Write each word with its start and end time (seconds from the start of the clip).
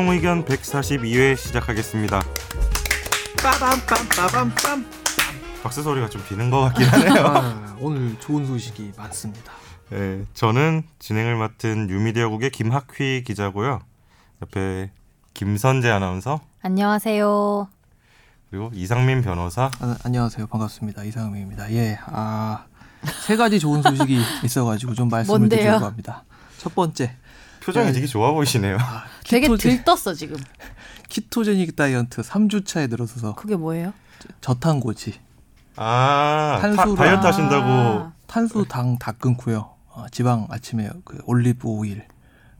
최종 0.00 0.12
의견 0.14 0.44
142회 0.46 1.36
시작하겠습니다. 1.36 2.22
빠밤빰빠밤빰. 3.36 4.86
박수 5.62 5.82
소리가 5.82 6.08
좀 6.08 6.24
비는 6.26 6.48
것 6.48 6.60
같긴 6.62 6.86
하네요. 6.86 7.20
아, 7.28 7.76
오늘 7.78 8.18
좋은 8.18 8.46
소식이 8.46 8.92
많습니다. 8.96 9.52
네, 9.90 10.24
저는 10.32 10.84
진행을 11.00 11.36
맡은 11.36 11.86
뉴미디어국의 11.86 12.48
김학휘 12.48 13.24
기자고요. 13.26 13.80
옆에 14.40 14.90
김선재 15.34 15.90
아나운서 15.90 16.40
안녕하세요. 16.62 17.68
그리고 18.48 18.70
이상민 18.72 19.20
변호사. 19.20 19.70
아, 19.80 19.96
안녕하세요. 20.02 20.46
반갑습니다. 20.46 21.04
이상민입니다. 21.04 21.70
예, 21.72 21.98
아, 22.06 22.64
세 23.26 23.36
가지 23.36 23.60
좋은 23.60 23.82
소식이 23.82 24.18
있어 24.44 24.64
가지고 24.64 24.94
좀 24.94 25.10
말씀을 25.10 25.40
뭔데요? 25.40 25.60
드리려고 25.60 25.84
합니다. 25.84 26.24
첫 26.56 26.74
번째, 26.74 27.16
표정이 27.62 27.86
네. 27.86 27.92
되게 27.92 28.06
좋아 28.06 28.32
보이시네요. 28.32 28.78
되게 29.24 29.48
ketoge- 29.48 29.62
들떴어 29.84 30.14
지금. 30.14 30.36
ketogenic 31.08 31.76
다이어트 31.76 32.22
3주차에 32.22 32.88
들어서서 32.88 33.34
그게 33.34 33.56
뭐예요? 33.56 33.92
저탄고지, 34.40 35.14
아, 35.76 36.58
타, 36.60 36.68
탄수라- 36.70 36.96
다이어트 36.96 37.26
하신다고. 37.26 37.66
아, 37.66 38.12
탄수, 38.26 38.64
당 38.68 38.96
다 38.98 39.12
끊고요. 39.12 39.70
어, 39.88 40.06
지방 40.12 40.46
아침에 40.50 40.88
그 41.04 41.18
올리브 41.26 41.66
오일, 41.66 42.04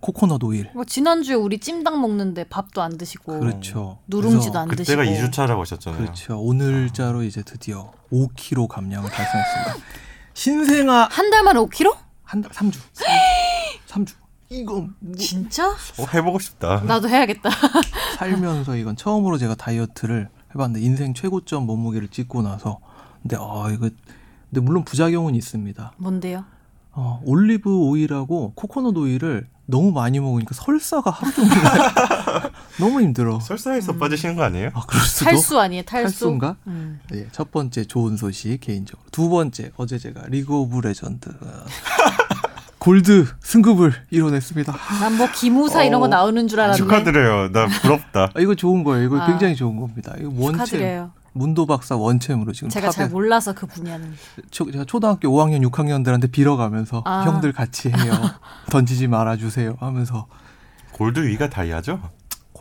코코넛 0.00 0.42
오일. 0.42 0.70
뭐 0.74 0.84
지난주에 0.84 1.34
우리 1.36 1.58
찜닭 1.60 2.00
먹는데 2.00 2.44
밥도 2.44 2.82
안 2.82 2.96
드시고 2.98 3.38
그렇죠. 3.40 3.98
누룽지도 4.08 4.58
안 4.58 4.68
그때가 4.68 5.04
드시고 5.04 5.28
2주차라고 5.28 5.58
하셨잖아요. 5.60 6.00
그렇죠. 6.02 6.40
오늘자로 6.40 7.22
이제 7.22 7.42
드디어 7.42 7.92
5kg 8.10 8.66
감량을 8.68 9.08
달성했습니다. 9.10 9.86
신생아 10.34 11.08
한 11.10 11.30
달 11.30 11.42
만에 11.44 11.60
5kg? 11.60 11.96
한 12.24 12.40
달, 12.42 12.50
3주. 12.50 12.78
3주. 13.88 14.14
이거 14.52 14.88
뭐 14.98 15.14
진짜? 15.16 15.68
어, 15.68 16.06
해보고 16.12 16.40
싶다. 16.40 16.80
나도 16.80 17.08
해야겠다. 17.08 17.50
살면서 18.18 18.76
이건 18.76 18.96
처음으로 18.96 19.38
제가 19.38 19.54
다이어트를 19.54 20.28
해봤는데 20.52 20.84
인생 20.84 21.14
최고점 21.14 21.66
몸무게를 21.66 22.08
찍고 22.08 22.42
나서 22.42 22.80
근데 23.22 23.36
아 23.38 23.70
이거 23.72 23.88
근데 24.50 24.60
물론 24.60 24.84
부작용은 24.84 25.36
있습니다. 25.36 25.92
뭔데요? 25.98 26.44
어, 26.92 27.22
올리브 27.24 27.72
오일하고 27.72 28.52
코코넛 28.56 28.96
오일을 28.96 29.46
너무 29.66 29.92
많이 29.92 30.18
먹으니까 30.18 30.52
설사가 30.52 31.10
하루 31.12 31.32
종일. 31.32 31.52
너무 32.80 33.00
힘들어. 33.02 33.38
설사에서 33.38 33.98
빠지시는 33.98 34.34
거 34.34 34.42
아니에요? 34.42 34.70
아 34.74 34.84
그럴 34.84 35.00
수도. 35.04 35.26
탈수 35.26 35.60
아니에요? 35.60 35.84
탈수? 35.84 36.18
탈수인가? 36.18 36.56
음. 36.66 36.98
예, 37.14 37.28
첫 37.30 37.52
번째 37.52 37.84
좋은 37.84 38.16
소식 38.16 38.58
개인적으로. 38.60 39.06
두 39.12 39.28
번째 39.28 39.70
어제 39.76 39.96
제가 39.96 40.26
League 40.26 40.52
of 40.56 40.80
Legends 40.80 41.30
골드 42.80 43.26
승급을 43.40 43.92
이뤄냈습니다. 44.10 44.72
난 45.00 45.16
뭐 45.16 45.28
기무사 45.34 45.84
이런 45.84 46.00
거 46.00 46.06
어, 46.06 46.08
나오는 46.08 46.48
줄 46.48 46.60
알았는데. 46.60 46.82
축하드려요. 46.82 47.52
나 47.52 47.66
부럽다. 47.66 48.30
아, 48.34 48.40
이거 48.40 48.54
좋은 48.54 48.82
거예요. 48.84 49.04
이거 49.04 49.20
아. 49.20 49.26
굉장히 49.26 49.54
좋은 49.54 49.78
겁니다. 49.78 50.14
이거 50.18 50.30
원챔 50.34 50.64
축하드려요. 50.64 51.10
문도 51.32 51.66
박사 51.66 51.94
원챔으로 51.94 52.52
지금 52.52 52.70
제가 52.70 52.90
잘 52.90 53.04
탑에 53.04 53.12
몰라서 53.12 53.52
그 53.52 53.66
분야는. 53.66 54.14
초, 54.50 54.70
제가 54.72 54.84
초등학교 54.84 55.28
5학년 55.28 55.64
6학년들한테 55.70 56.32
빌어가면서 56.32 57.02
아. 57.04 57.22
형들 57.24 57.52
같이 57.52 57.88
해요. 57.90 58.12
던지지 58.70 59.06
말아주세요 59.08 59.76
하면서 59.78 60.26
골드 60.92 61.20
위가 61.26 61.48
다이아죠? 61.50 62.00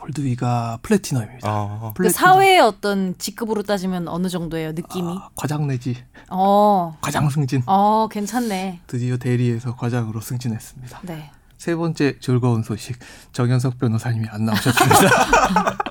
골드 0.00 0.22
위가 0.22 0.78
플래티넘입니다. 0.82 1.48
아, 1.48 1.78
그 1.94 1.94
플래티넘. 1.94 2.12
사회의 2.12 2.58
어떤 2.60 3.14
직급으로 3.18 3.62
따지면 3.62 4.08
어느 4.08 4.28
정도예요? 4.28 4.72
느낌이? 4.72 5.08
아, 5.16 5.28
과장 5.34 5.66
내지 5.66 5.96
어. 6.30 6.96
과장 7.02 7.28
승진. 7.28 7.62
어, 7.66 8.08
괜찮네. 8.10 8.80
드디어 8.86 9.18
대리에서 9.18 9.76
과장으로 9.76 10.20
승진했습니다. 10.20 11.00
네. 11.02 11.30
세 11.58 11.76
번째 11.76 12.18
즐거운 12.20 12.62
소식 12.62 12.98
정현석 13.32 13.78
변호사님이 13.78 14.26
안 14.30 14.46
나오셨습니다. 14.46 15.78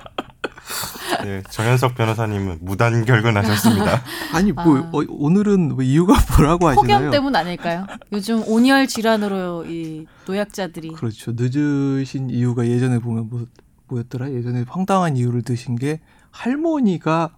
네, 1.22 1.42
정현석 1.50 1.94
변호사님은 1.94 2.58
무단 2.62 3.04
결근하셨습니다. 3.04 4.02
아니 4.34 4.50
뭐 4.52 4.78
아. 4.78 4.90
어, 4.92 5.02
오늘은 5.08 5.74
뭐 5.74 5.84
이유가 5.84 6.14
뭐라고 6.36 6.68
하시나요? 6.68 6.98
폭염 6.98 7.10
때문 7.12 7.36
아닐까요? 7.36 7.86
요즘 8.12 8.42
온열 8.48 8.86
질환으로 8.88 9.66
이 9.66 10.06
노약자들이 10.26 10.92
그렇죠. 10.92 11.32
늦으신 11.36 12.30
이유가 12.30 12.66
예전에 12.66 12.98
보면 12.98 13.28
뭐 13.30 13.44
뭐였더라? 13.90 14.32
예전에 14.32 14.64
황당한 14.68 15.16
이유를 15.16 15.42
드신 15.42 15.76
게 15.76 16.00
할머니가 16.30 17.36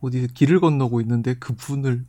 어디 0.00 0.26
길을 0.26 0.60
건너고 0.60 1.00
있는데 1.02 1.34
그분을 1.34 2.04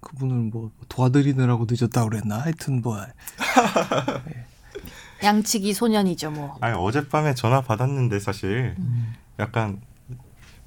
그분을 0.00 0.50
뭐 0.52 0.70
도와드리느라고 0.88 1.66
늦었다고 1.68 2.10
그랬나? 2.10 2.38
하여튼 2.38 2.82
뭐 2.82 2.98
양치기 5.22 5.72
소년이죠, 5.72 6.30
뭐. 6.30 6.56
아니 6.60 6.76
어젯밤에 6.76 7.34
전화 7.34 7.62
받았는데 7.62 8.20
사실 8.20 8.76
약간 9.38 9.80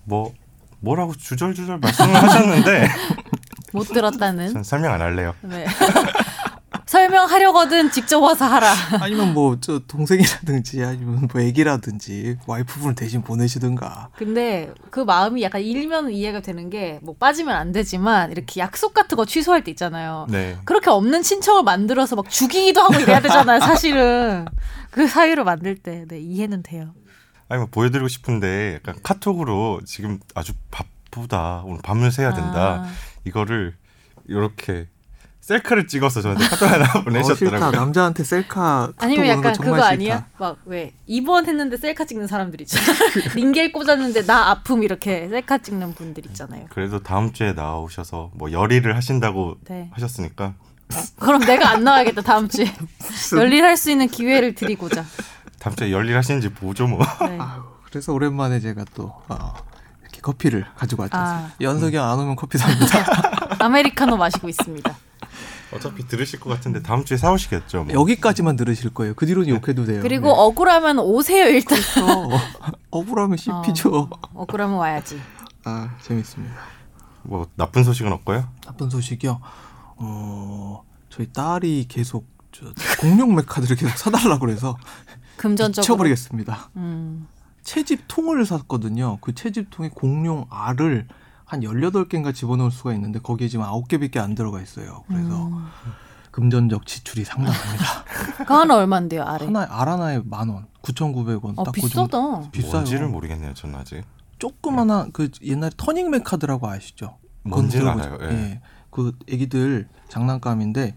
뭐 0.04 0.34
뭐라고 0.80 1.14
주절주절 1.16 1.80
말씀을 1.80 2.16
하셨는데 2.16 2.88
못 3.74 3.84
들었다는. 3.84 4.54
전 4.54 4.64
설명 4.64 4.94
안 4.94 5.02
할래요. 5.02 5.36
네. 5.42 5.66
설명하려거든 6.88 7.92
직접 7.92 8.20
와서 8.20 8.46
하라. 8.46 8.74
아니면 9.02 9.34
뭐 9.34 9.58
저 9.60 9.80
동생이라든지 9.80 10.84
아니면 10.84 11.28
뭐 11.32 11.42
애기라든지 11.42 12.38
와이프분을 12.48 12.96
대신 12.96 13.22
보내시든가 13.22 14.10
근데 14.18 14.72
그 14.90 15.00
마음이 15.02 15.42
약간 15.44 15.62
일면 15.62 16.12
이해가 16.12 16.40
되는 16.42 16.70
게 16.70 17.00
뭐 17.04 17.16
빠지면 17.20 17.56
안 17.56 17.72
되지만 17.72 18.32
이렇게 18.32 18.60
약속 18.62 18.94
같은 18.94 19.16
거 19.18 19.26
취소할 19.26 19.64
때 19.64 19.72
있잖아요. 19.72 20.26
네. 20.30 20.58
그렇게 20.66 20.90
없는 20.90 21.22
친척을 21.22 21.64
만들어서 21.64 22.16
막 22.16 22.30
죽이기도 22.30 22.82
하고 22.82 22.96
이래야 22.96 23.20
되잖아요, 23.22 23.60
사실은. 23.62 24.46
그 24.92 25.08
사유를 25.08 25.44
만들 25.44 25.76
때. 25.76 26.06
네, 26.08 26.20
이해는 26.20 26.64
돼요. 26.64 26.94
아니 27.50 27.60
뭐 27.60 27.68
보여드리고 27.72 28.08
싶은데 28.08 28.76
약간 28.76 28.96
카톡으로 29.04 29.82
지금 29.86 30.20
아주 30.36 30.54
바쁘다 30.72 31.64
오늘 31.66 31.82
밤을 31.82 32.12
새야 32.12 32.34
된다 32.34 32.84
아, 32.86 32.92
이거를 33.26 33.76
이렇게 34.28 34.88
셀카를 35.48 35.88
찍어서 35.88 36.22
저한테 36.22 36.46
카톡 36.46 36.66
하나 36.70 36.84
어. 36.94 37.04
보내셨더라고요. 37.04 37.72
남자한테 37.72 38.24
셀카 38.26 38.88
카톡 38.88 38.96
아니면 39.04 39.28
약간 39.28 39.54
정말 39.54 39.72
그거 39.76 39.76
싫다. 39.78 39.88
아니야? 39.88 40.26
막 40.38 40.58
왜 40.66 40.92
입원했는데 41.06 41.78
셀카 41.78 42.04
찍는 42.06 42.28
사람들 42.28 42.60
있잖아. 42.62 42.84
링겔 43.34 43.72
꽂았는데 43.72 44.26
나 44.26 44.50
아픔 44.50 44.84
이렇게 44.84 45.30
셀카 45.30 45.60
찍는 45.60 45.94
분들 45.96 46.26
있잖아요. 46.26 46.66
그래도 46.70 47.02
다음 47.02 47.32
주에 47.32 47.54
나오셔서 47.54 48.32
뭐 48.34 48.52
열의를 48.52 48.96
하신다고 48.98 49.56
네. 49.70 49.90
하셨으니까 49.94 50.56
그럼 51.20 51.40
내가 51.42 51.70
안 51.70 51.84
나와야겠다 51.86 52.22
다음 52.24 52.50
주에. 52.50 52.66
열일할 53.38 53.78
수 53.78 53.90
있는 53.90 54.08
기회를 54.08 54.54
드리고자. 54.54 55.06
다음 55.60 55.76
주에 55.78 55.92
열일 55.92 56.18
하시는지 56.18 56.50
보죠 56.50 56.88
뭐. 56.88 57.00
네. 57.22 57.38
아유, 57.40 57.62
그래서 57.86 58.12
오랜만에 58.12 58.60
제가 58.60 58.84
또 58.94 59.14
어, 59.30 59.54
이렇게 60.02 60.20
커피를 60.22 60.66
가지고 60.76 61.04
왔죠. 61.04 61.18
아. 61.18 61.52
연석이 61.62 61.96
형안 61.96 62.20
오면 62.20 62.36
커피 62.36 62.58
삽니다. 62.58 63.06
아메리카노 63.64 64.18
마시고 64.18 64.50
있습니다. 64.50 64.94
어차피 65.72 66.08
들으실 66.08 66.40
것 66.40 66.50
같은데 66.50 66.82
다음 66.82 67.04
주에 67.04 67.18
사오시겠죠. 67.18 67.84
뭐. 67.86 67.94
여기까지만 67.94 68.56
들으실 68.56 68.94
거예요. 68.94 69.14
그 69.16 69.26
뒤로는 69.26 69.50
욕해도 69.50 69.86
돼요. 69.86 70.02
그리고 70.02 70.28
네. 70.28 70.34
억울하면 70.36 71.00
오세요 71.00 71.46
일단. 71.48 71.78
어, 72.04 72.30
억울하면 72.92 73.38
씹히죠. 73.38 73.90
어, 73.96 74.10
억울하면 74.34 74.78
와야지. 74.78 75.20
아 75.66 75.96
재밌습니다. 76.02 76.56
뭐 77.24 77.48
나쁜 77.56 77.84
소식은 77.84 78.12
없고요. 78.14 78.48
나쁜 78.66 78.90
소식이요. 78.90 79.42
어 79.98 80.84
저희 81.10 81.32
딸이 81.34 81.86
계속 81.90 82.26
저 82.52 82.66
공룡 83.02 83.36
메카드를 83.36 83.76
계속 83.76 83.98
사달라 83.98 84.40
그래서 84.40 84.78
금전적으로. 85.36 85.84
미쳐버리겠습니다. 85.84 86.70
음. 86.78 87.28
채집 87.64 88.06
통을 88.08 88.46
샀거든요. 88.46 89.18
그 89.20 89.36
채집 89.36 89.70
통에 89.70 89.90
공룡 89.94 90.46
알을 90.50 91.08
한 91.48 91.62
18개인가 91.62 92.36
집어넣을 92.36 92.72
수가 92.72 92.94
있는데 92.94 93.20
거기에 93.20 93.48
지금 93.48 93.66
9개밖에 93.66 94.18
안 94.18 94.36
들어가 94.36 94.62
있어요. 94.62 95.04
그래서 95.08 95.48
음. 95.48 95.66
금전적 96.32 96.86
지출이 96.86 97.24
상당합니다. 97.24 98.04
그 98.46 98.54
하나 98.54 98.76
얼마인데요 98.76 99.24
아래? 99.24 99.46
하나 99.46 99.66
알 99.70 99.88
하나에 99.88 100.22
만 100.26 100.50
원, 100.50 100.68
9,900원. 100.82 101.54
어딱그 101.58 101.72
비싸다. 101.72 102.52
비싸요. 102.52 102.72
뭔지를 102.74 103.08
모르겠네요. 103.08 103.54
저는 103.54 103.80
아직. 103.80 104.04
조그마한 104.40 105.14
그 105.14 105.30
옛날에 105.42 105.72
터닝 105.78 106.12
메카드라고 106.12 106.68
아시죠? 106.68 107.18
들어보죠. 107.46 107.90
알아요. 107.90 108.18
예. 108.24 108.28
예. 108.28 108.62
그 108.92 109.14
애기들 109.30 109.88
장난감인데 110.10 110.96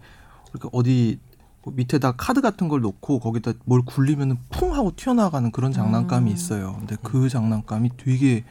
이렇게 0.51 0.69
어디 0.73 1.19
뭐 1.63 1.73
밑에다 1.75 2.11
카드 2.17 2.41
같은 2.41 2.67
걸 2.67 2.81
놓고 2.81 3.19
거기다 3.19 3.53
뭘 3.65 3.81
굴리면 3.83 4.37
쿵 4.49 4.73
하고 4.75 4.91
튀어나가는 4.95 5.49
그런 5.51 5.71
장난감이 5.71 6.29
음. 6.29 6.35
있어요. 6.35 6.75
근데 6.79 6.97
그 7.01 7.29
장난감이 7.29 7.91
되게 7.95 8.43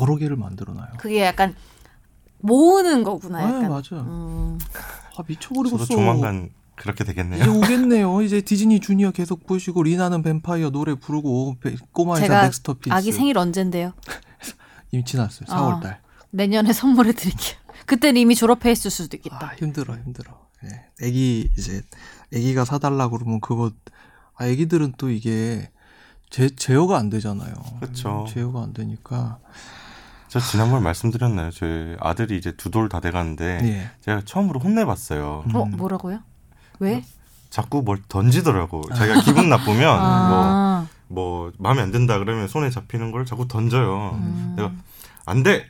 여러 0.00 0.16
개를 0.16 0.36
만들어놔요. 0.36 0.94
그게 0.98 1.22
약간 1.24 1.54
모으는 2.38 3.04
거구나. 3.04 3.38
네, 3.46 3.56
약간. 3.56 3.68
맞아요. 3.70 4.04
음. 4.06 4.58
아 5.16 5.22
미쳐버리겠어. 5.26 5.78
저도 5.84 5.94
조만간 5.94 6.50
그렇게 6.76 7.04
이제 7.04 7.12
되겠네요. 7.12 7.52
오겠네요. 7.58 8.22
이제 8.22 8.40
Disney 8.40 8.80
Junior 8.80 9.12
계속 9.12 9.46
보시고 9.46 9.82
리나는 9.84 10.22
뱀파이어 10.22 10.70
노래 10.70 10.94
부르고 10.94 11.56
베- 11.60 11.76
꼬마 11.92 12.14
의사 12.16 12.26
제가 12.26 12.42
McStuffins 12.44 12.92
아기 12.94 13.12
생일 13.12 13.38
언젠데요? 13.38 13.92
이미 14.90 15.04
지났어요. 15.04 15.46
아. 15.50 15.80
4월달. 15.80 15.98
내년에 16.30 16.72
선물해 16.72 17.12
드릴게요. 17.12 17.56
그때 17.86 18.10
이미 18.16 18.34
졸업해 18.34 18.72
있을 18.72 18.90
수도 18.90 19.16
있겠다. 19.16 19.50
아, 19.52 19.54
힘들어, 19.56 19.94
힘들어. 19.96 20.48
예. 20.64 21.06
애기 21.06 21.50
이제 21.56 21.82
애기가 22.32 22.64
사달라 22.64 23.08
그러면 23.08 23.40
그거 23.40 23.70
아 24.36 24.46
애기들은 24.46 24.94
또 24.98 25.10
이게 25.10 25.70
제, 26.34 26.48
제어가 26.48 26.98
안 26.98 27.10
되잖아요. 27.10 27.54
그쵸. 27.78 28.26
제어가 28.28 28.60
안 28.64 28.72
되니까. 28.72 29.38
저 30.26 30.40
지난번 30.40 30.82
말씀드렸나요? 30.82 31.52
저희 31.52 31.96
아들이 32.00 32.36
이제 32.36 32.50
두 32.56 32.70
돌 32.70 32.88
다 32.88 32.98
돼가는데 32.98 33.60
예. 33.62 33.90
제가 34.00 34.22
처음으로 34.24 34.58
혼내봤어요. 34.58 35.44
음. 35.46 35.54
어 35.54 35.64
뭐라고요? 35.66 36.18
왜? 36.80 37.04
자꾸 37.50 37.82
뭘 37.82 38.02
던지더라고. 38.08 38.82
자기가 38.96 39.20
기분 39.20 39.48
나쁘면 39.48 39.78
뭐, 39.78 39.86
아, 40.00 40.88
뭐 41.06 41.52
마음에 41.58 41.82
안 41.82 41.92
든다 41.92 42.18
그러면 42.18 42.48
손에 42.48 42.68
잡히는 42.68 43.12
걸 43.12 43.24
자꾸 43.26 43.46
던져요. 43.46 44.18
음. 44.20 44.54
내가 44.56 44.72
안 45.26 45.44
돼. 45.44 45.66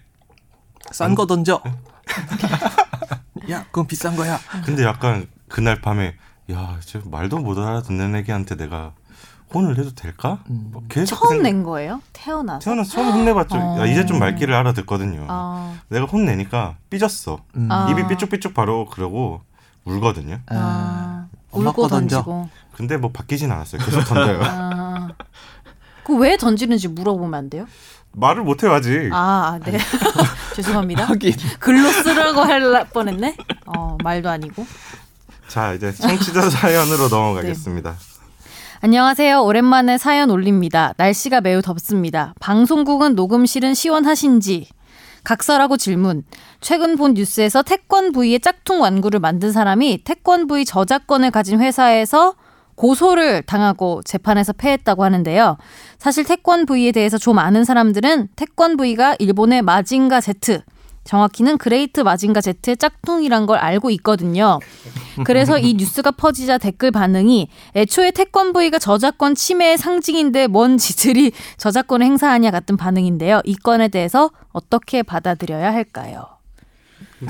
싼 0.93 1.15
거 1.15 1.27
던져. 1.27 1.61
야, 3.51 3.65
그건 3.65 3.87
비싼 3.87 4.17
거야. 4.17 4.39
근데 4.65 4.83
약간 4.83 5.29
그날 5.51 5.83
밤에 5.83 6.15
야, 6.51 6.79
저 6.81 7.01
말도 7.05 7.41
못 7.41 7.59
알아듣는 7.59 8.17
애기한테 8.17 8.57
내가 8.57 8.95
혼을 9.55 9.75
내도 9.77 9.95
될까? 9.95 10.39
음. 10.51 10.69
뭐 10.73 10.83
계속 10.89 11.15
그 11.17 11.21
처음 11.21 11.29
생각- 11.31 11.43
낸 11.43 11.63
거예요? 11.63 12.01
태어나서? 12.13 12.59
태어나서 12.61 12.91
처음 12.91 13.13
혼내봤죠. 13.13 13.57
어. 13.57 13.79
야, 13.81 13.87
이제 13.87 14.05
좀 14.07 14.19
말귀를 14.19 14.55
알아듣거든요. 14.55 15.27
아, 15.29 15.75
내가 15.89 16.07
혼내니까 16.07 16.77
삐졌어. 16.91 17.39
음. 17.57 17.69
아. 17.71 17.89
입이 17.91 18.07
삐쭉삐쭉 18.09 18.55
바로 18.55 18.87
그러고 18.87 19.41
울거든요. 19.85 20.41
아, 20.47 21.27
엄마 21.51 21.71
울고 21.71 21.83
거 21.83 21.89
던져. 21.89 22.17
던지고. 22.17 22.49
근데 22.75 22.97
뭐 22.97 23.11
바뀌진 23.13 23.51
않았어요. 23.53 23.81
계속 23.85 24.01
던져요. 24.05 24.41
아, 24.43 25.09
그왜 26.05 26.37
던지는지 26.37 26.89
물어보면 26.89 27.35
안 27.35 27.51
돼요? 27.51 27.67
말을 28.13 28.43
못해요 28.43 28.73
아직. 28.73 29.11
아, 29.13 29.59
네. 29.65 29.79
죄송합니다. 30.55 31.05
하긴. 31.05 31.33
글로 31.59 31.91
쓰라고 31.91 32.41
할 32.43 32.89
뻔했네. 32.91 33.37
어, 33.67 33.97
말도 34.03 34.29
아니고. 34.31 34.67
자 35.49 35.73
이제 35.73 35.93
청취자 35.93 36.49
사연으로 36.51 37.09
넘어가겠습니다. 37.09 37.95
안녕하세요. 38.85 39.43
오랜만에 39.43 39.97
사연 39.97 40.29
올립니다. 40.29 40.93
날씨가 40.99 41.41
매우 41.41 41.63
덥습니다. 41.63 42.35
방송국은 42.39 43.15
녹음실은 43.15 43.73
시원하신지? 43.73 44.69
각설하고 45.25 45.79
질문. 45.79 46.23
최근 46.61 46.99
본 46.99 47.15
뉴스에서 47.15 47.63
태권브이의 47.63 48.41
짝퉁 48.41 48.83
완구를 48.83 49.21
만든 49.21 49.53
사람이 49.53 50.05
태권브이 50.05 50.67
저작권을 50.67 51.31
가진 51.31 51.63
회사에서 51.63 52.35
고소를 52.75 53.41
당하고 53.45 54.03
재판에서 54.05 54.53
패했다고 54.53 55.03
하는데요. 55.03 55.57
사실 55.97 56.25
태권브이에 56.25 56.93
대해서 56.93 57.17
좀 57.17 57.39
아는 57.39 57.65
사람들은 57.65 58.29
태권브이가 58.37 59.17
일본의 59.19 59.63
마징가 59.63 60.21
Z, 60.21 60.61
정확히는 61.05 61.59
그레이트 61.59 62.01
마징가 62.01 62.41
Z의 62.41 62.77
짝퉁이란 62.77 63.47
걸 63.47 63.59
알고 63.59 63.91
있거든요. 63.91 64.59
그래서 65.25 65.59
이 65.59 65.75
뉴스가 65.75 66.11
퍼지자 66.13 66.59
댓글 66.59 66.91
반응이 66.91 67.49
애초에 67.77 68.11
태권브이가 68.11 68.79
저작권 68.79 69.35
침해의 69.35 69.79
상징인데 69.79 70.47
뭔 70.47 70.79
지들이 70.79 71.33
저작권을 71.59 72.05
행사하냐 72.07 72.51
같은 72.51 72.77
반응인데요. 72.77 73.41
이 73.45 73.55
건에 73.55 73.89
대해서 73.89 74.31
어떻게 74.53 75.03
받아들여야 75.03 75.73
할까요? 75.73 76.27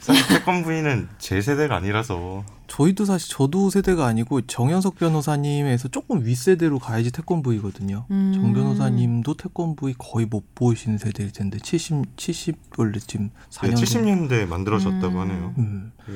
사실 0.00 0.26
태권브이는 0.28 1.08
제 1.18 1.40
세대가 1.40 1.76
아니라서 1.76 2.44
저희도 2.76 3.06
사실 3.06 3.30
저도 3.30 3.70
세대가 3.70 4.04
아니고 4.04 4.42
정현석 4.42 4.96
변호사님에서 4.96 5.88
조금 5.88 6.26
윗세대로 6.26 6.78
가야지 6.78 7.10
태권브이거든요. 7.10 8.04
음. 8.10 8.32
정 8.34 8.52
변호사님도 8.52 9.34
태권브이 9.34 9.94
거의 9.96 10.26
못 10.26 10.54
보시는 10.54 10.98
세대일 10.98 11.32
텐데 11.32 11.58
70 11.58 12.18
70 12.18 12.56
원래쯤 12.76 13.30
4년 13.48 13.74
70년대 13.76 14.46
만들어졌다고 14.46 15.14
음. 15.14 15.20
하네요. 15.20 15.54
음. 15.56 15.92
예. 16.10 16.12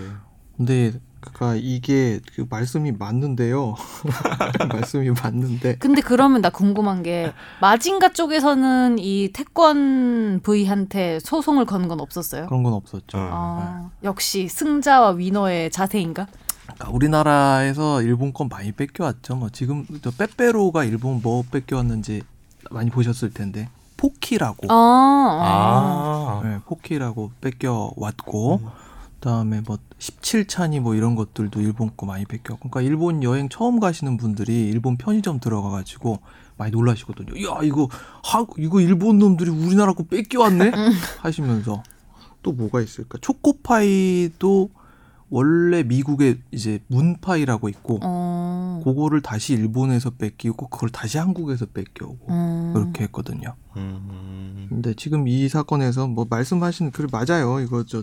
근데 0.58 0.92
그니까 1.20 1.54
이게 1.54 2.20
그 2.34 2.46
말씀이 2.48 2.92
맞는데요. 2.92 3.74
말씀이 4.70 5.10
맞는데 5.10 5.76
근데 5.76 6.02
그러면 6.02 6.42
나 6.42 6.50
궁금한 6.50 7.02
게 7.02 7.32
마징가 7.62 8.12
쪽에서는 8.12 8.98
이 8.98 9.30
태권 9.32 10.40
V한테 10.42 11.20
소송을 11.20 11.64
거는 11.64 11.88
건 11.88 12.00
없었어요? 12.00 12.46
그런 12.46 12.62
건 12.62 12.74
없었죠. 12.74 13.16
어. 13.16 13.28
아, 13.32 13.90
역시 14.02 14.48
승자와 14.48 15.12
위너의 15.12 15.70
자세인가? 15.70 16.26
그러니까 16.74 16.90
우리나라에서 16.90 18.02
일본 18.02 18.32
건 18.32 18.48
많이 18.48 18.72
뺏겨왔죠. 18.72 19.36
뭐 19.36 19.48
지금 19.50 19.86
저 20.02 20.10
빼빼로가 20.10 20.84
일본 20.84 21.20
뭐 21.22 21.42
뺏겨왔는지 21.50 22.22
많이 22.70 22.90
보셨을 22.90 23.30
텐데 23.30 23.68
포키라고 23.96 24.72
어, 24.72 24.74
어. 24.74 25.40
아, 25.42 26.40
네, 26.42 26.58
포키라고 26.66 27.32
뺏겨왔고 27.40 28.60
그다음에 29.20 29.60
뭐 29.66 29.78
17찬이 29.98 30.80
뭐 30.80 30.94
이런 30.94 31.14
것들도 31.14 31.60
일본 31.60 31.90
거 31.96 32.06
많이 32.06 32.24
뺏겨왔고 32.24 32.70
그러니까 32.70 32.88
일본 32.88 33.22
여행 33.22 33.48
처음 33.48 33.78
가시는 33.78 34.16
분들이 34.16 34.68
일본 34.68 34.96
편의점 34.96 35.40
들어가 35.40 35.68
가지고 35.68 36.20
많이 36.56 36.72
놀라시거든요. 36.72 37.46
야 37.46 37.58
이거 37.62 37.88
하 38.22 38.46
이거 38.58 38.80
일본 38.80 39.18
놈들이 39.18 39.50
우리나라 39.50 39.92
거 39.92 40.04
뺏겨 40.04 40.40
왔네 40.40 40.72
하시면서 41.20 41.82
또 42.42 42.52
뭐가 42.52 42.80
있을까? 42.80 43.18
초코파이도 43.20 44.70
원래 45.30 45.84
미국에 45.84 46.40
이제 46.50 46.80
문파이라고 46.88 47.68
있고 47.68 48.00
어. 48.02 48.80
그거를 48.84 49.22
다시 49.22 49.54
일본에서 49.54 50.10
뺏기고 50.10 50.68
그걸 50.68 50.90
다시 50.90 51.18
한국에서 51.18 51.66
뺏겨오고 51.66 52.32
음. 52.32 52.72
그렇게 52.74 53.04
했거든요. 53.04 53.54
음, 53.76 54.66
근데 54.68 54.92
지금 54.94 55.28
이 55.28 55.48
사건에서 55.48 56.08
뭐 56.08 56.26
말씀하신 56.28 56.90
그 56.90 57.06
맞아요. 57.12 57.60
이거 57.60 57.84
저뭐 57.84 58.02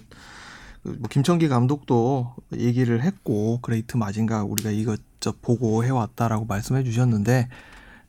김청기 1.09 1.49
감독도 1.49 2.33
얘기를 2.55 3.03
했고 3.03 3.59
그레이트 3.61 3.97
마징가 3.97 4.43
우리가 4.43 4.71
이것 4.71 5.01
저 5.19 5.33
보고 5.33 5.83
해왔다라고 5.83 6.45
말씀해 6.45 6.83
주셨는데 6.85 7.49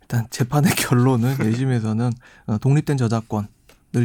일단 0.03 0.27
재판의 0.31 0.73
결론은 0.79 1.37
1심에서는 1.45 2.13
어, 2.47 2.59
독립된 2.59 2.97
저작권을 2.97 3.49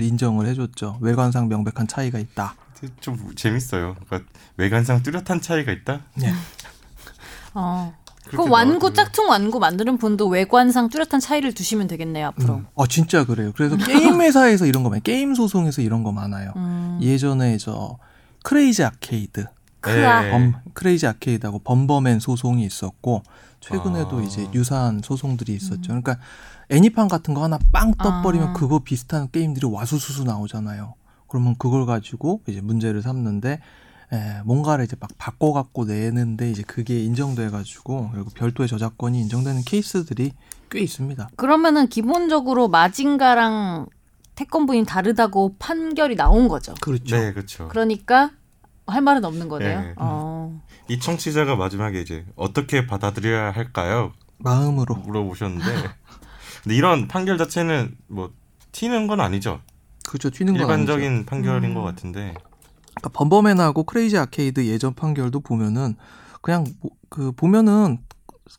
인정을 0.01 0.47
해줬죠. 0.47 0.97
외관상 1.01 1.49
명백한 1.49 1.87
차이가 1.87 2.17
있다. 2.17 2.55
좀 2.99 3.33
재밌어요. 3.35 3.95
그러니까 4.05 4.31
외관상 4.57 5.03
뚜렷한 5.03 5.41
차이가 5.41 5.71
있다. 5.71 6.01
네. 6.15 6.33
어. 7.53 7.93
그 8.29 8.47
완구. 8.49 8.93
짝퉁 8.93 9.29
완구 9.29 9.59
만드는 9.59 9.97
분도 9.97 10.27
외관상 10.27 10.89
뚜렷한 10.89 11.19
차이를 11.19 11.53
두시면 11.53 11.87
되겠네요 11.87 12.27
앞으로. 12.27 12.55
음. 12.55 12.67
어 12.73 12.87
진짜 12.87 13.25
그래요. 13.25 13.51
그래서 13.55 13.75
게임 13.77 14.21
회사에서 14.21 14.65
이런 14.65 14.83
거 14.83 14.89
많아요. 14.89 15.01
게임 15.03 15.35
소송에서 15.35 15.81
이런 15.81 16.03
거 16.03 16.11
많아요. 16.11 16.53
음. 16.55 16.99
예전에 17.01 17.57
저 17.57 17.97
Crazy 18.43 18.83
Arcade 18.83 19.45
크아. 19.81 20.27
예. 20.27 20.31
범, 20.31 20.53
Crazy 20.73 21.05
Arcade하고 21.05 21.59
Bomberman 21.59 22.19
소송이 22.19 22.65
있었고 22.65 23.23
최근에도 23.59 24.19
아. 24.19 24.21
이제 24.23 24.47
유사한 24.53 25.01
소송들이 25.03 25.53
있었죠. 25.53 25.87
그러니까 25.87 26.17
애니판 26.69 27.09
같은 27.09 27.33
거 27.33 27.43
하나 27.43 27.59
빵 27.71 27.93
떠버리면 27.93 28.49
아. 28.49 28.53
그거 28.53 28.79
비슷한 28.79 29.29
게임들이 29.31 29.67
와수수수 29.67 30.23
나오잖아요. 30.23 30.95
그러면 31.33 31.55
그걸 31.57 31.87
가지고 31.87 32.41
이제 32.47 32.61
문제를 32.61 33.01
삼는데 33.01 33.59
에, 34.11 34.41
뭔가를 34.45 34.85
이제 34.85 34.95
막 34.99 35.09
바꿔 35.17 35.51
갖고 35.51 35.83
내는데 35.83 36.51
이제 36.51 36.61
그게 36.61 37.03
인정돼 37.03 37.49
가지고 37.49 38.11
결국 38.11 38.35
별도의 38.35 38.69
저작권이 38.69 39.19
인정되는 39.21 39.63
케이스들이 39.63 40.33
꽤 40.69 40.81
있습니다. 40.81 41.29
그러면은 41.35 41.87
기본적으로 41.87 42.67
마징가랑 42.67 43.87
태권부인 44.35 44.85
다르다고 44.85 45.55
판결이 45.57 46.15
나온 46.15 46.47
거죠. 46.47 46.75
그렇죠. 46.81 47.17
네, 47.17 47.33
그렇죠. 47.33 47.67
그러니까 47.67 48.29
할 48.85 49.01
말은 49.01 49.25
없는 49.25 49.49
거네요. 49.49 49.81
네. 49.81 49.93
어. 49.97 50.61
이 50.87 50.99
청취자가 50.99 51.55
마지막에 51.55 51.99
이제 51.99 52.27
어떻게 52.35 52.85
받아들여야 52.85 53.49
할까요? 53.49 54.13
마음으로 54.37 54.93
물어보셨는데, 54.97 55.65
근데 56.61 56.75
이런 56.75 57.07
판결 57.07 57.39
자체는 57.39 57.95
뭐 58.07 58.31
튀는 58.71 59.07
건 59.07 59.19
아니죠. 59.19 59.61
그렇죠. 60.07 60.29
튀는 60.29 60.53
건. 60.53 60.61
일반적인 60.61 61.25
판결인 61.25 61.71
음. 61.71 61.73
것 61.75 61.81
같은데. 61.81 62.33
그러니까 62.95 63.09
범버맨하고 63.13 63.83
크레이지 63.83 64.17
아케이드 64.17 64.65
예전 64.67 64.93
판결도 64.93 65.39
보면은 65.39 65.95
그냥 66.41 66.65
뭐- 66.81 66.91
그 67.09 67.31
보면은 67.31 67.99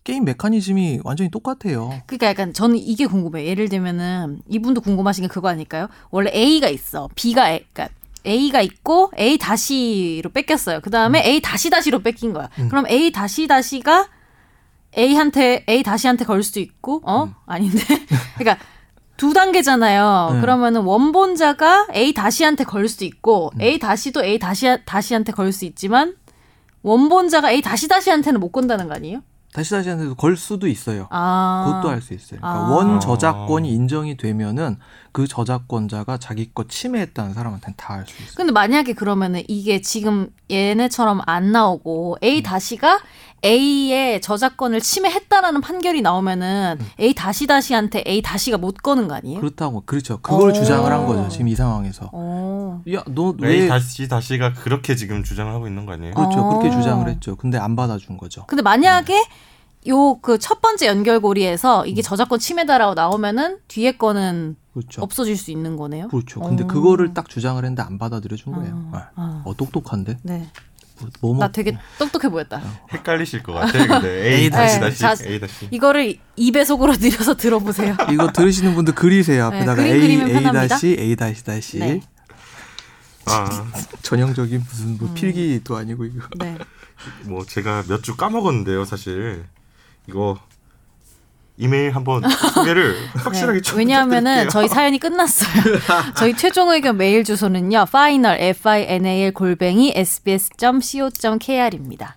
게임 0.02 0.24
메커니즘이 0.24 1.00
완전히 1.04 1.30
똑같아요. 1.30 1.90
그러니까 2.06 2.26
약간 2.28 2.52
저는 2.52 2.76
이게 2.78 3.06
궁금해요. 3.06 3.46
예를 3.46 3.68
들면은 3.68 4.40
이분도 4.48 4.80
궁금하신 4.80 5.22
게 5.22 5.28
그거 5.28 5.48
아닐까요? 5.48 5.88
원래 6.10 6.30
A가 6.34 6.68
있어. 6.68 7.08
B가 7.14 7.50
A, 7.50 7.64
그러니까 7.72 7.94
A가 8.26 8.62
있고 8.62 9.12
A 9.18 9.36
다시로 9.38 10.30
뺏겼어요. 10.30 10.80
그 10.80 10.90
다음에 10.90 11.22
A 11.24 11.40
다시 11.40 11.68
다시로 11.70 12.00
뺏긴 12.02 12.32
거야. 12.32 12.48
음. 12.58 12.68
그럼 12.70 12.86
A 12.88 13.12
다시 13.12 13.46
다시가 13.46 14.08
A한테 14.96 15.64
A 15.68 15.82
다시한테 15.82 16.24
걸 16.24 16.42
수도 16.42 16.60
있고, 16.60 17.02
어 17.04 17.34
아닌데, 17.46 17.78
그러니까 18.38 18.64
두 19.16 19.32
단계잖아요. 19.32 20.30
네. 20.34 20.40
그러면은 20.40 20.82
원본자가 20.82 21.88
A 21.94 22.12
다시한테 22.14 22.64
걸 22.64 22.88
수도 22.88 23.04
있고 23.04 23.50
음. 23.54 23.60
A 23.60 23.78
다시도 23.78 24.24
A 24.24 24.38
다시 24.38 24.66
다시한테 24.84 25.32
걸 25.32 25.52
수 25.52 25.64
있지만 25.64 26.14
원본자가 26.82 27.50
A 27.50 27.62
다시 27.62 27.88
다시한테는 27.88 28.40
못 28.40 28.50
건다는 28.50 28.88
거 28.88 28.94
아니에요? 28.94 29.20
다시 29.52 29.70
다시한테도 29.70 30.16
걸 30.16 30.36
수도 30.36 30.66
있어요. 30.66 31.06
아, 31.10 31.64
그것도 31.66 31.88
할 31.88 32.02
수 32.02 32.12
있어요. 32.12 32.40
그러니까 32.40 32.66
아. 32.66 32.70
원 32.74 32.98
저작권이 32.98 33.70
인정이 33.72 34.16
되면은 34.16 34.78
그 35.12 35.28
저작권자가 35.28 36.18
자기 36.18 36.50
거 36.52 36.64
침해했다는 36.66 37.34
사람한테는 37.34 37.74
다 37.76 37.94
할 37.94 38.04
수 38.06 38.20
있어요. 38.20 38.34
근데 38.36 38.50
만약에 38.52 38.94
그러면은 38.94 39.44
이게 39.46 39.80
지금 39.80 40.28
얘네처럼 40.50 41.20
안 41.26 41.52
나오고 41.52 42.16
A 42.24 42.42
다시가 42.42 42.98
A의 43.44 44.20
저작권을 44.20 44.80
침해했다라는 44.80 45.60
판결이 45.60 46.02
나오면은 46.02 46.78
A 46.98 47.12
다시 47.14 47.46
다시한테 47.46 48.02
A 48.06 48.22
다시가 48.22 48.58
못 48.58 48.78
거는 48.82 49.08
거 49.08 49.14
아니에요? 49.14 49.38
그렇다고 49.40 49.82
그렇죠. 49.84 50.18
그걸 50.20 50.50
오. 50.50 50.52
주장을 50.52 50.90
한 50.90 51.06
거죠. 51.06 51.28
지금 51.28 51.48
이 51.48 51.54
상황에서. 51.54 52.10
어. 52.12 52.82
야, 52.92 53.02
너 53.06 53.34
A 53.42 53.60
왜 53.62 53.68
다시 53.68 54.08
다시가 54.08 54.54
그렇게 54.54 54.96
지금 54.96 55.22
주장을 55.22 55.52
하고 55.52 55.66
있는 55.66 55.84
거 55.86 55.92
아니에요? 55.92 56.14
그렇죠. 56.14 56.40
어. 56.40 56.48
그렇게 56.48 56.70
주장을 56.70 57.06
했죠. 57.08 57.36
근데 57.36 57.58
안 57.58 57.76
받아준 57.76 58.16
거죠. 58.16 58.46
근데 58.46 58.62
만약에 58.62 59.22
요그 59.86 60.38
첫 60.38 60.62
번째 60.62 60.86
연결고리에서 60.86 61.86
이게 61.86 62.00
저작권 62.00 62.38
침해다라고 62.38 62.94
나오면은 62.94 63.58
뒤에 63.68 63.92
거는 63.92 64.56
그렇죠. 64.72 65.02
없어질 65.02 65.36
수 65.36 65.50
있는 65.50 65.76
거네요. 65.76 66.08
그렇죠. 66.08 66.40
근데 66.40 66.64
어. 66.64 66.66
그거를 66.66 67.12
딱 67.14 67.28
주장을 67.28 67.62
했는데 67.62 67.82
안 67.82 67.98
받아들여 67.98 68.36
준 68.36 68.54
거예요. 68.54 68.74
어. 68.74 68.90
네. 68.92 68.98
어. 69.16 69.42
어, 69.44 69.54
똑똑한데? 69.54 70.18
네. 70.22 70.48
뭐, 71.20 71.32
뭐나 71.34 71.46
먹- 71.46 71.52
되게 71.52 71.76
똑똑해 71.98 72.28
보였다. 72.30 72.60
헷갈리실 72.92 73.42
것 73.42 73.52
같아. 73.52 73.72
근데 73.86 74.34
A 74.44 74.50
다시 74.50 74.74
네, 74.78 74.80
다시 74.80 74.98
자- 74.98 75.14
A 75.26 75.40
다시. 75.40 75.68
이거를 75.70 76.16
2배속으로 76.38 76.98
늘려서 77.00 77.34
들어보세요. 77.36 77.96
이거 78.12 78.30
들으시는 78.32 78.74
분들 78.74 78.94
그리세요. 78.94 79.50
네, 79.50 79.56
앞에다가 79.58 79.82
그림 79.82 80.20
A, 80.28 80.36
A. 80.36 80.42
다시, 80.68 80.96
A 80.98 81.16
다시 81.16 81.44
다시. 81.44 81.78
네. 81.78 82.00
아, 83.26 83.66
전형적인 84.02 84.64
무슨 84.68 84.86
음. 84.88 84.96
뭐 85.00 85.14
필기도 85.14 85.76
아니고 85.76 86.04
이거. 86.04 86.26
네. 86.38 86.56
뭐 87.24 87.44
제가 87.44 87.84
몇 87.88 88.02
주 88.02 88.16
까먹었는데요, 88.16 88.84
사실. 88.84 89.44
이거 90.08 90.38
이메일 91.56 91.94
한번 91.94 92.22
소개를 92.54 92.96
확실하게 93.14 93.58
네. 93.58 93.62
좀 93.62 93.78
왜냐하면은 93.78 94.46
부탁드릴게요. 94.46 94.50
저희 94.50 94.68
사연이 94.68 94.98
끝났어요. 94.98 95.50
저희 96.16 96.36
최종 96.36 96.70
의견 96.70 96.96
메일 96.96 97.22
주소는요. 97.24 97.84
final 97.88 98.40
f 98.40 98.68
i 98.68 98.84
n 98.88 99.06
a 99.06 99.22
l 99.24 99.32
골뱅이 99.32 99.92
sbs.co.kr입니다. 99.94 102.16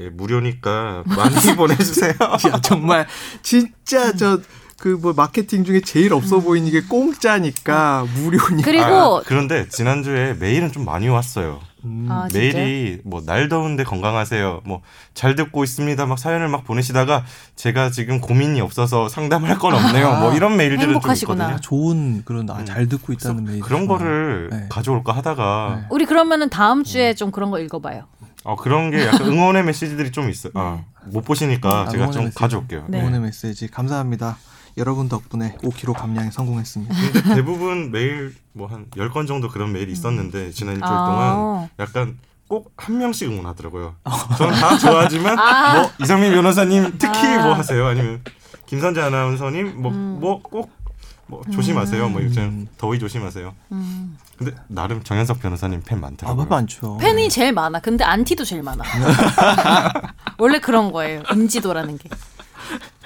예, 0.00 0.10
무료니까 0.10 1.02
많이 1.06 1.34
보내주세요. 1.56 2.12
야, 2.20 2.60
정말 2.62 3.06
진짜 3.42 4.12
저 4.12 4.38
그 4.78 4.96
뭐 4.96 5.12
마케팅 5.12 5.64
중에 5.64 5.80
제일 5.80 6.12
없어 6.12 6.38
보이는 6.38 6.70
게 6.70 6.82
공짜니까 6.82 8.06
무료니까. 8.14 8.64
그리고 8.64 9.18
아, 9.18 9.22
그런데 9.26 9.68
지난주에 9.68 10.34
메일은 10.38 10.70
좀 10.70 10.84
많이 10.84 11.08
왔어요. 11.08 11.60
음, 11.84 12.06
아? 12.10 12.28
메일이 12.32 13.00
뭐 13.04 13.20
날 13.24 13.48
더운데 13.48 13.84
건강하세요. 13.84 14.62
뭐 14.64 14.80
잘 15.14 15.34
듣고 15.34 15.64
있습니다. 15.64 16.06
막 16.06 16.18
사연을 16.18 16.48
막 16.48 16.64
보내시다가 16.64 17.24
제가 17.56 17.90
지금 17.90 18.20
고민이 18.20 18.60
없어서 18.60 19.08
상담할 19.08 19.58
건 19.58 19.74
없네요. 19.74 20.08
아, 20.08 20.20
뭐 20.20 20.32
이런 20.34 20.56
메일들은 20.56 20.80
좀 20.80 20.94
행복하시구나. 20.94 21.44
있거든요. 21.44 21.56
아, 21.56 21.60
좋은 21.60 22.22
그런 22.24 22.48
아, 22.50 22.58
음. 22.58 22.64
잘 22.64 22.88
듣고 22.88 23.12
있다는 23.12 23.44
메일. 23.44 23.60
그런 23.60 23.86
거를 23.86 24.48
네. 24.52 24.66
가져올까 24.70 25.12
하다가 25.12 25.76
네. 25.80 25.86
우리 25.90 26.04
그러면은 26.06 26.48
다음 26.50 26.84
주에 26.84 27.14
좀 27.14 27.30
그런 27.32 27.50
거 27.50 27.58
읽어봐요. 27.58 28.04
어, 28.44 28.54
그런 28.56 28.90
게 28.92 29.04
약간 29.06 29.22
응원의 29.26 29.64
메시지들이 29.64 30.12
좀 30.12 30.30
있어요. 30.30 30.52
아, 30.54 30.84
못 31.06 31.24
보시니까 31.24 31.82
아, 31.82 31.88
제가 31.88 32.10
좀 32.10 32.24
메시지. 32.24 32.38
가져올게요. 32.38 32.84
네. 32.88 33.00
응원의 33.00 33.20
메시지 33.20 33.66
감사합니다. 33.68 34.36
여러분 34.78 35.08
덕분에 35.08 35.56
5kg 35.62 35.92
감량에 35.94 36.30
성공했습니다. 36.30 36.94
근데 36.94 37.34
대부분 37.34 37.90
메일 37.90 38.34
뭐 38.52 38.68
한 38.68 38.86
10건 38.90 39.26
정도 39.26 39.48
그런 39.48 39.72
메일이 39.72 39.92
있었는데 39.92 40.50
지난 40.52 40.74
일주일 40.74 40.88
동안 40.88 41.20
아. 41.36 41.68
약간 41.78 42.18
꼭 42.48 42.72
한 42.76 42.96
명씩 42.98 43.28
응원하더라고요. 43.30 43.94
저는 44.38 44.54
다 44.54 44.78
좋아하지만 44.78 45.38
아. 45.38 45.80
뭐 45.80 45.90
이상민 46.00 46.32
변호사님 46.32 46.96
특히 46.98 47.26
아. 47.26 47.44
뭐 47.44 47.54
하세요? 47.54 47.86
아니면 47.86 48.22
김선재 48.66 49.00
아나운서님 49.00 49.80
뭐뭐꼭뭐 49.82 51.42
조심하세요. 51.52 52.08
뭐 52.08 52.20
이렇게 52.20 52.40
음. 52.40 52.66
더위 52.78 52.98
조심하세요. 52.98 53.54
음. 53.72 54.16
근데 54.38 54.54
나름 54.68 55.02
정현석 55.02 55.40
변호사님 55.40 55.82
팬 55.84 55.98
아, 55.98 56.02
많더라고요. 56.02 56.46
많죠. 56.46 56.96
팬이 56.98 57.28
제일 57.28 57.52
많아. 57.52 57.80
근데 57.80 58.04
안티도 58.04 58.44
제일 58.44 58.62
많아. 58.62 58.84
원래 60.38 60.60
그런 60.60 60.92
거예요. 60.92 61.22
인지도라는 61.32 61.98
게. 61.98 62.08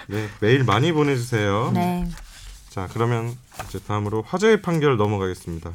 네, 0.09 0.29
메일 0.41 0.65
많이 0.65 0.93
보내주세요. 0.93 1.71
네. 1.75 2.07
자, 2.71 2.89
그러면 2.93 3.37
이제 3.69 3.79
다음으로 3.79 4.23
화제의 4.27 4.63
판결 4.63 4.97
넘어가겠습니다. 4.97 5.73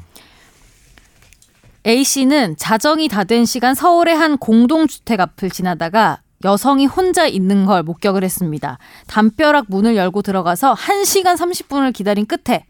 A 1.86 2.04
씨는 2.04 2.56
자정이 2.56 3.08
다 3.08 3.24
된 3.24 3.44
시간 3.46 3.74
서울의 3.74 4.14
한 4.14 4.36
공동주택 4.36 5.20
앞을 5.20 5.50
지나다가 5.50 6.20
여성이 6.44 6.86
혼자 6.86 7.26
있는 7.26 7.66
걸 7.66 7.82
목격을 7.82 8.22
했습니다. 8.24 8.78
담벼락 9.06 9.66
문을 9.68 9.96
열고 9.96 10.22
들어가서 10.22 10.74
1시간 10.74 11.36
30분을 11.36 11.92
기다린 11.92 12.26
끝에 12.26 12.64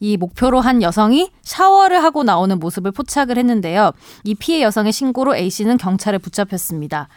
이 0.00 0.16
목표로 0.16 0.60
한 0.60 0.82
여성이 0.82 1.30
샤워를 1.42 2.02
하고 2.02 2.22
나오는 2.24 2.58
모습을 2.58 2.92
포착을 2.92 3.38
했는데요. 3.38 3.92
이 4.24 4.34
피해 4.34 4.62
여성의 4.62 4.92
신고로 4.92 5.36
A 5.36 5.50
씨는 5.50 5.76
경찰에 5.78 6.18
붙잡혔습니다. 6.18 7.08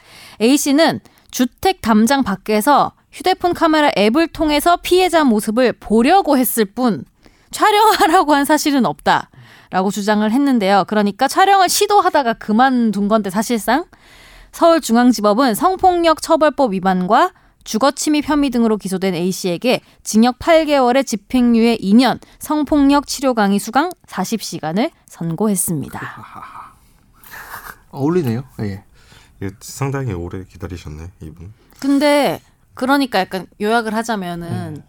A 0.41 0.57
씨는 0.57 1.00
주택 1.31 1.81
담장 1.81 2.24
밖에서 2.24 2.93
휴대폰 3.11 3.53
카메라 3.53 3.91
앱을 3.97 4.27
통해서 4.27 4.77
피해자 4.77 5.23
모습을 5.23 5.73
보려고 5.73 6.37
했을 6.37 6.65
뿐 6.65 7.05
촬영하라고 7.51 8.33
한 8.33 8.45
사실은 8.45 8.85
없다. 8.85 9.29
라고 9.69 9.91
주장을 9.91 10.29
했는데요. 10.31 10.85
그러니까 10.87 11.27
촬영을 11.27 11.67
시도하다가 11.67 12.33
그만둔 12.33 13.07
건데 13.09 13.29
사실상 13.29 13.85
서울중앙지법은 14.53 15.55
성폭력 15.55 16.21
처벌법 16.21 16.73
위반과 16.73 17.31
주거침입 17.65 18.29
혐의 18.29 18.49
등으로 18.49 18.77
기소된 18.77 19.13
A 19.13 19.29
씨에게 19.29 19.81
징역 20.03 20.39
8개월의 20.39 21.05
집행유예 21.05 21.77
2년, 21.77 22.19
성폭력 22.39 23.07
치료 23.07 23.33
강의 23.33 23.59
수강 23.59 23.89
40시간을 24.07 24.91
선고했습니다. 25.07 25.99
어울리네요. 27.91 28.43
예. 28.61 28.83
이거 29.41 29.51
상당히 29.59 30.13
오래 30.13 30.45
기다리셨네, 30.45 31.11
이분. 31.21 31.53
근데 31.81 32.39
그러니까 32.77 33.19
약간 33.19 33.48
요약을 33.60 33.93
하자면은 33.93 34.84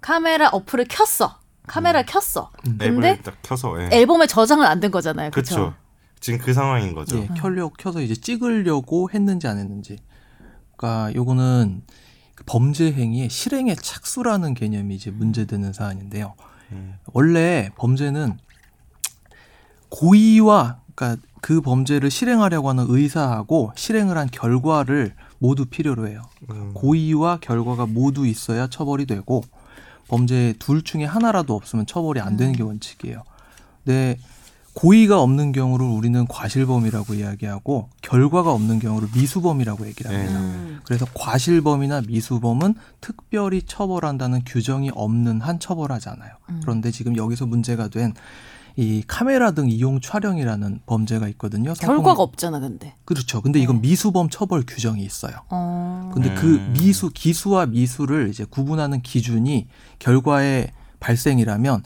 카메라 0.00 0.48
어플을 0.48 0.86
켰어. 0.88 1.38
카메라를 1.66 2.06
켰어. 2.06 2.50
근데 2.62 2.86
앱을 2.86 3.22
딱 3.22 3.36
켜서 3.42 3.80
예. 3.80 3.88
앨범에 3.90 4.26
저장은 4.26 4.66
안된 4.66 4.90
거잖아요. 4.90 5.30
그렇죠? 5.30 5.54
그렇죠. 5.54 5.74
지금 6.20 6.38
그 6.38 6.52
상황인 6.52 6.94
거죠. 6.94 7.18
예, 7.18 7.28
켜려 7.36 7.70
켜서 7.78 8.00
이제 8.00 8.14
찍으려고 8.14 9.10
했는지 9.10 9.46
안 9.46 9.58
했는지. 9.58 9.98
그러니까 10.76 11.14
요거는 11.14 11.82
그 12.34 12.44
범죄 12.46 12.92
행위의 12.92 13.30
실행의 13.30 13.76
착수라는 13.76 14.54
개념이 14.54 14.94
이제 14.94 15.10
문제되는 15.10 15.72
사안인데요. 15.72 16.34
음. 16.72 16.94
원래 17.12 17.70
범죄는 17.76 18.38
고의와 19.90 20.80
그러니까 20.94 21.22
그 21.40 21.60
범죄를 21.60 22.10
실행하려고 22.10 22.68
하는 22.70 22.86
의사하고 22.88 23.72
실행을 23.76 24.16
한 24.16 24.28
결과를 24.30 25.14
모두 25.38 25.64
필요로 25.66 26.08
해요. 26.08 26.22
음. 26.50 26.72
고의와 26.74 27.38
결과가 27.40 27.86
모두 27.86 28.26
있어야 28.26 28.66
처벌이 28.66 29.06
되고 29.06 29.42
범죄 30.08 30.54
둘 30.58 30.82
중에 30.82 31.04
하나라도 31.04 31.54
없으면 31.54 31.86
처벌이 31.86 32.20
안 32.20 32.36
되는 32.36 32.52
게 32.52 32.62
원칙이에요. 32.62 33.22
근데 33.84 34.16
고의가 34.74 35.20
없는 35.20 35.52
경우를 35.52 35.86
우리는 35.86 36.26
과실범이라고 36.26 37.14
이야기하고 37.14 37.90
결과가 38.02 38.52
없는 38.52 38.80
경우를 38.80 39.08
미수범이라고 39.14 39.86
얘기를 39.86 40.10
네. 40.10 40.16
합니다. 40.18 40.40
음. 40.40 40.80
그래서 40.84 41.06
과실범이나 41.14 42.02
미수범은 42.02 42.74
특별히 43.00 43.62
처벌한다는 43.62 44.42
규정이 44.44 44.90
없는 44.92 45.40
한 45.40 45.60
처벌하지 45.60 46.08
않아요. 46.08 46.32
음. 46.50 46.60
그런데 46.62 46.90
지금 46.90 47.16
여기서 47.16 47.46
문제가 47.46 47.86
된 47.88 48.14
이 48.76 49.04
카메라 49.06 49.52
등 49.52 49.68
이용 49.70 50.00
촬영이라는 50.00 50.80
범죄가 50.86 51.28
있거든요. 51.28 51.74
결과가 51.74 52.22
없잖아, 52.22 52.58
근데. 52.58 52.94
그렇죠. 53.04 53.40
근데 53.40 53.60
이건 53.60 53.76
네. 53.80 53.88
미수범 53.88 54.30
처벌 54.30 54.64
규정이 54.66 55.02
있어요. 55.04 55.36
어. 55.48 56.10
근데 56.12 56.30
음. 56.30 56.34
그 56.34 56.80
미수 56.80 57.10
기수와 57.10 57.66
미수를 57.66 58.28
이제 58.30 58.44
구분하는 58.44 59.00
기준이 59.02 59.68
결과의 60.00 60.72
발생이라면 60.98 61.84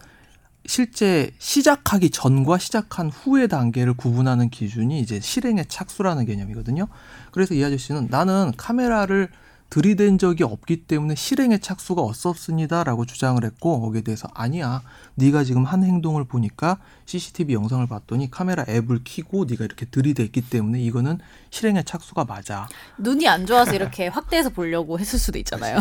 실제 0.65 1.31
시작하기 1.39 2.11
전과 2.11 2.59
시작한 2.59 3.11
후의 3.11 3.49
단계를 3.49 3.95
구분하는 3.95 4.49
기준이 4.49 5.01
이제 5.01 5.21
실행의 5.21 5.67
착수라는 5.69 6.27
개념이거든요. 6.27 6.89
그래서 7.33 7.55
이 7.55 7.65
아저씨는 7.65 8.09
나는 8.11 8.53
카메라를 8.57 9.29
들이댄 9.71 10.17
적이 10.17 10.45
없기 10.45 10.85
때문에 10.87 11.15
실행의 11.15 11.61
착수가 11.61 12.01
없었습니다라고 12.01 13.05
주장을 13.05 13.43
했고 13.45 13.81
거기에 13.83 14.01
대해서 14.01 14.27
아니야 14.33 14.81
네가 15.17 15.45
지금 15.45 15.65
한 15.65 15.85
행동을 15.85 16.25
보니까 16.25 16.79
CCTV 17.05 17.55
영상을 17.55 17.87
봤더니 17.87 18.31
카메라 18.31 18.65
앱을 18.67 19.01
켜고 19.05 19.45
네가 19.45 19.67
이렇게 19.67 19.85
들이댔기 19.85 20.49
때문에 20.49 20.81
이거는 20.81 21.19
실행의 21.51 21.85
착수가 21.85 22.25
맞아. 22.25 22.67
눈이 22.97 23.29
안 23.29 23.45
좋아서 23.45 23.75
이렇게 23.75 24.07
확대해서 24.09 24.49
보려고 24.49 24.99
했을 24.99 25.19
수도 25.19 25.39
있잖아요. 25.39 25.79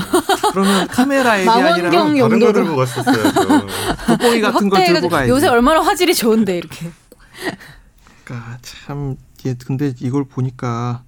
그러면 0.52 0.88
카메라 0.88 1.38
앱이 1.38 1.46
망원경 1.48 1.74
아니라 1.74 2.18
용- 2.18 2.30
다른 2.30 2.40
거. 2.40 2.54
들고 2.54 2.76
갔었어요. 2.76 3.32
돋보기 4.08 4.42
같은 4.42 4.70
걸 4.70 4.86
들고 4.86 5.08
가야지. 5.10 5.30
요새 5.32 5.48
얼마나 5.48 5.82
화질이 5.82 6.14
좋은데 6.14 6.58
이렇게. 6.58 6.90
그러니까 8.26 8.58
참 8.62 9.16
예, 9.46 9.54
근데 9.54 9.94
이걸 10.02 10.26
보니까 10.26 11.04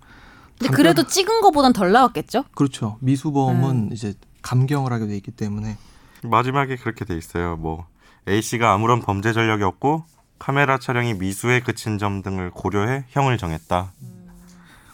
근데 0.59 0.73
그래도 0.73 1.03
찍은 1.03 1.41
거보단 1.41 1.73
덜 1.73 1.91
나왔겠죠? 1.91 2.43
그렇죠. 2.53 2.97
미수범은 2.99 3.69
음. 3.69 3.89
이제 3.93 4.13
감경을 4.41 4.91
하게 4.91 5.07
돼 5.07 5.15
있기 5.15 5.31
때문에 5.31 5.77
마지막에 6.23 6.75
그렇게 6.75 7.05
돼 7.05 7.17
있어요. 7.17 7.55
뭐 7.55 7.87
A 8.27 8.41
씨가 8.41 8.73
아무런 8.73 9.01
범죄 9.01 9.31
전력이 9.33 9.63
없고 9.63 10.03
카메라 10.37 10.77
촬영이 10.77 11.15
미수에 11.15 11.61
그친 11.61 11.97
점 11.97 12.21
등을 12.21 12.51
고려해 12.51 13.05
형을 13.09 13.37
정했다. 13.37 13.93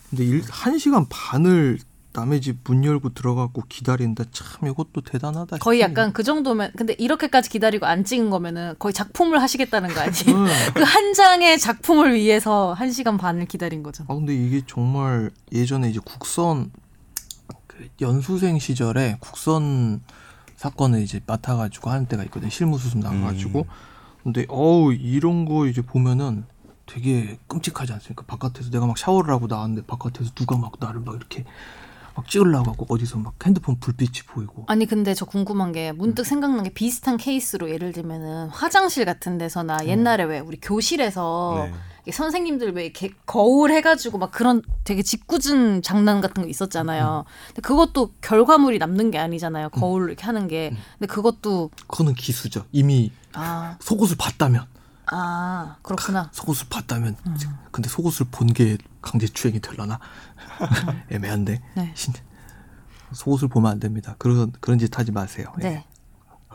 근데 0.10 0.24
일, 0.24 0.43
한 0.50 0.77
시간 0.77 1.07
반을 1.10 1.79
남의 2.15 2.41
집 2.41 2.55
문 2.67 2.84
열고 2.84 3.13
들어가고 3.13 3.63
기다린다. 3.69 4.24
참 4.31 4.67
이것도 4.69 5.01
대단하다. 5.01 5.57
거의 5.57 5.79
싶습니다. 5.79 6.01
약간 6.01 6.13
그 6.13 6.24
정도면 6.24 6.72
근데 6.77 6.95
이렇게까지 6.98 7.50
기다리고 7.50 7.86
안 7.86 8.03
찍은 8.03 8.29
거면은 8.29 8.74
거의 8.79 8.93
작품을 8.93 9.41
하시겠다는 9.41 9.89
거 9.93 10.00
아니에요? 10.01 10.13
응. 10.29 10.45
그한 10.74 11.13
장의 11.13 11.60
작품을 11.60 12.13
위해서 12.15 12.74
한 12.74 12.91
시간 12.91 13.17
반을 13.17 13.45
기다린 13.45 13.84
거잖아. 13.84 14.07
아 14.12 14.15
근데 14.15 14.34
이게 14.36 14.62
정말 14.65 15.29
예전에 15.51 15.89
이제 15.89 16.00
국선 16.03 16.72
그 17.67 17.88
연수생 18.01 18.57
시절에 18.60 19.17
국선 19.19 20.01
사건을 20.55 21.01
이제 21.01 21.19
맡아가지고 21.27 21.89
하는 21.89 22.05
때가 22.07 22.24
있거든요. 22.25 22.50
실무 22.50 22.77
수습 22.77 23.00
나가가지고. 23.00 23.60
음. 23.60 23.65
근데 24.24 24.45
어우 24.50 24.93
이런 24.93 25.45
거 25.45 25.67
이제 25.67 25.81
보면은 25.84 26.45
되게 26.88 27.38
끔찍하지 27.48 27.93
않습니까? 27.93 28.24
바깥에서 28.25 28.69
내가 28.72 28.86
막 28.88 28.98
샤워를 28.98 29.31
하고 29.34 29.48
나왔는데 29.48 29.86
바깥에서 29.86 30.31
누가 30.34 30.57
막 30.57 30.74
나를 30.79 31.01
막 31.01 31.15
이렇게 31.15 31.43
막 32.15 32.27
찍으려고 32.29 32.72
하고 32.72 32.86
어디서 32.89 33.17
막 33.17 33.34
핸드폰 33.45 33.79
불빛이 33.79 34.24
보이고. 34.27 34.63
아니 34.67 34.86
근데 34.86 35.13
저 35.13 35.25
궁금한 35.25 35.72
게 35.72 35.91
문득 35.91 36.25
생각난 36.25 36.63
게 36.63 36.69
비슷한 36.72 37.17
케이스로 37.17 37.69
예를 37.69 37.91
들면은 37.91 38.48
화장실 38.50 39.05
같은 39.05 39.38
데서나 39.38 39.86
옛날에 39.86 40.24
왜 40.24 40.39
우리 40.39 40.57
교실에서 40.60 41.67
네. 41.69 41.74
이 42.07 42.12
선생님들 42.12 42.74
왜 42.74 42.86
이렇게 42.86 43.10
거울 43.25 43.72
해가지고 43.72 44.17
막 44.19 44.31
그런 44.31 44.62
되게 44.84 45.01
짓궂은 45.01 45.81
장난 45.81 46.22
같은 46.22 46.43
거 46.43 46.50
있었잖아요. 46.50 47.25
근데 47.48 47.62
그것도 47.62 48.13
결과물이 48.22 48.77
남는 48.77 49.12
게 49.12 49.17
아니잖아요. 49.17 49.69
거울 49.69 50.07
이렇게 50.10 50.24
하는 50.24 50.48
게. 50.48 50.75
근데 51.00 51.12
그것도 51.12 51.72
그거는 51.88 52.13
기수죠. 52.13 52.65
이미 52.72 53.12
아, 53.34 53.77
속옷을 53.81 54.17
봤다면 54.17 54.65
아 55.12 55.77
그렇구나. 55.83 56.29
속옷을 56.33 56.67
봤다면 56.69 57.15
근데 57.71 57.89
속옷을 57.89 58.27
본 58.31 58.47
게 58.47 58.77
강제추행이 59.01 59.59
되려나 59.59 60.00
애매한데 61.12 61.62
네. 61.75 61.91
신- 61.95 62.13
속옷을 63.12 63.47
보면 63.50 63.71
안 63.71 63.79
됩니다. 63.79 64.15
그런 64.17 64.51
그런 64.62 64.79
짓 64.79 64.97
하지 64.97 65.12
마세요. 65.12 65.53
예. 65.63 65.69
네. 65.69 65.85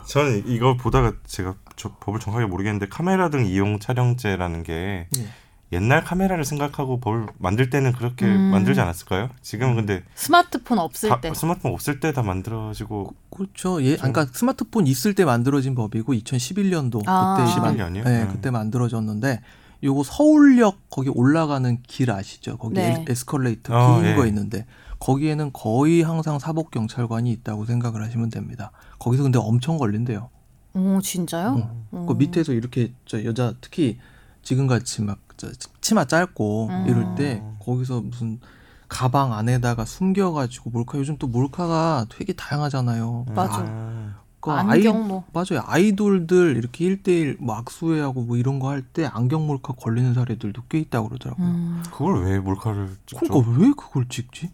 저는 0.07 0.47
이거 0.47 0.75
보다가 0.75 1.13
제가 1.25 1.55
저 1.75 1.95
법을 1.97 2.19
정확하게 2.19 2.47
모르겠는데 2.49 2.87
카메라 2.89 3.29
등 3.29 3.45
이용 3.45 3.79
촬영죄라는 3.79 4.63
게 4.63 5.07
예. 5.17 5.27
옛날 5.73 6.03
카메라를 6.03 6.43
생각하고 6.43 6.99
법을 6.99 7.27
만들 7.37 7.69
때는 7.69 7.93
그렇게 7.93 8.25
음. 8.25 8.51
만들지 8.51 8.81
않았을까요? 8.81 9.29
지금은 9.41 9.75
근데 9.75 10.03
스마트폰 10.15 10.79
없을 10.79 11.09
다- 11.09 11.21
때. 11.21 11.33
스마트폰 11.33 11.71
없을 11.73 11.99
때 11.99 12.11
다 12.11 12.21
만들어지고 12.23 13.13
그렇죠. 13.29 13.81
예, 13.83 13.95
그러니까 13.95 14.25
스마트폰 14.33 14.85
있을 14.85 15.13
때 15.15 15.23
만들어진 15.23 15.73
법이고 15.75 16.13
2011년도 16.13 17.03
아. 17.07 17.37
그때 17.37 17.59
만- 17.61 17.77
11년이요? 17.77 18.03
네, 18.03 18.23
음. 18.23 18.27
그때 18.31 18.51
만들어졌는데 18.51 19.41
요거 19.83 20.03
서울역 20.03 20.89
거기 20.89 21.09
올라가는 21.09 21.77
길 21.87 22.11
아시죠? 22.11 22.57
거기 22.57 22.75
네. 22.75 22.91
에- 22.91 23.05
에스컬레이터 23.07 23.73
어, 23.73 24.01
긴 24.01 24.09
예. 24.11 24.15
거 24.15 24.25
있는데 24.27 24.65
거기에는 24.99 25.51
거의 25.53 26.01
항상 26.01 26.37
사복 26.37 26.69
경찰관이 26.71 27.31
있다고 27.31 27.65
생각을 27.65 28.03
하시면 28.03 28.29
됩니다. 28.29 28.71
거기서 28.99 29.23
근데 29.23 29.39
엄청 29.39 29.77
걸린대요. 29.77 30.29
오 30.73 30.99
진짜요? 31.01 31.69
그 31.91 31.97
음. 31.97 32.17
밑에서 32.17 32.53
이렇게 32.53 32.93
저 33.05 33.23
여자 33.25 33.53
특히 33.61 33.99
지금 34.41 34.67
같이 34.67 35.01
막저 35.01 35.49
치마 35.81 36.05
짧고 36.05 36.67
음. 36.69 36.85
이럴 36.87 37.15
때 37.15 37.43
거기서 37.59 38.01
무슨 38.01 38.39
가방 38.87 39.33
안에다가 39.33 39.85
숨겨가지고 39.85 40.69
몰카 40.71 40.97
요즘 40.97 41.17
또 41.17 41.27
몰카가 41.27 42.07
되게 42.09 42.33
다양하잖아요. 42.33 43.25
맞아. 43.33 43.63
아, 43.65 44.15
그 44.41 44.51
안경 44.51 44.97
아이, 44.97 45.07
뭐. 45.07 45.23
맞아요. 45.33 45.63
아이돌들 45.65 46.57
이렇게 46.57 46.85
1대1 46.85 47.37
뭐 47.39 47.55
악수회하고 47.55 48.23
뭐 48.23 48.37
이런 48.37 48.59
거 48.59 48.69
할 48.69 48.81
때 48.93 49.05
안경 49.05 49.45
몰카 49.47 49.73
걸리는 49.73 50.13
사례들도 50.15 50.63
꽤 50.67 50.79
있다고 50.79 51.07
그러더라고요. 51.09 51.45
음. 51.47 51.83
그걸 51.91 52.25
왜 52.25 52.39
몰카를 52.39 52.89
찍죠? 53.05 53.19
그러니까 53.27 53.51
왜 53.59 53.71
그걸 53.77 54.09
찍지? 54.09 54.49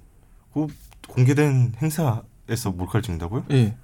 그 0.53 0.67
공개된 1.07 1.73
행사에서 1.81 2.71
몰카를 2.75 3.01
찍는다고요? 3.01 3.45
예. 3.51 3.75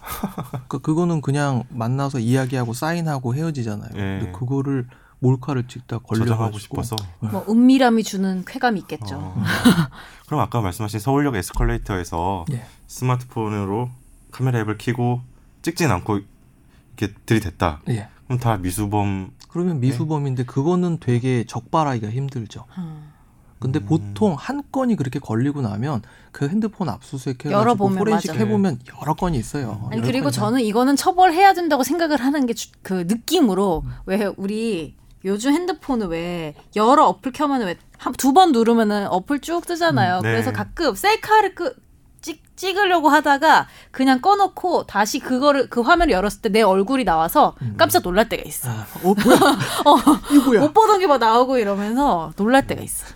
그 0.66 0.80
그거는 0.80 1.20
그냥 1.20 1.62
만나서 1.68 2.18
이야기하고 2.18 2.72
사인하고 2.72 3.34
헤어지잖아요. 3.36 3.90
예. 3.94 4.18
근데 4.20 4.32
그거를 4.32 4.88
몰카를 5.22 5.68
찍다 5.68 5.98
걸려가지고 5.98 6.58
싶어서. 6.58 6.96
뭐 7.20 7.44
은밀함이 7.48 8.02
주는 8.02 8.44
쾌감이 8.44 8.80
있겠죠. 8.80 9.14
어. 9.16 9.42
그럼 10.26 10.40
아까 10.40 10.60
말씀하신 10.60 10.98
서울역 10.98 11.36
에스컬레이터에서 11.36 12.44
예. 12.52 12.64
스마트폰으로 12.88 13.88
카메라 14.32 14.58
앱을 14.60 14.78
켜고 14.78 15.20
찍진 15.62 15.90
않고 15.92 16.20
이렇게 16.98 17.14
들이댔다. 17.24 17.82
예. 17.90 18.08
그럼 18.26 18.40
다 18.40 18.56
미수범 18.56 19.30
그러면 19.48 19.78
미수범인데 19.80 20.44
그거는 20.44 20.98
되게 20.98 21.44
적발하기가 21.46 22.10
힘들죠. 22.10 22.64
음. 22.78 23.12
근데 23.60 23.78
음. 23.78 23.86
보통 23.86 24.34
한 24.36 24.64
건이 24.72 24.96
그렇게 24.96 25.20
걸리고 25.20 25.62
나면 25.62 26.02
그 26.32 26.48
핸드폰 26.48 26.88
압수수색 26.88 27.44
해가지고 27.44 27.60
열어보면 27.60 27.98
포렌식 27.98 28.32
맞아. 28.32 28.40
해보면 28.44 28.80
여러 29.00 29.14
건이 29.14 29.38
있어요. 29.38 29.86
아니 29.92 29.98
여러 29.98 30.06
그리고 30.08 30.24
건이 30.24 30.32
저는 30.32 30.60
이거는 30.62 30.96
처벌해야 30.96 31.54
된다고 31.54 31.84
생각을 31.84 32.20
하는 32.20 32.46
게 32.46 32.54
그 32.82 33.04
느낌으로 33.06 33.82
음. 33.84 33.92
왜 34.06 34.24
우리 34.36 34.96
요즘 35.24 35.52
핸드폰을 35.52 36.08
왜 36.08 36.54
여러 36.76 37.04
어플 37.06 37.32
켜면 37.32 37.62
왜 37.62 37.76
두 38.18 38.32
번 38.32 38.50
누르면은 38.52 39.06
어플 39.08 39.40
쭉 39.40 39.64
뜨잖아요. 39.66 40.18
음, 40.18 40.22
네. 40.22 40.32
그래서 40.32 40.52
가끔 40.52 40.94
셀카를 40.96 41.54
끄, 41.54 41.72
찍, 42.20 42.42
찍으려고 42.56 43.08
하다가 43.08 43.68
그냥 43.92 44.20
꺼놓고 44.20 44.86
다시 44.86 45.20
그거를 45.20 45.68
그 45.70 45.80
화면을 45.82 46.12
열었을 46.12 46.40
때 46.42 46.48
내 46.48 46.62
얼굴이 46.62 47.04
나와서 47.04 47.54
깜짝 47.76 48.02
놀랄 48.02 48.28
때가 48.28 48.42
있어. 48.44 48.70
아, 48.70 48.86
어 49.04 49.14
뭐야? 49.14 49.38
이거야? 50.34 50.60
못 50.62 50.72
보던 50.74 50.98
게 50.98 51.06
막 51.06 51.18
나오고 51.18 51.58
이러면서 51.58 52.32
놀랄 52.36 52.66
때가 52.66 52.82
있어. 52.82 53.06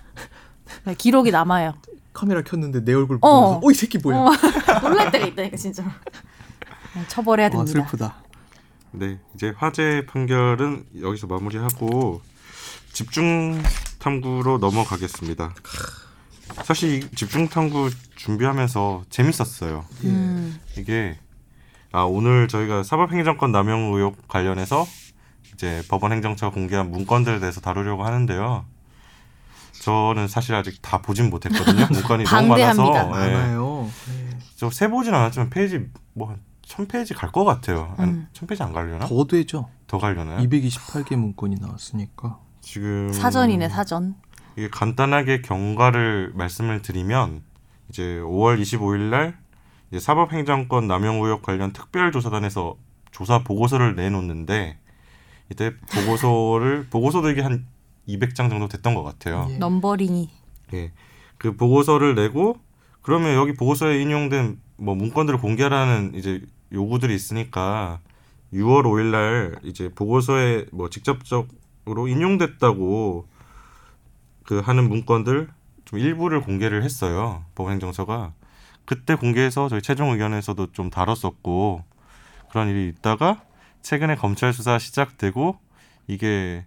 네, 0.85 0.95
기록이 0.95 1.33
남아요. 1.33 1.75
카메라 2.13 2.43
켰는데 2.43 2.85
내 2.85 2.95
얼굴 2.95 3.19
어. 3.21 3.41
보면서 3.41 3.61
어이 3.65 3.75
새끼 3.75 3.99
뭐야? 3.99 4.17
어, 4.19 4.31
놀랄 4.83 5.11
때가 5.11 5.27
있다니까 5.27 5.57
진짜. 5.57 5.83
네, 6.95 7.03
처벌해야 7.09 7.49
아, 7.49 7.51
됩니다. 7.51 7.73
슬프다. 7.73 8.15
네, 8.93 9.19
이제 9.35 9.53
화재 9.57 10.05
판결은 10.07 10.87
여기서 11.01 11.27
마무리하고 11.27 12.23
집중 12.93 13.63
탐구로 13.99 14.59
넘어가겠습니다. 14.59 15.55
사실 16.65 16.95
이 17.03 17.11
집중 17.15 17.49
탐구 17.49 17.91
준비하면서 18.15 19.05
재밌었어요. 19.11 19.85
음. 20.05 20.59
이게 20.79 21.19
아 21.93 22.03
오늘 22.03 22.49
저희가 22.49 22.83
사법행정권 22.83 23.53
남용 23.53 23.95
의혹 23.95 24.29
관련해서 24.29 24.87
이제 25.55 25.83
법원 25.89 26.13
행정처가 26.13 26.55
공개한 26.55 26.91
문건들에 26.91 27.41
대해서 27.41 27.61
다루려고 27.61 28.05
하는데요. 28.05 28.65
저는 29.83 30.29
사실 30.29 30.55
아직 30.55 30.81
다 30.81 30.99
보진 31.03 31.29
못했거든요. 31.31 31.87
문건이 31.93 32.25
너무 32.25 32.49
많아서. 32.49 32.83
예. 33.27 33.31
네. 34.13 34.39
저 34.57 34.76
세 34.76 34.89
보진 34.89 35.15
않았지만 35.15 35.51
페이지 35.51 35.87
뭐 36.15 36.31
한 36.31 36.41
천 36.67 36.87
페이지 36.87 37.15
갈 37.15 37.31
것 37.31 37.45
같아요. 37.45 37.95
음. 38.01 38.27
한천 38.27 38.47
페이지 38.49 38.63
안 38.63 38.73
가려나? 38.73 39.07
더 39.07 39.25
되죠. 39.25 39.69
더 39.87 39.99
가려나요? 39.99 40.39
228개 40.49 41.17
문건이 41.17 41.57
나왔으니까. 41.61 42.39
지금 42.61 43.13
사전이네 43.13 43.69
사전. 43.69 44.17
이게 44.57 44.69
간단하게 44.69 45.43
경과를 45.43 46.33
말씀을 46.35 46.83
드리면 46.83 47.43
이제 47.89 48.03
5월 48.21 48.61
25일 48.61 49.11
날 49.11 49.39
이제 49.91 50.01
사법행정권 50.01 50.89
남용 50.89 51.23
의혹 51.23 51.43
관련 51.43 51.73
특별조사단에서 51.73 52.77
조사 53.13 53.45
보고서를 53.45 53.95
내놓는데 53.95 54.79
이때 55.53 55.73
보고서를 55.93 56.87
보고서도 56.91 57.31
이게 57.31 57.43
한 57.43 57.67
200장 58.09 58.51
정도 58.51 58.67
됐던 58.67 58.95
것 58.95 59.05
같아요. 59.05 59.47
예. 59.51 59.59
넘버링이. 59.59 60.31
예. 60.75 60.93
그 61.39 61.55
보고서를 61.57 62.15
내고 62.17 62.59
그러면 63.03 63.35
여기 63.37 63.53
보고서에 63.55 64.01
인용된 64.03 64.59
뭐 64.79 64.95
문건들을 64.97 65.39
공개하라는 65.39 66.15
이제 66.15 66.43
요구들이 66.73 67.15
있으니까 67.15 68.01
6월 68.53 68.85
5일 68.85 69.11
날 69.11 69.57
이제 69.63 69.89
보고서에 69.95 70.67
뭐 70.73 70.89
직접적으로 70.91 72.09
인용됐다고 72.09 73.27
그 74.45 74.61
하는 74.61 74.89
문건들 74.89 75.49
좀 75.85 75.99
일부를 75.99 76.41
공개를 76.41 76.83
했어요. 76.85 77.45
법원행정처가 77.55 78.33
그때 78.85 79.15
공개해서 79.17 79.69
저희 79.69 79.83
최종 79.83 80.11
의견에서도 80.11 80.73
좀 80.73 80.91
다뤘었고 80.91 81.83
그런 82.51 82.69
일이 82.69 82.89
있다가 82.89 83.43
최근에 83.83 84.15
검찰 84.17 84.53
수사 84.53 84.79
시작되고 84.79 85.59
이게 86.07 86.65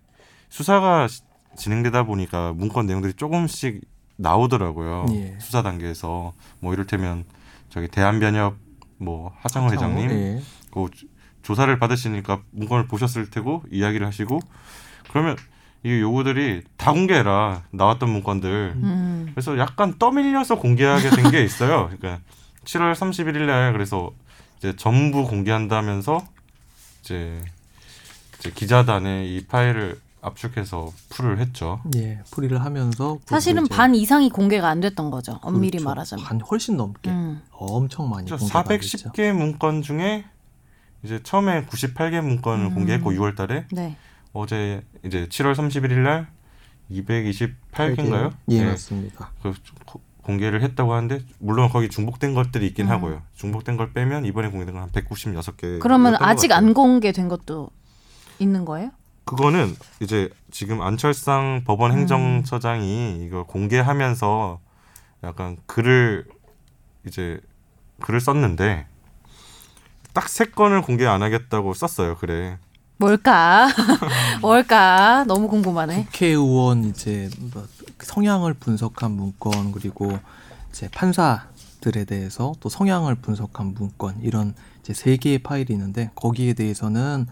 수사가 0.50 1.08
시- 1.08 1.22
진행되다 1.58 2.04
보니까 2.04 2.54
문건 2.54 2.86
내용들이 2.86 3.14
조금씩 3.14 3.82
나오더라고요. 4.18 5.06
예. 5.12 5.38
수사 5.40 5.62
단계에서 5.64 6.34
뭐 6.60 6.74
이를테면 6.74 7.24
저기 7.70 7.88
대한변협 7.88 8.58
뭐 9.00 9.34
하창호 9.42 9.72
회장님 9.72 10.10
예. 10.12 10.42
그 10.72 10.86
조- 10.96 11.08
조사를 11.42 11.78
받으시니까 11.80 12.42
문건을 12.52 12.88
보셨을 12.88 13.30
테고 13.32 13.64
이야기를 13.72 14.06
하시고 14.06 14.40
그러면 15.10 15.36
이 15.84 16.00
요구들이 16.02 16.64
다 16.78 16.92
공개해라 16.92 17.64
나왔던 17.72 18.10
문건들 18.10 18.74
음. 18.76 19.28
그래서 19.34 19.58
약간 19.58 19.98
떠밀려서 19.98 20.58
공개하게 20.60 21.10
된 21.12 21.32
게 21.32 21.44
있어요. 21.44 21.90
그러니까 21.98 22.22
7월 22.66 22.94
31일 22.94 23.46
날 23.46 23.72
그래서 23.72 24.12
이제 24.58 24.76
전부 24.76 25.26
공개한다면서 25.26 26.22
이제, 27.02 27.42
이제 28.38 28.52
기자단에 28.54 29.26
이 29.26 29.46
파일을 29.48 30.00
압축해서 30.22 30.92
풀을 31.10 31.40
했죠. 31.40 31.82
예, 31.96 32.20
풀이를 32.32 32.64
하면서 32.64 33.20
사실은 33.26 33.66
이제 33.66 33.76
반 33.76 33.96
이상이 33.96 34.30
공개가 34.30 34.68
안 34.70 34.80
됐던 34.82 35.12
거죠. 35.12 35.40
엄밀히 35.42 35.72
그렇죠. 35.72 35.86
말하자면. 35.86 36.26
반 36.26 36.42
훨씬 36.42 36.76
넘게 36.78 37.10
음. 37.10 37.42
엄청 37.52 38.10
많이 38.10 38.30
공개가 38.30 38.64
됐죠. 38.64 39.12
410개 39.12 39.32
문건 39.32 39.82
중에 39.82 40.26
이제 41.04 41.22
처음에 41.24 41.66
98개 41.66 42.20
문건을 42.22 42.66
음. 42.66 42.74
공개했고 42.76 43.12
6월달에 43.14 43.66
네. 43.72 43.96
어제 44.34 44.84
이제 45.06 45.28
7월 45.28 45.56
31일 45.56 46.00
날 46.00 46.28
228개인가요? 46.92 48.34
예, 48.50 48.66
맞습니다. 48.66 49.32
그 49.42 49.54
고- 49.86 50.02
공개를 50.24 50.62
했다고 50.62 50.94
하는데 50.94 51.22
물론 51.40 51.70
거기 51.70 51.90
중복된 51.90 52.34
것들이 52.34 52.68
있긴 52.68 52.88
음. 52.88 52.92
하고요. 52.92 53.22
중복된 53.36 53.78
걸 53.78 53.94
빼면 53.94 54.26
이번에 54.26 54.50
공개된 54.50 54.74
건 54.76 54.84
한 54.84 54.90
196개. 54.92 55.80
그러면 55.80 56.16
아직 56.20 56.52
안 56.52 56.74
공개된 56.74 57.30
것도 57.30 57.70
있는 58.38 58.66
거예요? 58.66 58.92
그거는 59.30 59.76
이제 60.00 60.30
지금 60.52 60.82
안철상 60.82 61.64
법원 61.66 61.92
음. 61.92 61.98
행정처장이 62.00 63.24
이걸 63.26 63.44
공개하면서 63.44 64.60
약간 65.24 65.58
글을 65.66 66.26
이제 67.08 67.40
글을 68.02 68.20
썼는데 68.22 68.88
딱 70.14 70.28
세 70.28 70.46
건을 70.46 70.82
공개 70.82 71.06
안 71.06 71.22
하겠다고 71.22 71.74
썼어요. 71.74 72.16
그래. 72.18 72.58
뭘까? 72.98 73.70
뭘까? 74.42 75.24
너무 75.28 75.48
궁금하네. 75.48 76.06
국회의원 76.06 76.84
이제 76.86 77.30
뭐 77.54 77.66
성향을 78.02 78.54
분석한 78.56 79.12
문건 79.12 79.72
그리고 79.72 80.18
이제 80.70 80.90
판사들에 80.90 82.04
대해서 82.06 82.54
또 82.60 82.68
성향을 82.68 83.16
분석한 83.16 83.74
문건 83.74 84.22
이런 84.22 84.54
이제 84.82 84.94
세 84.94 85.16
개의 85.18 85.40
파일이 85.40 85.74
있는데 85.74 86.10
거기에 86.16 86.54
대해서는 86.54 87.28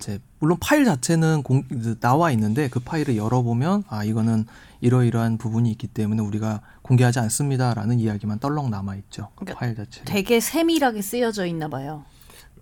이제 0.00 0.18
물론 0.38 0.56
파일 0.58 0.86
자체는 0.86 1.42
공, 1.42 1.62
나와 2.00 2.30
있는데 2.32 2.68
그 2.68 2.80
파일을 2.80 3.16
열어보면 3.16 3.84
아 3.88 4.02
이거는 4.02 4.46
이러이러한 4.80 5.36
부분이 5.36 5.70
있기 5.72 5.86
때문에 5.88 6.22
우리가 6.22 6.62
공개하지 6.82 7.18
않습니다라는 7.20 8.00
이야기만 8.00 8.38
떨렁 8.38 8.70
남아 8.70 8.96
있죠. 8.96 9.28
그 9.36 9.44
그러니까 9.44 9.60
파일 9.60 9.76
자체. 9.76 10.02
되게 10.04 10.40
세밀하게 10.40 11.02
쓰여져 11.02 11.44
있나 11.46 11.68
봐요. 11.68 12.04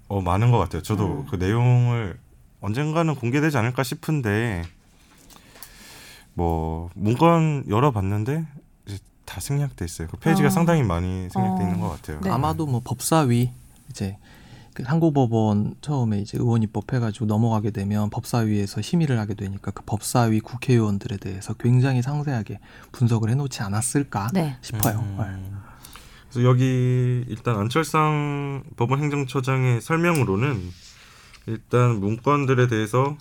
어 0.08 0.20
많은 0.20 0.50
것 0.50 0.58
같아요. 0.58 0.82
저도 0.82 1.06
음. 1.06 1.26
그 1.30 1.36
내용을 1.36 2.18
언젠가는 2.60 3.14
공개되지 3.14 3.56
않을까 3.56 3.84
싶은데 3.84 4.64
뭐 6.34 6.90
문건 6.94 7.66
열어봤는데 7.68 8.46
다 9.24 9.40
생략돼 9.40 9.84
있어요. 9.84 10.08
그 10.08 10.16
페이지가 10.16 10.48
어. 10.48 10.50
상당히 10.50 10.82
많이 10.82 11.28
생략돼 11.30 11.62
어. 11.62 11.66
있는 11.66 11.80
것 11.80 11.90
같아요. 11.90 12.20
네. 12.20 12.30
아마도 12.30 12.66
뭐 12.66 12.80
법사위 12.82 13.50
이제 13.90 14.16
그 14.16 14.37
한국법원 14.84 15.74
처음에 15.80 16.20
이제 16.20 16.38
의원 16.38 16.62
입법해가지고 16.62 17.26
넘어가게 17.26 17.70
되면 17.70 18.10
법사위에서 18.10 18.82
심의를 18.82 19.18
하게 19.18 19.34
되니까 19.34 19.70
그 19.70 19.82
법사위 19.84 20.40
국회의원들에 20.40 21.16
대해서 21.16 21.54
굉장히 21.54 22.02
상세하게 22.02 22.60
분석을 22.92 23.30
해놓지 23.30 23.62
않았을까 23.62 24.28
네. 24.32 24.56
싶어요. 24.60 25.00
네. 25.00 25.24
음. 25.24 25.58
그래서 26.30 26.48
여기 26.48 27.24
일단 27.28 27.58
안철상 27.58 28.62
법원 28.76 29.00
행정처장의 29.00 29.80
설명으로는 29.80 30.70
일단 31.46 32.00
문건들에 32.00 32.68
대해서 32.68 33.16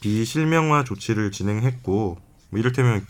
비실명화 0.00 0.84
조치를 0.84 1.30
진행했고 1.30 2.18
뭐 2.50 2.60
이를테면 2.60 3.06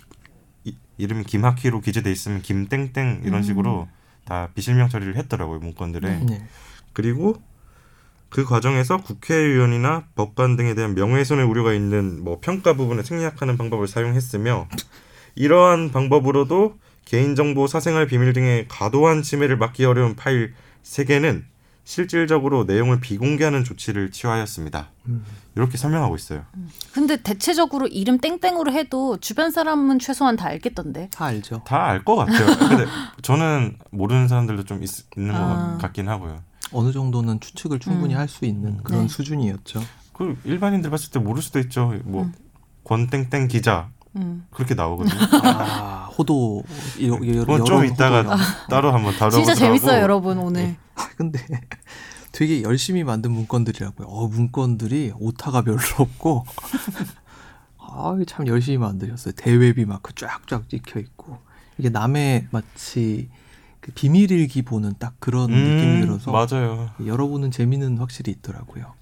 이, 0.64 0.76
이름이 0.98 1.24
김학희로 1.24 1.80
기재돼 1.80 2.10
있으면 2.12 2.42
김땡땡 2.42 3.22
이런 3.24 3.40
음. 3.40 3.42
식으로 3.42 3.88
다 4.24 4.48
비실명 4.54 4.88
처리를 4.88 5.16
했더라고요 5.16 5.58
문건들에 5.58 6.20
네. 6.20 6.46
그리고 6.92 7.42
그 8.30 8.44
과정에서 8.44 8.98
국회의원이나 8.98 10.04
법관 10.14 10.56
등에 10.56 10.74
대한 10.74 10.94
명예훼손의 10.94 11.44
우려가 11.44 11.72
있는 11.74 12.22
뭐 12.22 12.38
평가 12.40 12.74
부분을 12.74 13.04
생략하는 13.04 13.58
방법을 13.58 13.88
사용했으며 13.88 14.68
이러한 15.34 15.90
방법으로도 15.90 16.74
개인정보 17.04 17.66
사생활 17.66 18.06
비밀 18.06 18.32
등의 18.32 18.66
과도한 18.68 19.22
침해를 19.22 19.56
막기 19.56 19.84
어려운 19.84 20.14
파일 20.14 20.54
3개는 20.84 21.42
실질적으로 21.82 22.64
내용을 22.64 23.00
비공개하는 23.00 23.64
조치를 23.64 24.12
취하였습니다. 24.12 24.90
음. 25.06 25.24
이렇게 25.56 25.76
설명하고 25.76 26.14
있어요. 26.14 26.44
근데 26.92 27.20
대체적으로 27.20 27.88
이름 27.88 28.18
땡땡으로 28.18 28.70
해도 28.72 29.16
주변 29.16 29.50
사람은 29.50 29.98
최소한 29.98 30.36
다 30.36 30.46
알겠던데. 30.48 31.08
다 31.12 31.24
알죠. 31.24 31.62
다 31.66 31.86
알 31.88 32.04
것 32.04 32.14
같아요. 32.14 32.46
근데 32.68 32.86
저는 33.22 33.76
모르는 33.90 34.28
사람들도 34.28 34.64
좀 34.64 34.84
있, 34.84 34.90
는 35.16 35.34
아. 35.34 35.72
것 35.72 35.78
같긴 35.82 36.08
하고요. 36.08 36.44
어느 36.72 36.92
정도는 36.92 37.40
추측을 37.40 37.78
충분히 37.78 38.14
음. 38.14 38.18
할수 38.20 38.44
있는 38.44 38.82
그런 38.82 39.02
네. 39.02 39.08
수준이었죠. 39.08 39.80
그 40.12 40.38
일반인들 40.44 40.90
봤을 40.90 41.10
때 41.10 41.18
모를 41.18 41.42
수도 41.42 41.58
있죠. 41.60 41.94
뭐 42.04 42.24
음. 42.24 42.34
권땡땡 42.84 43.48
기자 43.48 43.90
음. 44.16 44.46
그렇게 44.50 44.74
나오거든요. 44.74 45.18
아, 45.44 46.10
호도 46.16 46.62
이러, 46.98 47.16
이러, 47.18 47.40
그건 47.40 47.64
좀 47.64 47.76
여러 47.78 47.84
이따가. 47.86 48.36
따로 48.68 48.92
한번 48.92 49.12
다뤄보도록 49.14 49.44
진짜 49.44 49.54
재밌어요, 49.54 49.92
하고. 49.92 50.02
여러분 50.02 50.38
오늘. 50.38 50.76
근데 51.16 51.40
되게 52.32 52.62
열심히 52.62 53.04
만든 53.04 53.32
문건들이라고요. 53.32 54.06
어, 54.08 54.28
문건들이 54.28 55.12
오타가 55.18 55.62
별로 55.62 55.78
없고 55.98 56.44
아, 57.78 58.16
참 58.26 58.46
열심히 58.46 58.78
만드셨어요. 58.78 59.32
대외비 59.36 59.84
마크 59.84 60.14
쫙쫙 60.14 60.68
찍혀 60.68 61.00
있고 61.00 61.38
이게 61.78 61.88
남의 61.88 62.48
마치 62.50 63.28
그 63.80 63.92
비밀일기 63.92 64.62
보는 64.62 64.94
딱 64.98 65.14
그런 65.20 65.50
느낌이 65.50 66.00
들어서 66.02 66.30
음, 66.30 66.32
맞아요. 66.32 66.90
열어보는 67.04 67.50
재미는 67.50 67.96
확실히 67.98 68.32
있더라고요. 68.32 68.92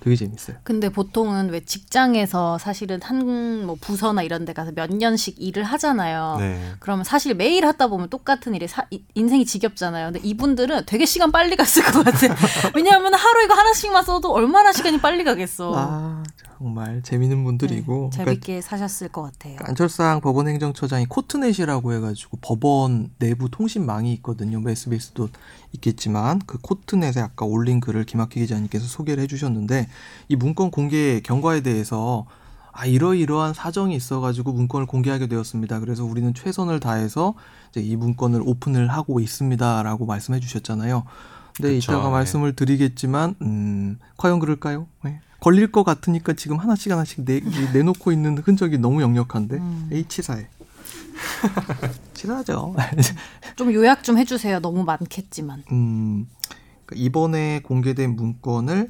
되게 0.00 0.14
재밌어요. 0.14 0.58
근데 0.62 0.88
보통은 0.88 1.48
왜 1.50 1.60
직장에서 1.64 2.58
사실은 2.58 3.00
한 3.02 3.46
뭐 3.66 3.76
부서나 3.80 4.22
이런 4.22 4.44
데 4.44 4.52
가서 4.52 4.70
몇 4.72 4.92
년씩 4.92 5.36
일을 5.40 5.64
하잖아요. 5.64 6.36
네. 6.38 6.72
그러면 6.78 7.04
사실 7.04 7.34
매일 7.34 7.66
하다 7.66 7.88
보면 7.88 8.08
똑같은 8.10 8.54
일에 8.54 8.66
사- 8.68 8.86
이- 8.90 9.02
인생이 9.14 9.44
지겹잖아요. 9.46 10.12
근데 10.12 10.20
이분들은 10.28 10.84
되게 10.86 11.04
시간 11.06 11.32
빨리 11.32 11.56
갔을 11.56 11.82
것 11.82 12.04
같아. 12.04 12.18
왜냐하면 12.76 13.14
하루 13.14 13.44
이거 13.44 13.54
하나씩만 13.54 14.04
써도 14.04 14.32
얼마나 14.32 14.72
시간이 14.72 15.00
빨리 15.00 15.24
가겠어. 15.24 15.72
아 15.74 16.22
정말 16.58 17.02
재밌는 17.02 17.44
분들이고 17.44 18.10
네, 18.12 18.18
그러니까 18.18 18.24
재밌게 18.24 18.60
사셨을 18.62 19.08
것 19.08 19.22
같아요. 19.22 19.56
안철상 19.60 20.22
법원행정처장이 20.22 21.04
코트넷이라고 21.06 21.92
해가지고 21.92 22.38
법원 22.40 23.10
내부 23.18 23.50
통신망이 23.50 24.12
있거든요. 24.14 24.60
뭐 24.60 24.70
SBS도 24.70 25.28
있겠지만 25.72 26.40
그 26.46 26.58
코트넷에 26.58 27.20
아까 27.20 27.44
올린 27.44 27.80
글을 27.80 28.04
김학희 28.04 28.40
기자님께서 28.40 28.86
소개를 28.86 29.22
해주셨는데 29.24 29.88
이 30.28 30.36
문건 30.36 30.70
공개 30.70 31.20
경과에 31.20 31.60
대해서 31.60 32.26
아 32.72 32.86
이러이러한 32.86 33.52
사정이 33.52 33.94
있어가지고 33.94 34.52
문건을 34.52 34.86
공개하게 34.86 35.26
되었습니다. 35.26 35.80
그래서 35.80 36.04
우리는 36.04 36.32
최선을 36.32 36.80
다해서 36.80 37.34
이제 37.70 37.80
이 37.80 37.96
문건을 37.96 38.40
오픈을 38.42 38.88
하고 38.88 39.20
있습니다라고 39.20 40.06
말씀해 40.06 40.40
주셨잖아요. 40.40 41.04
근데 41.54 41.74
그쵸, 41.74 41.92
이따가 41.92 42.04
네. 42.04 42.10
말씀을 42.12 42.54
드리겠지만 42.54 43.34
음, 43.42 43.98
과연 44.16 44.40
그럴까요? 44.40 44.86
네. 45.04 45.20
걸릴 45.40 45.70
것 45.70 45.84
같으니까 45.84 46.32
지금 46.32 46.56
하나씩 46.58 46.90
하나씩 46.90 47.24
내, 47.24 47.40
내놓고 47.72 48.12
있는 48.12 48.38
흔적이 48.38 48.78
너무 48.78 49.02
역력한데 49.02 49.56
음. 49.56 49.90
H사에 49.92 50.48
치사하죠. 52.14 52.74
좀 53.56 53.72
요약 53.72 54.04
좀 54.04 54.18
해주세요. 54.18 54.60
너무 54.60 54.84
많겠지만. 54.84 55.64
음, 55.72 56.26
그러니까 56.84 57.04
이번에 57.04 57.60
공개된 57.62 58.16
문건을 58.16 58.88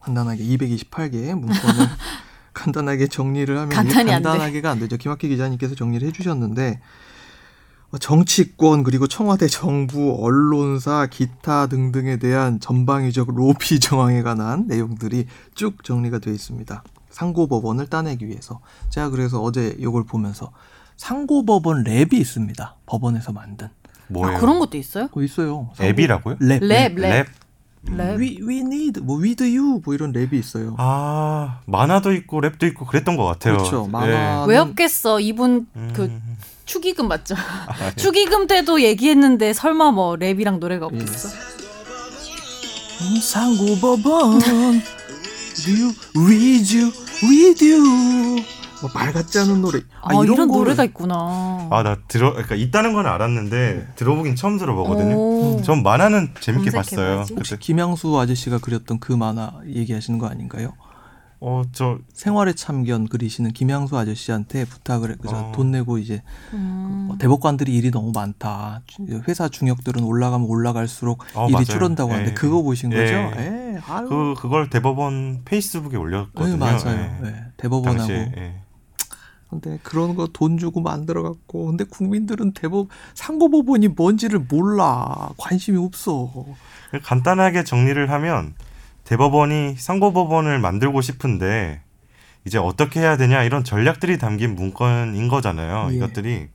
간단하게 0.00 0.44
228개의 0.44 1.34
문건을 1.34 1.88
간단하게 2.54 3.08
정리를 3.08 3.54
하면 3.56 3.68
간단히 3.68 4.12
안 4.12 4.22
돼. 4.22 4.28
간단하게가 4.28 4.70
안 4.70 4.78
되죠. 4.78 4.96
김학기 4.96 5.28
기자님께서 5.28 5.74
정리를 5.74 6.06
해주셨는데 6.08 6.80
어, 6.80 6.80
정치권 8.00 8.82
그리고 8.82 9.06
청와대 9.06 9.46
정부 9.46 10.18
언론사 10.20 11.06
기타 11.06 11.66
등등에 11.66 12.18
대한 12.18 12.60
전방위적 12.60 13.28
로비 13.34 13.78
정황에 13.80 14.22
관한 14.22 14.66
내용들이 14.66 15.26
쭉 15.54 15.82
정리가 15.84 16.18
되어 16.18 16.32
있습니다. 16.32 16.82
상고법원을 17.10 17.86
따내기 17.86 18.26
위해서 18.26 18.60
제가 18.90 19.10
그래서 19.10 19.40
어제 19.40 19.74
이걸 19.78 20.04
보면서 20.04 20.52
상고법원 20.96 21.84
랩이 21.84 22.14
있습니다. 22.14 22.76
법원에서 22.86 23.32
만든 23.32 23.68
뭐예요? 24.08 24.36
아, 24.36 24.40
그런 24.40 24.58
것도 24.58 24.76
있어요? 24.76 25.08
그거 25.08 25.22
있어요. 25.22 25.70
앱이라고요? 25.80 26.36
랩. 26.40 26.62
랩, 26.62 26.94
랩. 26.94 27.00
랩? 27.00 27.26
랩? 27.88 28.18
We, 28.18 28.38
we 28.42 28.58
need 28.58 29.00
뭐 29.00 29.18
with 29.20 29.42
you 29.44 29.80
뭐 29.84 29.94
이런 29.94 30.12
랩이 30.12 30.34
있어요. 30.34 30.74
아 30.78 31.60
만화도 31.66 32.12
있고 32.14 32.40
랩도 32.40 32.64
있고 32.64 32.84
그랬던 32.84 33.16
것 33.16 33.24
같아요. 33.24 33.58
그렇죠. 33.58 33.86
만화 33.86 34.42
예. 34.42 34.46
왜 34.48 34.56
없겠어? 34.56 35.20
이분 35.20 35.66
그 35.94 36.04
음. 36.06 36.36
축의금 36.66 37.08
맞죠? 37.08 37.34
아, 37.36 37.86
예. 37.86 37.94
축의금 37.96 38.46
때도 38.46 38.82
얘기했는데 38.82 39.52
설마 39.52 39.92
뭐 39.92 40.16
랩이랑 40.16 40.58
노래가 40.58 40.88
예. 40.92 40.96
없겠어? 40.96 41.28
음, 43.00 44.82
you 45.66 45.92
with 46.28 46.76
you 46.76 46.92
with 47.22 47.64
you 47.64 48.42
뭐말 48.82 49.12
같지 49.12 49.38
않은 49.38 49.62
노래 49.62 49.80
아, 50.02 50.12
이런, 50.22 50.36
거를- 50.48 50.52
노래가 50.52 50.84
있구나. 50.84 51.68
아 51.70 51.82
나 51.82 51.96
들어 52.08 52.32
그러니까 52.32 52.54
있다는 52.56 52.92
건 52.92 53.06
알았는데 53.06 53.88
들어보긴 53.96 54.36
처음 54.36 54.58
들어보거든요. 54.58 55.14
오. 55.16 55.62
전 55.64 55.82
만화는 55.82 56.34
재밌게 56.40 56.70
검색해봐야지. 56.70 56.96
봤어요. 56.96 57.36
혹시 57.38 57.54
그때 57.54 57.56
김양수 57.64 58.18
아저씨가 58.18 58.58
그렸던 58.58 59.00
그 59.00 59.12
만화 59.12 59.52
얘기하시는 59.66 60.18
거 60.18 60.26
아닌가요? 60.26 60.74
어, 61.48 61.62
저 61.70 61.98
생활의 62.12 62.56
참견 62.56 63.06
그리시는 63.06 63.52
김양수 63.52 63.96
아저씨한테 63.96 64.64
부탁을 64.64 65.12
해. 65.12 65.14
그죠? 65.14 65.36
어. 65.36 65.52
돈 65.54 65.70
내고 65.70 65.96
이제 65.96 66.20
음. 66.52 67.04
뭐 67.06 67.18
대법관들이 67.18 67.72
일이 67.72 67.92
너무 67.92 68.10
많다. 68.12 68.82
회사 69.28 69.48
중역들은 69.48 70.02
올라가면 70.02 70.48
올라갈수록 70.48 71.22
어, 71.36 71.44
일이 71.44 71.52
맞아요. 71.52 71.64
줄어든다고 71.66 72.10
하는데 72.10 72.30
예. 72.32 72.34
그거 72.34 72.62
보신 72.62 72.90
예. 72.92 72.96
거죠? 72.96 73.12
예. 73.40 73.78
아유. 73.86 74.08
그 74.08 74.34
그걸 74.36 74.68
대법원 74.70 75.42
페이스북에 75.44 75.96
올렸거든요. 75.96 76.54
네, 76.54 76.58
맞아요. 76.58 77.20
예. 77.22 77.26
예. 77.28 77.44
대법원하고 77.58 77.98
당시에 77.98 78.32
예. 78.36 78.54
근데 79.48 79.78
그런 79.84 80.16
거 80.16 80.26
돈 80.32 80.58
주고 80.58 80.80
만들어 80.80 81.22
갖고 81.22 81.66
근데 81.66 81.84
국민들은 81.84 82.54
대법 82.54 82.88
상고법원이 83.14 83.86
뭔지를 83.88 84.40
몰라 84.40 85.30
관심이 85.36 85.78
없어 85.78 86.32
간단하게 87.04 87.62
정리를 87.62 88.10
하면 88.10 88.54
대법원이 89.06 89.76
상고법원을 89.78 90.58
만들고 90.58 91.00
싶은데 91.00 91.80
이제 92.44 92.58
어떻게 92.58 93.00
해야 93.00 93.16
되냐 93.16 93.42
이런 93.42 93.64
전략들이 93.64 94.18
담긴 94.18 94.54
문건인 94.54 95.28
거잖아요. 95.28 95.88
예. 95.92 95.96
이것들이 95.96 96.48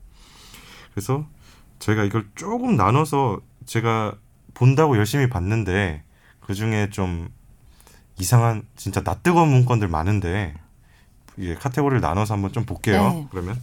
그래서 0.93 1.25
저희가 1.79 2.03
이걸 2.03 2.27
조금 2.35 2.75
나눠서 2.75 3.39
제가 3.65 4.13
본다고 4.53 4.97
열심히 4.97 5.29
봤는데 5.29 6.03
그 6.41 6.53
중에 6.53 6.89
좀 6.91 7.29
이상한 8.19 8.63
진짜 8.75 9.01
낯뜨거운 9.03 9.49
문건들 9.49 9.87
많은데 9.87 10.53
이게 11.37 11.55
카테고리를 11.55 12.01
나눠서 12.01 12.33
한번 12.33 12.51
좀 12.51 12.65
볼게요. 12.65 13.01
네. 13.13 13.27
그러면 13.31 13.59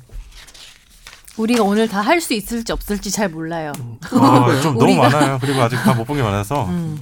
우리가 1.37 1.62
오늘 1.62 1.87
다 1.88 2.01
할 2.01 2.20
수 2.20 2.33
있을지 2.35 2.72
없을지 2.72 3.11
잘 3.11 3.29
몰라요. 3.29 3.72
아, 4.11 4.61
좀 4.62 4.77
너무 4.79 4.96
많아요. 4.96 5.38
그리고 5.40 5.61
아직 5.61 5.77
다 5.77 5.92
못 5.94 6.05
본 6.07 6.16
게 6.16 6.22
많아서 6.22 6.66
음. 6.66 6.98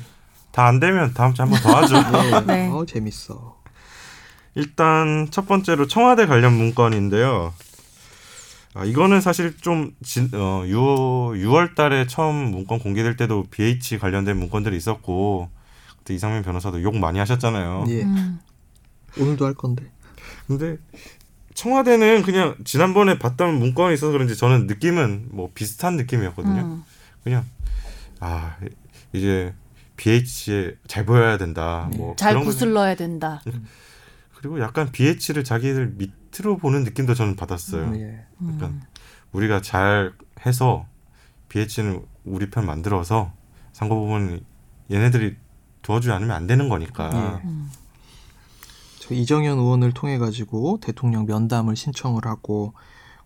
다 0.57 0.66
안 0.69 0.81
되면 0.81 1.12
다음 1.12 1.35
주에 1.35 1.42
한번 1.45 1.61
더 1.61 1.77
하죠. 1.77 1.97
네. 2.49 2.71
어 2.71 2.87
재밌어 2.87 3.59
일단 4.55 5.29
첫 5.31 5.47
번째로 5.47 5.87
청와대 5.87 6.25
관련 6.25 6.55
문건인데요. 6.55 7.53
아, 8.73 8.85
이거는 8.85 9.21
사실 9.21 9.57
좀 9.59 9.92
진, 10.03 10.31
어, 10.33 10.62
6월, 10.66 11.42
6월 11.45 11.75
달에 11.75 12.07
처음 12.07 12.35
문건 12.51 12.79
공개될 12.79 13.16
때도 13.16 13.45
BH 13.51 13.99
관련된 13.99 14.37
문건들이 14.38 14.77
있었고 14.79 15.51
그때 15.99 16.14
이상민 16.14 16.42
변호사도 16.42 16.83
욕 16.83 16.97
많이 16.97 17.19
하셨잖아요. 17.19 17.85
예 17.88 18.03
음. 18.05 18.40
오늘도 19.19 19.45
할 19.45 19.53
건데 19.53 19.85
근데 20.47 20.79
청와대는 21.53 22.23
그냥 22.23 22.55
지난번에 22.64 23.19
봤던 23.19 23.59
문건이 23.59 23.92
있어서 23.92 24.11
그런지 24.11 24.35
저는 24.37 24.66
느낌은 24.66 25.29
뭐 25.33 25.51
비슷한 25.55 25.97
느낌이었거든요. 25.97 26.61
음. 26.62 26.85
그냥 27.25 27.45
아 28.21 28.57
이제 29.12 29.53
BH에 29.97 30.77
잘 30.87 31.05
보여야 31.07 31.39
된다. 31.39 31.91
뭐잘 31.97 32.41
구슬러야 32.41 32.95
된다. 32.95 33.43
그리고 34.35 34.61
약간 34.61 34.93
BH를 34.93 35.45
자기들 35.45 35.95
밑으로 35.97 36.59
보는 36.59 36.85
느낌도 36.85 37.15
저는 37.15 37.37
받았어요. 37.37 37.95
예. 37.97 38.25
약간 38.53 38.83
우리가 39.33 39.63
잘 39.63 40.13
해서 40.45 40.87
BH는 41.49 42.05
우리 42.25 42.51
편 42.51 42.67
만들어서 42.67 43.33
상고부문 43.73 44.45
얘네들이 44.91 45.37
도와주지 45.83 46.13
않으면 46.13 46.37
안 46.37 46.47
되는 46.47 46.69
거니까. 46.69 47.11
예. 47.13 47.47
음. 47.47 47.71
저 49.01 49.15
이정현 49.15 49.59
의원을 49.59 49.93
통해 49.93 50.19
가지고 50.19 50.79
대통령 50.81 51.27
면담을 51.27 51.77
신청을 51.77 52.27
하고 52.27 52.75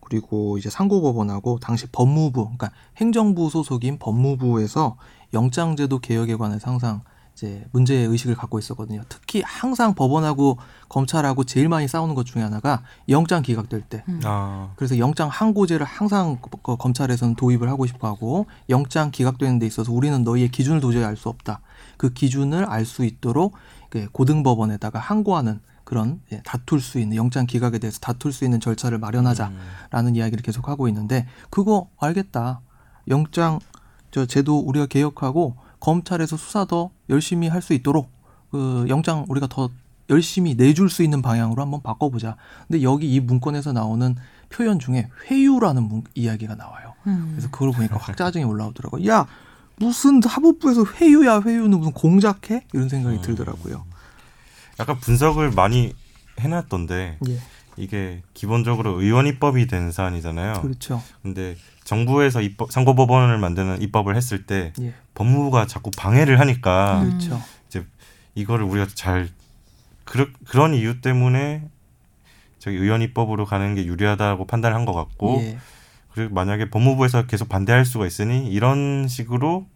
그리고 0.00 0.58
이제 0.58 0.68
상고법원하고 0.68 1.58
당시 1.60 1.86
법무부 1.90 2.44
그러니까 2.44 2.70
행정부 2.96 3.48
소속인 3.48 3.98
법무부에서 3.98 4.98
영장제도 5.32 5.98
개혁에 6.00 6.36
관해서 6.36 6.70
항상 6.70 7.00
이제 7.34 7.64
문제 7.72 7.94
의식을 7.94 8.34
갖고 8.34 8.58
있었거든요. 8.58 9.02
특히 9.08 9.40
항상 9.46 9.94
법원하고 9.94 10.58
검찰하고 10.88 11.44
제일 11.44 11.68
많이 11.68 11.88
싸우는 11.88 12.14
것 12.14 12.26
중에 12.26 12.42
하나가 12.42 12.82
영장 13.08 13.40
기각될 13.42 13.82
때. 13.82 14.04
아, 14.24 14.72
그래서 14.76 14.98
영장 14.98 15.28
항고제를 15.28 15.86
항상 15.86 16.38
거- 16.42 16.50
거- 16.62 16.76
검찰에서는 16.76 17.36
도입을 17.36 17.68
하고 17.70 17.86
싶어하고 17.86 18.46
영장 18.68 19.10
기각되는 19.10 19.58
데 19.58 19.66
있어서 19.66 19.92
우리는 19.92 20.22
너희의 20.22 20.50
기준을 20.50 20.80
도저히 20.80 21.04
알 21.04 21.16
수 21.16 21.28
없다. 21.28 21.60
그 21.96 22.12
기준을 22.12 22.64
알 22.64 22.84
수 22.84 23.04
있도록 23.04 23.54
그 23.88 24.08
고등법원에다가 24.10 24.98
항고하는 24.98 25.60
그런 25.84 26.20
예, 26.32 26.40
다툴 26.44 26.80
수 26.80 26.98
있는 26.98 27.16
영장 27.16 27.46
기각에 27.46 27.78
대해서 27.78 27.98
다툴 28.00 28.32
수 28.32 28.44
있는 28.44 28.60
절차를 28.60 28.98
마련하자라는 28.98 30.14
이야기를 30.14 30.42
계속 30.42 30.68
하고 30.68 30.88
있는데 30.88 31.26
그거 31.48 31.88
알겠다. 31.98 32.60
영장 33.08 33.58
저 34.10 34.26
제도 34.26 34.58
우리가 34.58 34.86
개혁하고 34.86 35.56
검찰에서 35.80 36.36
수사 36.36 36.64
더 36.64 36.90
열심히 37.08 37.48
할 37.48 37.62
수 37.62 37.72
있도록 37.74 38.10
그 38.50 38.84
영장 38.88 39.24
우리가 39.28 39.46
더 39.46 39.70
열심히 40.08 40.54
내줄 40.56 40.90
수 40.90 41.02
있는 41.04 41.22
방향으로 41.22 41.62
한번 41.62 41.82
바꿔보자. 41.82 42.36
근데 42.66 42.82
여기 42.82 43.12
이 43.14 43.20
문건에서 43.20 43.72
나오는 43.72 44.16
표현 44.48 44.78
중에 44.80 45.08
회유라는 45.30 45.84
문- 45.84 46.04
이야기가 46.14 46.56
나와요. 46.56 46.94
음. 47.06 47.28
그래서 47.32 47.48
그걸 47.50 47.70
보니까 47.72 47.96
확 47.96 48.16
짜증이 48.16 48.44
올라오더라고요. 48.44 49.06
야 49.08 49.26
무슨 49.76 50.20
사법부에서 50.20 50.84
회유야 50.84 51.42
회유는 51.42 51.78
무슨 51.78 51.92
공작해? 51.92 52.66
이런 52.72 52.88
생각이 52.88 53.18
음. 53.18 53.22
들더라고요. 53.22 53.84
약간 54.80 54.98
분석을 54.98 55.52
많이 55.52 55.94
해놨던데 56.40 57.18
예, 57.28 57.38
이게 57.76 58.22
기본적으로 58.34 59.00
의원 59.00 59.26
입법이 59.26 59.66
된 59.68 59.92
사안이잖아요. 59.92 60.60
그렇죠. 60.62 61.02
근데 61.22 61.56
정부에서 61.90 62.40
입법, 62.40 62.70
상고법원을 62.70 63.38
만드는 63.38 63.82
입법을 63.82 64.14
했을 64.14 64.46
때 64.46 64.72
예, 64.80 64.94
법무부가 65.14 65.66
자꾸 65.66 65.90
방해를 65.90 66.38
하니까 66.38 67.02
음. 67.02 67.08
그렇죠. 67.18 67.42
이거를 68.36 68.64
우리가 68.64 68.86
잘 68.94 69.28
그러, 70.04 70.26
그런 70.46 70.72
이유 70.72 71.00
때문에 71.00 71.64
저기 72.60 72.76
의원 72.76 73.02
입법으로 73.02 73.44
가는 73.44 73.74
게 73.74 73.86
유리하다고 73.86 74.46
판단을 74.46 74.76
한 74.76 74.84
것 74.86 74.92
같고 74.92 75.38
예, 75.40 75.58
그리고 76.12 76.32
만약에 76.32 76.70
법무부에서 76.70 77.26
계속 77.26 77.48
반대할 77.48 77.84
수가 77.84 78.06
있으니 78.06 78.48
이런 78.52 79.08
식으로 79.08 79.66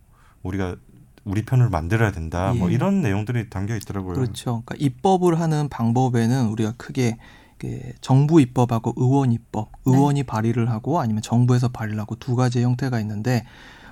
우리가 0.45 0.77
우리 1.25 1.43
편을 1.45 1.69
만들어야 1.69 2.13
된다. 2.13 2.55
뭐 2.57 2.71
예. 2.71 2.75
이런 2.75 3.01
내용들이 3.03 3.51
담겨 3.51 3.75
있더라고요. 3.75 4.15
그렇죠. 4.15 4.63
그러니까 4.65 4.77
입법을 4.79 5.41
하는 5.41 5.69
방법에는 5.69 6.47
우리가 6.47 6.75
크게 6.77 7.17
그 7.65 7.81
정부 8.03 8.43
입법하고 8.43 8.93
의원 8.97 9.33
입법, 9.33 9.71
의원이 9.87 10.25
발의를 10.25 10.69
하고 10.69 11.01
아니면 11.01 11.23
정부에서 11.23 11.69
발의를 11.69 11.99
하고 11.99 12.15
두 12.17 12.37
가지의 12.37 12.65
형태가 12.67 13.01
있는데 13.01 13.47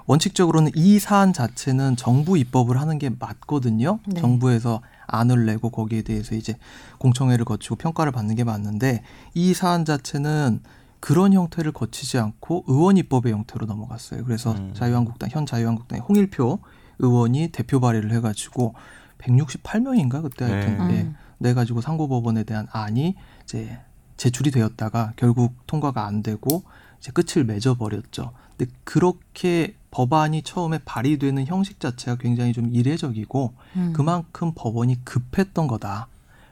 원칙적으로는 0.04 0.72
이 0.74 0.98
사안 0.98 1.32
자체는 1.32 1.96
정부 1.96 2.37
입법을 2.37 2.78
하는 2.78 2.98
게 2.98 3.08
맞거든요. 3.18 4.00
네. 4.06 4.20
정부에서 4.20 4.82
안을 5.06 5.46
내고 5.46 5.70
거기에 5.70 6.02
대해서 6.02 6.35
이제 6.35 6.56
공청회를 6.98 7.46
거치고 7.46 7.76
평가를 7.76 8.12
받는 8.12 8.35
게 8.35 8.44
맞는데 8.44 9.04
이 9.32 9.54
사안 9.54 9.87
자체는 9.87 10.61
그런 11.00 11.32
형태를 11.32 11.72
거치지 11.72 12.18
않고 12.18 12.64
의원 12.66 12.98
입법의 12.98 13.32
형태로 13.32 13.64
넘어갔어요. 13.64 14.24
그래서 14.24 14.52
음. 14.52 14.72
자유한국당 14.74 15.30
현 15.32 15.46
자유한국당의 15.46 16.02
홍일표 16.06 16.58
의원이 16.98 17.48
대표 17.52 17.80
발의를 17.80 18.12
해가지고 18.12 18.74
168명인가 19.18 20.22
그때 20.22 20.44
하여튼 20.44 20.88
네. 20.88 20.94
예, 20.94 21.00
음. 21.02 21.16
내 21.38 21.54
가지고 21.54 21.80
상고법원에 21.80 22.44
대한 22.44 22.66
안이 22.70 23.16
이제 23.53 23.79
제출이 24.17 24.51
되었다가 24.51 25.12
결국 25.17 25.55
통과가 25.67 26.07
안 26.07 26.23
되고 26.23 26.62
이제 26.99 27.12
끝을 27.12 27.45
맺어 27.45 27.75
버렸죠. 27.75 28.33
근데 28.57 28.73
그렇게 28.85 29.75
법안이 29.91 30.43
처음에 30.43 30.79
발의되는 30.85 31.47
형식 31.47 31.79
자체가 31.79 32.17
굉장히 32.17 32.55
좀 32.55 32.71
이례적이고 32.73 33.53
음. 33.77 33.93
그만큼 33.95 34.53
법원이 34.55 35.05
급했던 35.05 35.67
거다. 35.67 36.09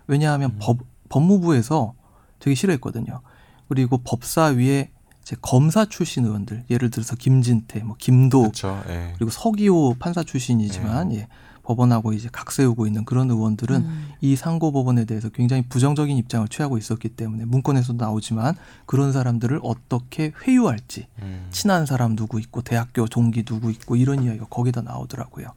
왜냐하면 0.06 0.50
음. 0.50 0.58
법 0.60 0.78
법무부에서 1.08 1.94
되게 2.38 2.54
싫어했거든요. 2.54 3.20
그리고 3.68 3.98
법사위에 3.98 4.90
이제 5.22 5.36
검사 5.40 5.84
출신 5.86 6.24
의원들, 6.24 6.64
예를 6.70 6.90
들어서 6.90 7.16
김진태, 7.16 7.80
뭐 7.80 7.96
김도 7.98 8.42
그렇죠. 8.42 8.82
예. 8.88 9.12
그리고 9.16 9.30
서기호 9.30 9.96
판사 9.98 10.22
출신이지만 10.22 11.12
예, 11.14 11.28
법원하고 11.70 12.12
이제 12.12 12.28
각 12.32 12.50
세우고 12.50 12.88
있는 12.88 13.04
그런 13.04 13.30
의원들은 13.30 13.76
음. 13.76 14.08
이 14.20 14.34
상고 14.34 14.72
법원에 14.72 15.04
대해서 15.04 15.28
굉장히 15.28 15.62
부정적인 15.62 16.16
입장을 16.16 16.48
취하고 16.48 16.78
있었기 16.78 17.10
때문에 17.10 17.44
문건에서도 17.44 18.02
나오지만 18.02 18.56
그런 18.86 19.12
사람들을 19.12 19.60
어떻게 19.62 20.32
회유할지 20.42 21.06
음. 21.22 21.46
친한 21.52 21.86
사람 21.86 22.16
누구 22.16 22.40
있고 22.40 22.62
대학교 22.62 23.06
동기 23.06 23.44
누구 23.44 23.70
있고 23.70 23.94
이런 23.94 24.24
이야기가 24.24 24.46
거기다 24.46 24.82
나오더라고요. 24.82 25.52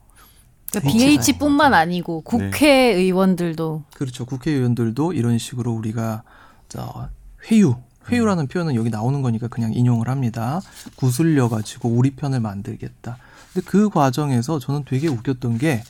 그러니까 0.71 0.91
BH뿐만 0.91 1.73
아니고 1.73 2.21
국회의원들도 2.21 3.84
그렇죠. 3.95 4.26
국회의원들도 4.26 5.13
이런 5.13 5.39
식으로 5.39 5.71
우리가 5.71 6.23
저 6.69 7.10
회유 7.49 7.76
회유라는 8.12 8.47
표현은 8.47 8.76
여기 8.76 8.89
나오는 8.89 9.21
거니까 9.21 9.47
그냥 9.47 9.73
인용을 9.73 10.10
합니다. 10.10 10.62
구슬려 10.95 11.49
가지고 11.49 11.89
우리 11.89 12.12
편을 12.12 12.39
만들겠다. 12.39 13.17
근데 13.54 13.65
그 13.67 13.89
과정에서 13.89 14.60
저는 14.60 14.84
되게 14.86 15.08
웃겼던 15.08 15.60
게 15.60 15.84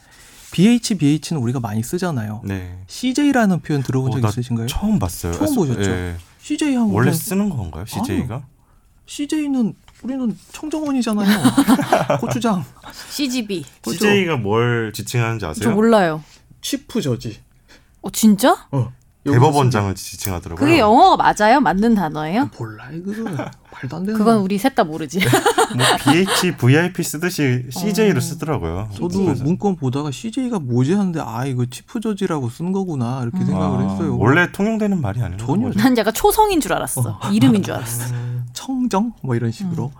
BH 0.53 0.95
BH는 0.95 1.41
우리가 1.41 1.59
많이 1.59 1.81
쓰잖아요. 1.81 2.41
네. 2.43 2.77
CJ라는 2.85 3.61
표현 3.61 3.81
들어본 3.81 4.11
어, 4.11 4.13
적나 4.13 4.29
있으신가요? 4.29 4.67
처음 4.67 4.99
봤어요. 4.99 5.33
처음 5.33 5.51
아, 5.51 5.55
보셨죠? 5.55 5.89
예. 5.89 6.15
CJ 6.41 6.75
하면 6.75 6.91
원래 6.93 7.11
쓰는 7.11 7.49
건가요? 7.49 7.85
CJ가? 7.87 8.43
CJ는 9.07 9.73
우리는 10.03 10.37
청정원이잖아요. 10.51 11.39
고추장. 12.21 12.63
CGB 13.09 13.65
그렇죠. 13.81 14.05
CJ가 14.05 14.37
뭘 14.37 14.93
지칭하는지 14.93 15.43
아세요? 15.43 15.63
저 15.63 15.71
몰라요. 15.71 16.23
치프 16.61 17.01
저지. 17.01 17.39
어 18.01 18.11
진짜? 18.11 18.67
어. 18.71 18.93
대법원장을 19.25 19.95
지칭하더라고요. 19.95 20.63
그게 20.63 20.77
영어가 20.77 21.15
맞아요? 21.17 21.61
맞는 21.61 21.95
단어예요? 21.95 22.51
몰라 22.59 22.91
이거 22.91 23.11
말도 23.73 23.97
안 23.97 24.03
되는. 24.05 24.17
그건 24.17 24.37
우리 24.39 24.57
셋 24.57 24.75
다 24.75 24.83
모르지. 24.83 25.19
뭐 25.19 25.85
BH, 26.13 26.57
VIP 26.57 27.03
쓰듯이 27.03 27.65
CJ로 27.69 28.19
쓰더라고요. 28.21 28.89
저도 28.93 29.23
그래서 29.25 29.43
문건 29.43 29.75
보다가 29.77 30.11
CJ가 30.11 30.59
뭐지 30.59 30.93
하는데 30.93 31.19
아 31.23 31.45
이거 31.45 31.65
치프 31.65 31.99
저지라고 31.99 32.49
쓴 32.49 32.71
거구나 32.71 33.21
이렇게 33.23 33.39
음. 33.39 33.45
생각을 33.47 33.85
아, 33.85 33.91
했어요. 33.91 34.17
원래 34.17 34.51
통용되는 34.51 34.99
말이 35.01 35.21
아니에요. 35.21 35.37
전혀 35.37 35.69
난 35.71 35.97
약간 35.97 36.13
초성인 36.13 36.59
줄 36.61 36.73
알았어. 36.73 37.19
이름인 37.31 37.63
줄 37.63 37.73
알았어. 37.73 38.13
청정 38.53 39.13
뭐 39.21 39.35
이런 39.35 39.51
식으로. 39.51 39.91
음. 39.95 39.99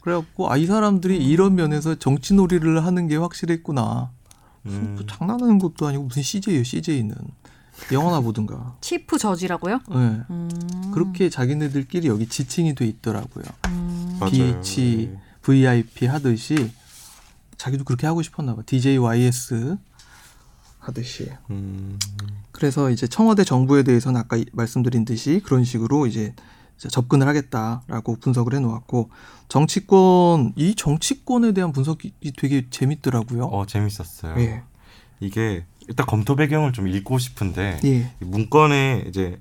그래갖고 0.00 0.52
아 0.52 0.56
이 0.58 0.66
사람들이 0.66 1.16
이런 1.16 1.54
면에서 1.54 1.94
정치놀이를 1.94 2.84
하는 2.84 3.06
게 3.08 3.16
확실했구나. 3.16 4.10
음. 4.66 4.94
뭐 4.96 5.06
장난하는 5.06 5.58
것도 5.58 5.86
아니고 5.86 6.04
무슨 6.04 6.22
CJ예요 6.22 6.62
CJ는 6.62 7.14
영화나 7.92 8.20
보든가. 8.20 8.76
치프 8.80 9.18
저지라고요? 9.18 9.80
네. 9.90 9.96
음. 10.30 10.48
그렇게 10.94 11.28
자기네들끼리 11.28 12.08
여기 12.08 12.26
지칭이 12.28 12.74
돼 12.74 12.86
있더라고요. 12.86 13.44
음. 13.68 14.16
맞아요. 14.20 14.30
BH, 14.60 15.08
네. 15.12 15.20
VIP 15.42 16.06
하듯이 16.06 16.70
자기도 17.56 17.84
그렇게 17.84 18.06
하고 18.06 18.22
싶었나 18.22 18.54
봐. 18.54 18.62
DJYS 18.64 19.76
하듯이. 20.78 21.30
음. 21.50 21.98
그래서 22.52 22.90
이제 22.90 23.06
청와대 23.06 23.42
정부에 23.44 23.82
대해서는 23.82 24.20
아까 24.20 24.36
이- 24.36 24.44
말씀드린 24.52 25.04
듯이 25.04 25.40
그런 25.44 25.64
식으로 25.64 26.06
이제 26.06 26.34
접근을 26.76 27.26
하겠다라고 27.28 28.16
분석을 28.16 28.54
해놓았고 28.54 29.08
정치권 29.48 30.52
이 30.56 30.74
정치권에 30.74 31.52
대한 31.52 31.72
분석이 31.72 32.12
되게 32.36 32.66
재밌더라고요. 32.70 33.44
어 33.44 33.64
재밌었어요. 33.66 34.34
예, 34.40 34.62
이게 35.20 35.64
일단 35.88 36.04
검토 36.06 36.36
배경을 36.36 36.72
좀 36.72 36.86
읽고 36.88 37.18
싶은데 37.18 37.80
예, 37.84 38.10
이 38.20 38.24
문건에 38.24 39.04
이제 39.08 39.40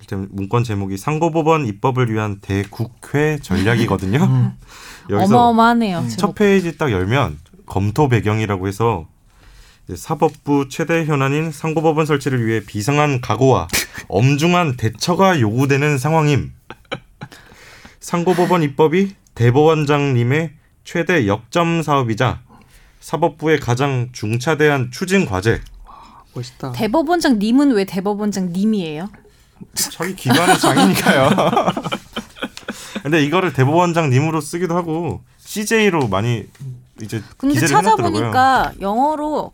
일단 0.00 0.28
문건 0.30 0.64
제목이 0.64 0.96
상고법원 0.96 1.66
입법을 1.66 2.12
위한 2.12 2.38
대국회 2.40 3.38
전략이거든요. 3.42 4.22
음, 4.22 4.52
여기서 5.10 5.36
어마어마하네요. 5.36 5.98
음. 6.00 6.08
첫 6.08 6.34
페이지 6.34 6.76
딱 6.76 6.92
열면 6.92 7.38
검토 7.66 8.08
배경이라고 8.08 8.68
해서 8.68 9.08
이제 9.86 9.96
사법부 9.96 10.68
최대 10.68 11.04
현안인 11.04 11.52
상고법원 11.52 12.06
설치를 12.06 12.46
위해 12.46 12.60
비상한 12.64 13.20
각오와 13.20 13.68
엄중한 14.08 14.76
대처가 14.76 15.40
요구되는 15.40 15.98
상황임. 15.98 16.52
상고법원 18.00 18.62
입법이 18.62 19.14
대법원장님의 19.34 20.52
최대 20.84 21.26
역점 21.26 21.82
사업이자 21.82 22.40
사법부의 23.00 23.60
가장 23.60 24.08
중차대한 24.12 24.90
추진 24.92 25.26
과제. 25.26 25.60
멋있다. 26.34 26.72
대법원장 26.72 27.38
님은 27.38 27.72
왜 27.72 27.84
대법원장 27.84 28.52
님이에요? 28.52 29.08
자기 29.74 30.14
기관의 30.14 30.58
장이니까요. 30.58 31.30
근데 33.02 33.22
이거를 33.24 33.52
대법원장님으로 33.52 34.40
쓰기도 34.40 34.76
하고 34.76 35.22
CJ로 35.38 36.08
많이 36.08 36.46
이제 37.00 37.22
근데 37.36 37.56
해놨더라고요. 37.56 37.96
찾아보니까 37.96 38.72
영어로 38.80 39.52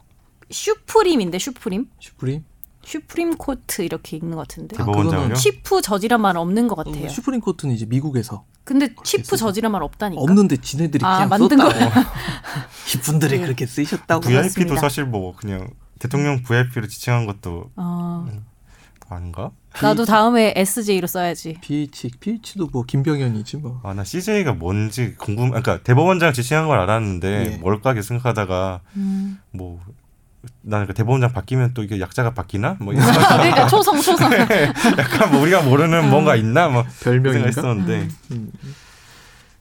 supreme인데 0.50 1.38
supreme? 1.38 1.88
supreme? 2.00 2.44
Supreme 2.84 3.36
Court 3.36 3.82
이렇게 3.82 4.16
읽는 4.16 4.36
것 4.36 4.48
같은데. 4.48 4.76
아? 4.80 4.84
그거는 4.84 5.34
chief 5.34 5.82
judge란 5.82 6.20
말은 6.20 6.40
없는 6.40 6.66
것 6.68 6.74
같아요. 6.76 7.04
어, 7.04 7.08
supreme 7.08 7.40
코트는 7.40 7.74
이제 7.74 7.84
미국에서 7.86 8.44
근데 8.64 8.94
치프. 9.04 9.36
저지란 9.36 9.72
말 9.72 9.82
없다니까. 9.82 10.20
없는데 10.20 10.56
지네들이 10.56 11.04
아, 11.04 11.16
그냥 11.16 11.28
만든 11.28 11.58
썼다고. 11.58 11.72
거예요. 11.72 11.90
이분들이 12.94 13.38
그렇게 13.40 13.66
쓰셨다고. 13.66 14.20
VIP도 14.22 14.40
그렇습니다. 14.40 14.76
사실 14.80 15.04
뭐 15.04 15.34
그냥 15.36 15.68
대통령 15.98 16.42
VIP로 16.42 16.86
지칭한 16.88 17.26
것도 17.26 17.70
어, 17.76 18.26
아닌가? 19.08 19.50
나도 19.80 20.04
다음에 20.04 20.52
SJ로 20.56 21.06
써야지. 21.06 21.56
BH, 21.60 22.10
BH도 22.20 22.68
뭐 22.72 22.84
김병현이지 22.84 23.56
뭐. 23.58 23.80
아 23.84 23.94
나 23.94 24.04
CJ가 24.04 24.52
뭔지 24.52 25.14
궁금. 25.16 25.48
그러니까 25.50 25.78
대법원장 25.82 26.32
지칭한 26.32 26.66
걸 26.68 26.78
알았는데 26.80 27.52
예. 27.52 27.56
뭘까 27.58 27.94
계속 27.94 28.08
생각하다가 28.08 28.80
음. 28.96 29.38
뭐 29.50 29.80
나는 30.60 30.86
그 30.86 30.94
대법원장 30.94 31.32
바뀌면 31.32 31.72
또 31.74 31.82
이게 31.82 32.00
약자가 32.00 32.34
바뀌나? 32.34 32.76
뭐 32.80 32.92
이런 32.92 33.04
그러니까 33.12 33.66
초성 33.68 34.00
초성. 34.00 34.30
약간 34.98 35.30
뭐 35.30 35.40
우리가 35.42 35.62
모르는 35.62 36.10
뭔가 36.10 36.36
있나? 36.36 36.68
뭐 36.68 36.84
별명인가? 37.02 37.50
생각했었는데 37.52 38.08
음. 38.32 38.52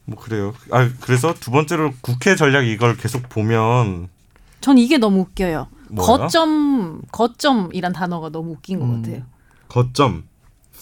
뭐 0.05 0.17
그래요. 0.19 0.53
아 0.71 0.89
그래서 1.01 1.33
두 1.33 1.51
번째로 1.51 1.93
국회 2.01 2.35
전략 2.35 2.65
이걸 2.65 2.97
계속 2.97 3.29
보면 3.29 4.09
전 4.59 4.77
이게 4.77 4.97
너무 4.97 5.21
웃겨요. 5.21 5.67
뭐요? 5.89 6.07
거점 6.07 7.01
거점이란 7.11 7.93
단어가 7.93 8.29
너무 8.29 8.51
웃긴 8.51 8.79
것 8.79 8.85
음. 8.85 9.01
같아요. 9.01 9.23
거점 9.71 10.23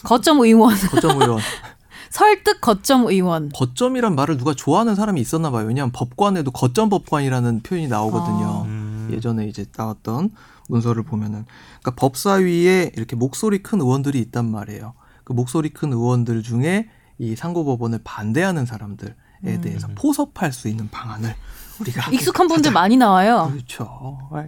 거점 0.04 0.40
의원, 0.40 0.76
거점 0.76 1.22
의원. 1.22 1.40
설득 2.10 2.60
거점 2.60 3.06
의원. 3.06 3.50
거점이란 3.50 4.16
말을 4.16 4.38
누가 4.38 4.54
좋아하는 4.56 4.96
사람이 4.96 5.22
있었나 5.22 5.52
봐요. 5.52 5.68
왜냐하면 5.68 5.92
법관에도 5.92 6.50
거점 6.52 6.90
법관이라는 6.90 7.62
표현이 7.62 7.88
나오거든요. 7.88 8.46
아. 8.46 8.62
음, 8.64 9.10
예전에 9.12 9.48
이제 9.48 9.66
나왔던 9.78 10.32
문서를 10.70 11.04
보면은 11.04 11.46
그러니까 11.82 11.92
법사위에 11.96 12.94
이렇게 12.96 13.16
목소리 13.16 13.62
큰 13.62 13.80
의원들이 13.80 14.20
있단 14.22 14.50
말이에요. 14.50 14.94
그 15.24 15.34
목소리 15.34 15.70
큰 15.70 15.94
의원들 15.94 16.42
중에 16.42 16.90
이 17.20 17.36
상고법원을 17.36 18.00
반대하는 18.04 18.66
사람들에 18.66 19.14
음. 19.44 19.62
대해서 19.62 19.88
포섭할 19.96 20.52
수 20.52 20.68
있는 20.68 20.90
방안을 20.90 21.36
우리가 21.80 22.10
익숙한 22.12 22.48
분들 22.48 22.72
많이 22.72 22.98
나와요. 22.98 23.50
그렇죠. 23.52 24.30
아이, 24.32 24.48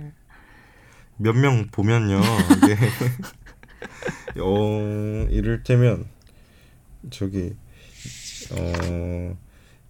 몇명 1.17 1.67
보면요. 1.71 2.21
이게 2.57 2.77
어 4.39 5.27
이를테면 5.29 6.05
저기 7.09 7.53
어 8.51 9.35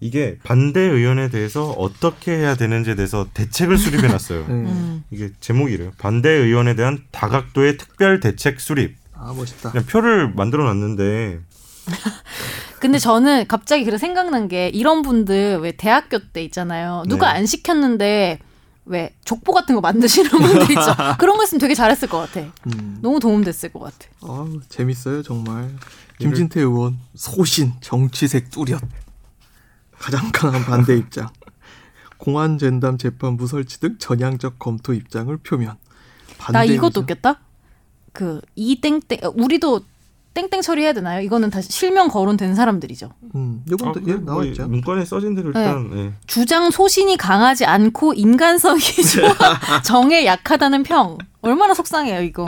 이게 0.00 0.36
반대 0.42 0.80
의원에 0.80 1.28
대해서 1.30 1.70
어떻게 1.70 2.36
해야 2.36 2.56
되는지에 2.56 2.96
대해서 2.96 3.28
대책을 3.34 3.78
수립해 3.78 4.08
놨어요. 4.08 4.40
네. 4.48 4.52
음. 4.52 5.04
이게 5.10 5.30
제목이 5.40 5.76
래요 5.76 5.92
반대 5.98 6.28
의원에 6.28 6.74
대한 6.74 7.04
다각도의 7.12 7.76
특별 7.76 8.18
대책 8.18 8.60
수립. 8.60 8.96
아 9.14 9.32
멋있다. 9.32 9.70
그냥 9.70 9.86
표를 9.86 10.32
만들어 10.34 10.64
놨는데 10.64 11.38
근데 12.80 12.98
저는 12.98 13.46
갑자기 13.46 13.84
그래 13.84 13.96
생각난 13.96 14.48
게 14.48 14.68
이런 14.68 15.02
분들 15.02 15.58
왜 15.58 15.70
대학교 15.72 16.18
때 16.18 16.42
있잖아요. 16.44 17.04
누가 17.06 17.32
네. 17.32 17.38
안 17.38 17.46
시켰는데 17.46 18.40
왜 18.84 19.14
족보 19.24 19.52
같은 19.52 19.74
거 19.74 19.80
만드시는 19.80 20.30
분들 20.30 20.62
있죠. 20.70 20.80
그런 21.18 21.36
거 21.36 21.42
했으면 21.42 21.60
되게 21.60 21.74
잘했을 21.74 22.08
것 22.08 22.18
같아. 22.18 22.40
음. 22.66 22.98
너무 23.00 23.20
도움됐을 23.20 23.72
것 23.72 23.80
같아. 23.80 24.08
아 24.22 24.46
재밌어요 24.68 25.22
정말. 25.22 25.74
김진태 26.18 26.60
의원 26.60 26.98
소신 27.14 27.72
정치색 27.80 28.50
뚜렷 28.50 28.80
가장 29.98 30.30
강한 30.32 30.64
반대 30.64 30.96
입장. 30.96 31.28
공안 32.18 32.58
젠담 32.58 32.98
재판부 32.98 33.46
설치 33.46 33.80
등 33.80 33.96
전향적 33.98 34.58
검토 34.58 34.92
입장을 34.94 35.36
표면. 35.38 35.76
나 36.52 36.64
이것도 36.64 37.00
의견. 37.00 37.02
웃겼다. 37.04 37.40
그 38.12 38.40
이 38.56 38.80
땡땡 38.80 39.20
우리도 39.34 39.80
땡땡 40.34 40.62
처리해야 40.62 40.92
되나요? 40.94 41.20
이거는 41.20 41.50
다시 41.50 41.70
실명 41.70 42.08
거론된 42.08 42.54
사람들이죠. 42.54 43.10
음, 43.34 43.62
이건 43.66 43.92
또 43.92 44.00
아, 44.00 44.02
예, 44.06 44.14
뭐 44.14 44.42
나왔죠. 44.42 44.66
문건에 44.68 45.04
써진 45.04 45.34
대로 45.34 45.48
일단 45.48 45.90
예. 45.94 46.12
주장 46.26 46.70
소신이 46.70 47.16
강하지 47.18 47.66
않고 47.66 48.14
인간성이 48.14 48.80
좋아 48.80 49.34
정에 49.84 50.24
약하다는 50.24 50.84
평. 50.84 51.18
얼마나 51.42 51.74
속상해요 51.74 52.22
이거. 52.22 52.46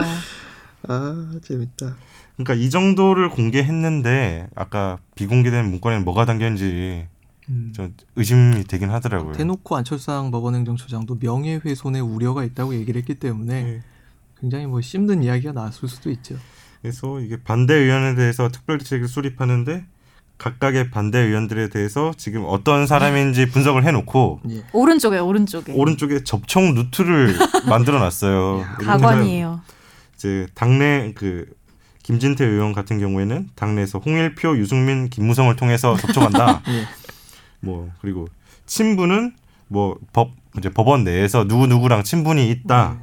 아 0.87 1.31
재밌다. 1.43 1.95
그러니까 2.37 2.53
이 2.55 2.69
정도를 2.69 3.29
공개했는데 3.29 4.47
아까 4.55 4.97
비공개된 5.15 5.69
문건에는 5.69 6.03
뭐가 6.05 6.25
담겼는지 6.25 7.07
음. 7.49 7.71
좀 7.75 7.93
의심이 8.15 8.63
되긴 8.63 8.89
하더라고요. 8.89 9.33
대놓고 9.33 9.75
안철상 9.75 10.31
법원행정처장도 10.31 11.17
명예훼손의 11.21 12.01
우려가 12.01 12.43
있다고 12.43 12.73
얘기를 12.75 12.99
했기 12.99 13.15
때문에 13.15 13.53
예. 13.53 13.81
굉장히 14.41 14.65
뭐 14.65 14.81
씹는 14.81 15.23
이야기가 15.23 15.53
나왔을 15.53 15.87
수도 15.87 16.09
있죠. 16.09 16.35
그래서 16.85 17.19
이게 17.19 17.37
반대 17.43 17.73
의원에 17.73 18.13
대해서 18.13 18.47
특별 18.49 18.77
대책을 18.77 19.07
수립하는데 19.07 19.85
각각의 20.37 20.91
반대 20.91 21.17
의원들에 21.17 21.69
대해서 21.69 22.13
지금 22.15 22.43
어떤 22.45 22.85
사람인지 22.85 23.49
분석을 23.49 23.83
해놓고 23.85 24.41
예. 24.51 24.63
오른쪽에 24.71 25.17
오른쪽에. 25.17 25.73
오른쪽에 25.73 26.23
접촉 26.23 26.61
루트를 26.75 27.35
만들어 27.67 27.97
놨어요. 27.97 28.63
가관이에요. 28.81 29.61
이제 30.13 30.45
당내 30.53 31.13
그 31.15 31.47
김진태 32.03 32.45
의원 32.45 32.71
같은 32.73 32.99
경우에는 32.99 33.49
당내에서 33.55 33.97
홍일표, 33.97 34.55
유승민, 34.59 35.09
김무성을 35.09 35.55
통해서 35.55 35.97
접촉한다. 35.97 36.61
예. 36.69 36.85
뭐 37.61 37.89
그리고 37.99 38.27
친분은 38.67 39.33
뭐 39.69 39.97
법 40.13 40.29
이제 40.59 40.69
법원 40.69 41.03
내에서 41.03 41.47
누구 41.47 41.65
누구랑 41.65 42.03
친분이 42.03 42.47
있다. 42.51 42.99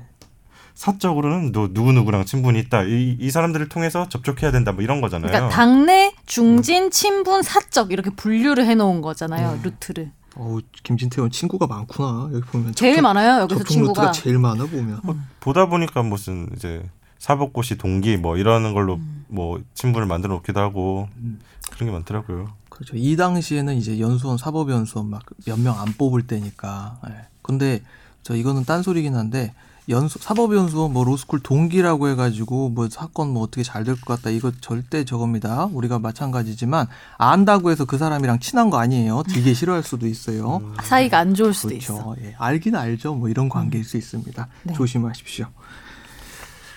사적으로는 0.75 1.53
너 1.53 1.69
누구 1.73 1.93
누구랑 1.93 2.25
친분이 2.25 2.59
있다. 2.61 2.83
이, 2.85 3.17
이 3.21 3.31
사람들을 3.31 3.69
통해서 3.69 4.09
접촉해야 4.09 4.51
된다. 4.51 4.73
뭐 4.73 4.83
이런 4.83 5.01
거잖아요. 5.01 5.31
그러니까 5.31 5.55
당내 5.55 6.15
중진 6.27 6.91
친분 6.91 7.43
사적 7.43 7.93
이렇게 7.93 8.11
분류를 8.11 8.67
해 8.67 8.75
놓은 8.75 9.01
거잖아요 9.03 9.61
루트를. 9.63 10.11
어우 10.35 10.61
김진태 10.83 11.17
의원 11.21 11.31
친구가 11.31 11.67
많구나. 11.67 12.31
여기 12.33 12.41
보면 12.47 12.75
제일 12.75 12.95
접촉- 12.97 13.03
많아요 13.03 13.41
여기서 13.43 13.59
접촉 13.61 13.73
친구가. 13.73 14.03
루트가 14.07 14.13
제일 14.13 14.39
많아 14.39 14.65
보면. 14.67 15.01
보다 15.41 15.67
보니까 15.67 16.03
무슨 16.03 16.49
이제 16.57 16.83
사법고시 17.19 17.77
동기 17.79 18.17
뭐 18.17 18.37
이러는 18.39 18.73
걸로 18.73 18.95
음. 18.95 19.25
뭐 19.29 19.61
친분을 19.75 20.07
만들어 20.07 20.35
놓기도 20.35 20.59
하고 20.61 21.09
음. 21.19 21.39
그런 21.71 21.89
게 21.89 21.93
많더라고요. 21.93 22.49
그렇죠. 22.71 22.97
이 22.97 23.15
당시에는 23.17 23.77
이제 23.77 24.01
연수원, 24.01 24.39
사법연수원 24.39 25.09
막 25.11 25.23
몇 25.47 25.59
명 25.59 25.79
안 25.79 25.93
뽑을 25.93 26.27
때니까. 26.27 26.99
예. 27.11 27.15
근데 27.43 27.83
저 28.23 28.35
이거는 28.35 28.65
딴 28.65 28.83
소리긴 28.83 29.15
한데 29.15 29.53
연수 29.89 30.19
사법연수원 30.21 30.93
뭐 30.93 31.05
로스쿨 31.05 31.41
동기라고 31.41 32.09
해가지고 32.09 32.69
뭐 32.71 32.89
사건 32.89 33.31
뭐 33.33 33.43
어떻게 33.43 33.63
잘 33.65 33.83
될 33.85 33.97
것 34.01 34.17
같다 34.17 34.31
이거 34.31 34.53
절대 34.61 35.05
저겁니다. 35.05 35.65
우리가 35.73 35.99
마찬가지지만 35.99 36.87
안다고 37.19 37.71
해서 37.71 37.85
그 37.85 37.99
사람이랑 37.99 38.39
친한 38.39 38.71
거 38.71 38.79
아니에요. 38.79 39.25
되게 39.29 39.53
싫어할 39.55 39.83
수도 39.83 40.07
있어요. 40.07 40.59
음. 40.59 40.75
사이가 40.83 41.19
안 41.19 41.35
좋을 41.35 41.53
수도 41.53 41.75
있어. 41.75 41.95
그렇죠. 41.95 42.17
예. 42.25 42.35
알긴 42.39 42.77
알죠. 42.77 43.15
뭐 43.15 43.29
이런 43.29 43.49
관계일 43.49 43.85
수 43.85 43.97
있습니다. 43.97 44.47
네. 44.65 44.75
조심하십시오. 44.75 45.47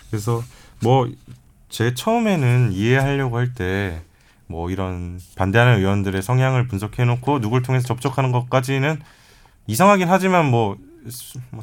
그래서 0.09 0.43
뭐 0.81 1.07
제 1.69 1.93
처음에는 1.93 2.71
이해하려고 2.73 3.37
할 3.37 3.53
때 3.53 4.01
뭐 4.47 4.69
이런 4.69 5.19
반대하는 5.35 5.79
의원들의 5.79 6.21
성향을 6.21 6.67
분석해 6.67 7.03
놓고 7.03 7.41
누굴 7.41 7.63
통해서 7.63 7.87
접촉하는 7.87 8.31
것까지는 8.31 9.01
이상하긴 9.65 10.07
하지만 10.07 10.45
뭐 10.51 10.77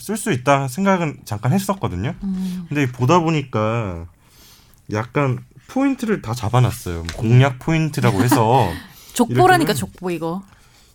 쓸 0.00 0.16
수 0.16 0.32
있다 0.32 0.68
생각은 0.68 1.18
잠깐 1.24 1.52
했었거든요. 1.52 2.14
음. 2.22 2.66
근데 2.68 2.90
보다 2.90 3.18
보니까 3.20 4.06
약간 4.92 5.44
포인트를 5.68 6.22
다 6.22 6.34
잡아놨어요. 6.34 6.96
뭐 6.96 7.06
공약 7.16 7.58
포인트라고 7.58 8.22
해서 8.22 8.68
족보라니까 9.14 9.74
족보 9.74 10.10
이거. 10.10 10.42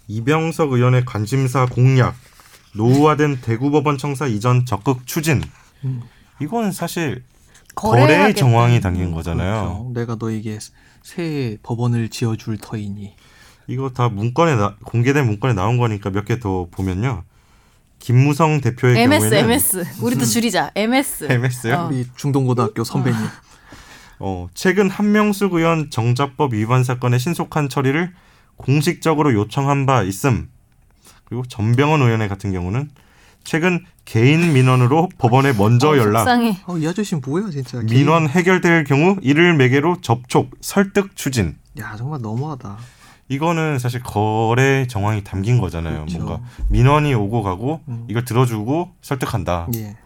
이병석 0.07 0.71
의원의 0.71 1.05
관심사 1.05 1.65
공약, 1.65 2.15
노후화된 2.75 3.41
대구법원 3.41 3.97
청사 3.97 4.27
이전 4.27 4.65
적극 4.65 5.05
추진. 5.05 5.43
음. 5.83 6.01
이건 6.39 6.71
사실 6.71 7.23
거래의. 7.75 8.33
정황이 8.35 8.79
담긴 8.81 9.11
거잖아요. 9.11 9.51
그렇죠. 9.63 9.91
내가 9.93 10.15
너에게 10.15 10.59
새 11.03 11.57
법원을 11.63 12.09
지어줄 12.09 12.57
터이니. 12.57 13.15
이거 13.67 13.89
다 13.89 14.07
문건에 14.09 14.55
나, 14.55 14.75
공개된 14.85 15.25
문건에 15.25 15.53
나온 15.53 15.77
거니까 15.77 16.09
몇 16.09 16.25
개 16.25 16.39
더 16.39 16.67
보면요. 16.71 17.23
김무성 18.07 18.61
대표의 18.61 19.01
MS 19.01 19.29
경우에는 19.29 19.49
MS. 19.49 19.85
우리도 20.01 20.23
줄이자. 20.23 20.71
MS. 20.75 21.27
MS요? 21.29 21.73
어. 21.75 21.87
우리 21.87 22.05
중동고등학교 22.15 22.85
선배님. 22.85 23.19
어, 24.19 24.47
최근 24.53 24.89
한명숙 24.89 25.55
의원 25.55 25.89
정자법 25.89 26.53
위반 26.53 26.85
사건의 26.85 27.19
신속한 27.19 27.67
처리를 27.67 28.13
공식적으로 28.55 29.33
요청한 29.33 29.85
바 29.85 30.03
있음. 30.03 30.47
그리고 31.25 31.43
전병헌 31.49 32.01
의원의 32.01 32.29
같은 32.29 32.53
경우는 32.53 32.91
최근 33.43 33.83
개인 34.05 34.53
민원으로 34.53 35.09
법원에 35.19 35.51
먼저 35.51 35.89
어, 35.89 35.97
연락. 35.97 36.19
속상해. 36.19 36.59
어, 36.65 36.77
이 36.77 36.87
아저씨 36.87 37.15
뭐야 37.15 37.49
진짜. 37.49 37.81
민원 37.81 38.29
해결될 38.29 38.85
경우 38.85 39.17
이를 39.21 39.53
매개로 39.57 39.99
접촉, 39.99 40.51
설득 40.61 41.17
추진. 41.17 41.57
야 41.77 41.97
정말 41.97 42.21
너무하다. 42.21 42.77
이거는 43.29 43.79
사실 43.79 44.01
거래 44.01 44.87
정황이 44.87 45.23
담긴 45.23 45.59
거잖아요. 45.59 46.05
그렇죠. 46.05 46.17
뭔가 46.19 46.41
민원이 46.69 47.13
오고 47.13 47.43
가고 47.43 47.81
음. 47.87 48.05
이걸 48.09 48.23
들어주고 48.25 48.91
설득한다. 49.01 49.67
예. 49.75 49.97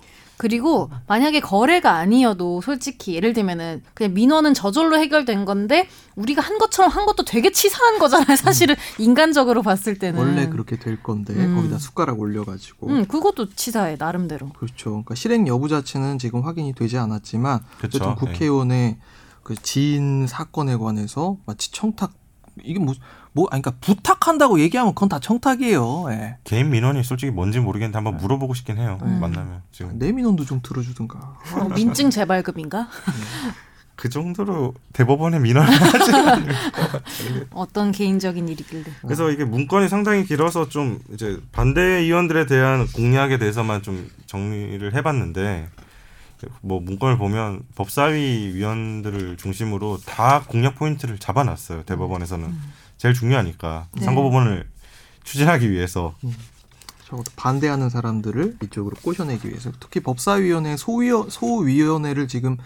그리고 0.42 0.90
만약에 1.06 1.40
거래가 1.40 1.98
아니어도 1.98 2.62
솔직히 2.62 3.14
예를 3.14 3.34
들면은 3.34 3.84
그냥 3.94 4.16
민원은 4.16 4.56
저절로 4.56 4.98
해결된 4.98 5.46
건데 5.46 5.88
우리가 6.16 6.42
한 6.42 6.58
것처럼 6.58 6.90
한 6.90 7.06
것도 7.06 7.26
되게 7.26 7.52
치사한 7.52 8.00
거잖아요. 8.00 8.36
사실은 8.36 8.76
인간적으로 8.98 9.62
봤을 9.62 10.00
때는 10.00 10.20
원래 10.20 10.50
그렇게 10.50 10.80
될 10.80 11.04
건데 11.04 11.36
음. 11.36 11.56
거기다 11.56 11.78
숟가락 11.78 12.20
올려가지고. 12.20 12.88
음, 12.88 13.06
그것도 13.06 13.54
치사해 13.54 13.98
나름대로. 14.00 14.50
그렇죠. 14.50 14.90
그러니까 14.90 15.14
실행 15.14 15.48
여부 15.48 15.70
자체는 15.70 16.18
지금 16.18 16.42
확인이 16.42 16.74
되지 16.74 16.98
않았지만 16.98 17.60
그렇죠. 17.78 17.98
어쨌든 17.98 18.16
국회의원의 18.16 18.98
그 19.44 19.54
지인 19.54 20.26
사건에 20.26 20.76
관해서 20.76 21.38
마치 21.46 21.72
청탁 21.72 22.14
이게 22.64 22.80
뭐뭐 22.80 23.48
아니 23.52 23.62
그러니까 23.62 23.74
부탁한다고 23.82 24.60
얘기하면 24.60 24.94
그건 24.94 25.10
다 25.10 25.20
청탁이에요. 25.20 26.06
예. 26.12 26.38
개인 26.44 26.70
민원이 26.70 27.04
솔직히 27.04 27.32
뭔지 27.32 27.60
모르겠는데 27.60 27.98
한번 27.98 28.18
물어보고 28.18 28.54
싶긴 28.54 28.78
해요. 28.78 28.98
음. 29.04 29.20
만나면 29.20 29.62
지금 29.72 29.98
내 29.98 30.12
민원도 30.12 30.46
좀 30.46 30.62
들어주든가. 30.62 31.38
어, 31.56 31.70
민증 31.76 32.10
재발급인가? 32.10 32.88
그 34.02 34.10
정도로 34.10 34.74
대법원에 34.94 35.38
민원을 35.38 35.70
하지 35.72 36.16
않을 36.16 36.56
어떤 37.52 37.92
개인적인 37.92 38.48
일이길래. 38.48 38.84
그래서 39.04 39.30
이게 39.30 39.46
문건이 39.46 39.90
상당히 39.90 40.26
길어서 40.26 40.70
좀 40.70 40.98
이제 41.14 41.40
반대 41.52 41.82
의원들에 41.82 42.48
대한 42.48 42.88
공약에 42.88 43.38
대해서만 43.38 43.84
좀 43.84 44.10
정리를 44.26 44.96
해봤는데 44.96 45.70
뭐 46.62 46.80
문건을 46.80 47.18
보면 47.18 47.62
법사위 47.76 48.52
위원들을 48.54 49.38
중심으로 49.38 50.00
다 50.06 50.44
공약 50.48 50.76
포인트를 50.76 51.18
잡아놨어요 51.20 51.84
대법원에서는. 51.84 52.54
제일 52.98 53.14
중요하니까. 53.14 53.88
네. 53.94 54.06
상고법원을 54.06 54.68
추진하기 55.24 55.72
위해서. 55.72 56.14
적어도 57.08 57.32
반대하는 57.36 57.90
사람들을 57.90 58.58
이쪽으로 58.64 58.96
꼬셔내기 59.02 59.50
위해서 59.50 59.72
특히 59.80 60.00
법사위원회 60.00 60.78
소위원 60.78 61.30
소위원회를 61.30 62.28
지금 62.28 62.58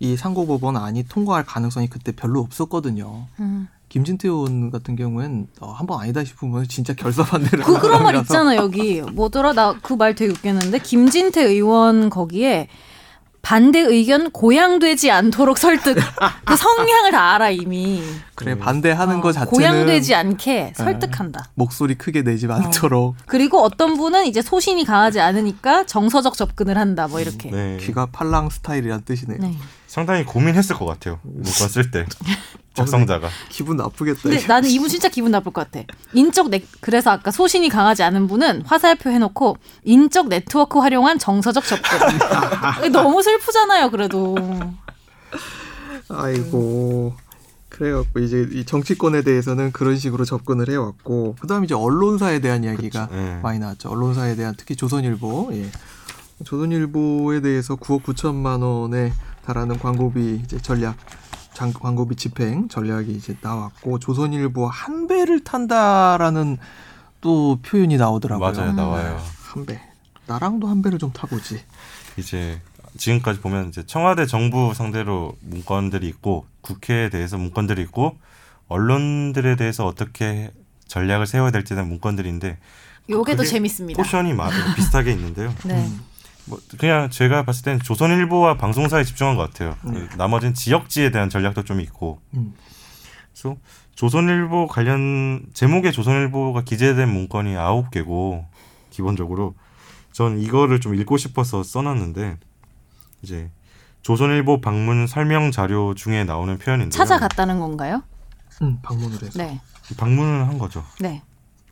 이 0.00 0.16
상고법원 0.16 0.76
안이 0.76 1.04
통과할 1.08 1.44
가능성이 1.46 1.88
그때 1.88 2.12
별로 2.12 2.40
없었거든요. 2.40 3.26
음. 3.40 3.68
김진태 3.88 4.28
의원 4.28 4.70
같은 4.70 4.96
경우엔 4.96 5.46
어, 5.60 5.70
한번 5.70 6.00
아니다 6.00 6.22
싶으면 6.24 6.66
진짜 6.68 6.92
결사반대를 6.92 7.64
그 7.64 7.78
그런 7.80 8.02
말 8.02 8.16
있잖아 8.16 8.56
여기. 8.56 9.00
뭐더라? 9.00 9.52
나 9.54 9.74
그 9.80 9.94
말 9.94 10.14
되게 10.14 10.32
웃겼는데. 10.32 10.80
김진태 10.80 11.42
의원 11.44 12.10
거기에 12.10 12.68
반대 13.46 13.78
의견 13.78 14.32
고양되지 14.32 15.12
않도록 15.12 15.56
설득. 15.58 15.96
그 16.44 16.56
성향을 16.56 17.12
다 17.12 17.34
알아 17.36 17.50
이미. 17.50 18.02
그래 18.34 18.58
반대하는 18.58 19.18
어, 19.18 19.20
거 19.20 19.30
자체는 19.30 19.52
고양되지 19.52 20.16
않게 20.16 20.72
설득한다. 20.74 21.44
목소리 21.54 21.94
크게 21.94 22.22
내지 22.22 22.48
않도록. 22.50 23.14
그리고 23.26 23.62
어떤 23.62 23.96
분은 23.96 24.26
이제 24.26 24.42
소신이 24.42 24.84
강하지 24.84 25.20
않으니까 25.20 25.86
정서적 25.86 26.36
접근을 26.36 26.76
한다 26.76 27.06
뭐 27.06 27.20
이렇게. 27.20 27.52
네. 27.52 27.76
귀가 27.80 28.06
팔랑 28.06 28.50
스타일이란 28.50 29.02
뜻이네요. 29.04 29.38
네. 29.38 29.56
상당히 29.86 30.24
고민했을 30.24 30.74
것 30.74 30.84
같아요. 30.84 31.20
쓸때 31.44 32.04
작성자가 32.76 33.28
기분 33.48 33.76
나쁘겠다. 33.76 34.20
근데 34.22 34.36
이게. 34.36 34.46
나는 34.46 34.68
이분 34.68 34.88
진짜 34.88 35.08
기분 35.08 35.30
나쁠 35.30 35.52
것 35.52 35.70
같아. 35.70 35.84
인적 36.12 36.50
네, 36.50 36.62
그래서 36.80 37.10
아까 37.10 37.30
소신이 37.30 37.68
강하지 37.68 38.02
않은 38.02 38.26
분은 38.28 38.62
화살표 38.62 39.10
해놓고 39.10 39.56
인적 39.84 40.28
네트워크 40.28 40.78
활용한 40.78 41.18
정서적 41.18 41.64
접근. 41.64 41.98
너무 42.92 43.22
슬프잖아요. 43.22 43.90
그래도 43.90 44.36
아이고. 46.08 47.14
그래갖고 47.68 48.20
이제 48.20 48.48
이 48.52 48.64
정치권에 48.64 49.22
대해서는 49.22 49.70
그런 49.72 49.98
식으로 49.98 50.24
접근을 50.24 50.70
해왔고 50.70 51.36
그다음 51.40 51.64
이제 51.64 51.74
언론사에 51.74 52.38
대한 52.38 52.64
이야기가 52.64 53.08
그쵸, 53.08 53.20
예. 53.20 53.38
많이 53.42 53.58
나왔죠. 53.58 53.90
언론사에 53.90 54.34
대한 54.34 54.54
특히 54.56 54.76
조선일보, 54.76 55.50
예. 55.52 55.70
조선일보에 56.44 57.40
대해서 57.40 57.76
9억 57.76 58.02
9천만 58.04 58.62
원에 58.62 59.12
달하는 59.44 59.78
광고비 59.78 60.40
이제 60.44 60.58
전략, 60.58 60.96
장, 61.56 61.72
광고비 61.72 62.16
집행 62.16 62.68
전략이 62.68 63.12
이제 63.12 63.34
나왔고 63.40 63.98
조선일보 63.98 64.66
한 64.66 65.06
배를 65.06 65.42
탄다라는 65.42 66.58
또 67.22 67.58
표현이 67.62 67.96
나오더라고요. 67.96 68.52
맞아요 68.52 68.72
나와요 68.74 69.18
한 69.42 69.64
배. 69.64 69.80
나랑도 70.26 70.66
한 70.66 70.82
배를 70.82 70.98
좀 70.98 71.14
타보지. 71.14 71.62
이제 72.18 72.60
지금까지 72.98 73.40
보면 73.40 73.70
이제 73.70 73.86
청와대 73.86 74.26
정부 74.26 74.74
상대로 74.74 75.34
문건들이 75.40 76.06
있고 76.08 76.44
국회에 76.60 77.08
대해서 77.08 77.38
문건들이 77.38 77.80
있고 77.84 78.18
언론들에 78.68 79.56
대해서 79.56 79.86
어떻게 79.86 80.50
전략을 80.88 81.26
세워야 81.26 81.52
될지에 81.52 81.74
대한 81.74 81.88
문건들인데 81.88 82.58
요게 83.08 83.34
더 83.34 83.44
재밌습니다. 83.44 84.02
포션이 84.02 84.34
막 84.34 84.52
비슷하게 84.76 85.12
있는데요. 85.12 85.54
네. 85.64 85.90
뭐 86.46 86.58
그냥 86.78 87.10
제가 87.10 87.44
봤을 87.44 87.64
때는 87.64 87.80
조선일보와 87.80 88.56
방송사에 88.56 89.04
집중한 89.04 89.36
것 89.36 89.50
같아요. 89.50 89.76
네. 89.84 90.08
나머지는 90.16 90.54
지역지에 90.54 91.10
대한 91.10 91.28
전략도 91.28 91.64
좀 91.64 91.80
있고 91.80 92.20
음. 92.34 92.54
그래서 93.32 93.56
조선일보 93.94 94.68
관련 94.68 95.46
제목에 95.52 95.90
조선일보가 95.90 96.62
기재된 96.62 97.08
문건이 97.08 97.56
아홉 97.56 97.90
개고 97.90 98.46
기본적으로 98.90 99.54
전 100.12 100.38
이거를 100.38 100.80
좀 100.80 100.94
읽고 100.94 101.16
싶어서 101.16 101.62
써놨는데 101.62 102.38
이제 103.22 103.50
조선일보 104.02 104.60
방문 104.60 105.06
설명 105.06 105.50
자료 105.50 105.94
중에 105.94 106.24
나오는 106.24 106.56
표현인데요. 106.58 106.90
찾아갔다는 106.90 107.58
건가요? 107.58 108.02
음, 108.62 108.78
방문을 108.82 109.22
해서. 109.22 109.42
네. 109.42 109.60
방문을 109.96 110.46
한 110.46 110.58
거죠. 110.58 110.84
네. 111.00 111.22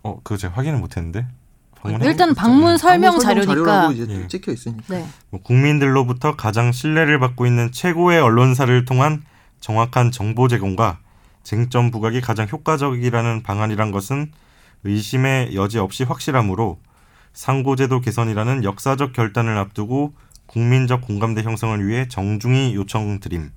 어, 0.02 0.16
그거 0.22 0.36
제가 0.36 0.54
확인을 0.54 0.78
못했는데. 0.78 1.26
방문한 1.84 2.10
일단 2.10 2.28
거 2.30 2.34
방문 2.34 2.74
있잖아요. 2.74 2.78
설명 2.78 3.10
방문 3.10 3.20
설명 3.20 3.46
자료니까. 3.46 3.92
이제 3.92 4.06
예. 4.08 4.28
찍혀 4.28 4.52
있으니까. 4.52 4.82
네. 4.88 5.06
뭐 5.30 5.40
국민들로부터 5.42 6.34
가장 6.34 6.72
신뢰를 6.72 7.18
받고 7.18 7.46
있는 7.46 7.70
최고의 7.72 8.20
언론사를 8.20 8.84
통한 8.84 9.22
정확한 9.60 10.10
정보 10.10 10.48
제공과 10.48 10.98
쟁점 11.42 11.90
부각이 11.90 12.20
가장 12.20 12.48
효과적이라는 12.50 13.42
방안이란 13.42 13.90
것은 13.90 14.32
의심의 14.84 15.54
여지 15.54 15.78
없이 15.78 16.04
확실하므로 16.04 16.78
상고제도 17.34 18.00
개선이라는 18.00 18.64
역사적 18.64 19.12
결단을 19.12 19.58
앞두고 19.58 20.14
국민적 20.46 21.02
공감대 21.02 21.42
형성을 21.42 21.86
위해 21.86 22.06
정중히 22.08 22.74
요청드림. 22.74 23.50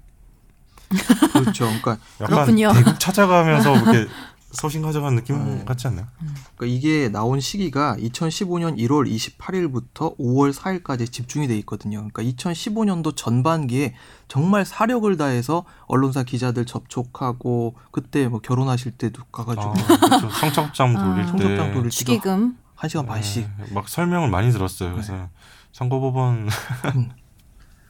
그렇죠. 1.33 1.65
그러니까, 1.65 1.97
약간 2.21 2.45
그렇군요. 2.45 2.71
대국 2.73 2.99
찾아가면서 2.99 3.75
이렇게 3.75 4.07
소신 4.51 4.81
가져가는 4.81 5.15
느낌 5.15 5.43
네. 5.43 5.65
같지 5.65 5.87
않나요? 5.87 6.07
그러니까 6.55 6.65
이게 6.65 7.09
나온 7.09 7.39
시기가 7.39 7.97
2015년 7.97 8.77
1월 8.77 9.09
28일부터 9.09 10.17
5월 10.17 10.53
4일까지 10.53 11.11
집중이 11.11 11.47
돼 11.47 11.57
있거든요. 11.59 11.97
그러니까 11.97 12.23
2015년도 12.23 13.15
전반기에 13.15 13.93
정말 14.27 14.65
사력을 14.65 15.15
다해서 15.17 15.65
언론사 15.87 16.23
기자들 16.23 16.65
접촉하고 16.65 17.75
그때 17.91 18.27
뭐 18.27 18.39
결혼하실 18.39 18.93
때도 18.93 19.23
가가지고 19.31 19.69
아, 19.69 19.73
그렇죠. 19.73 20.29
성적장 20.29 20.95
아. 20.95 21.03
돌릴 21.03 21.25
때 21.25 21.31
성적장 21.31 21.73
돌릴 21.73 21.89
축의금. 21.89 22.57
한 22.75 22.89
시간 22.89 23.05
반씩. 23.05 23.49
네, 23.57 23.73
막 23.73 23.89
설명을 23.89 24.29
많이 24.29 24.51
들었어요. 24.51 24.91
그래서 24.91 25.29
선거법원 25.71 26.47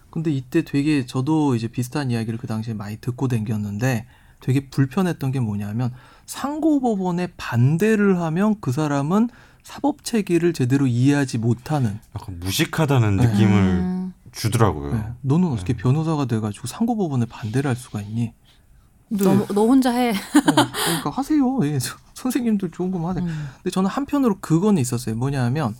근데 0.10 0.32
이때 0.32 0.64
되게 0.64 1.06
저도 1.06 1.56
이제 1.56 1.68
비슷한 1.68 2.10
이야기를 2.10 2.40
그 2.40 2.48
당시에 2.48 2.74
많이 2.74 2.98
듣고 2.98 3.28
댕겼는데 3.28 4.08
되게 4.40 4.70
불편했던 4.70 5.32
게 5.32 5.40
뭐냐면 5.40 5.94
상고법원에 6.28 7.30
반대를 7.38 8.22
하면 8.22 8.56
그 8.62 8.72
사람은 8.72 9.30
사법 9.64 10.04
체계를 10.04 10.54
제대로 10.54 10.86
이해하지 10.88 11.40
못하는. 11.40 12.00
약간 12.16 12.40
무식하다는 12.40 13.18
네. 13.18 13.28
느낌을 13.28 13.52
음. 13.54 14.14
주더라고요. 14.32 14.94
네. 14.94 15.04
너는 15.22 15.48
어떻게 15.50 15.74
변호사가 15.74 16.26
돼가지고 16.26 16.68
상고법원에 16.68 17.26
반대를 17.26 17.68
할 17.70 17.76
수가 17.76 18.02
있니? 18.02 18.34
너, 19.10 19.46
너 19.48 19.66
혼자 19.66 19.92
해. 19.92 20.10
어, 20.12 20.14
그러니까 20.86 21.10
하세요. 21.10 21.60
예, 21.66 21.80
저- 21.80 21.96
선생님들 22.14 22.72
좋은 22.72 22.92
거만 22.92 23.12
하세요. 23.18 23.24
음. 23.26 23.48
근데 23.58 23.70
저는 23.72 23.90
한편으로 23.90 24.38
그건 24.42 24.78
있었어요. 24.78 25.16
뭐냐면 25.16 25.76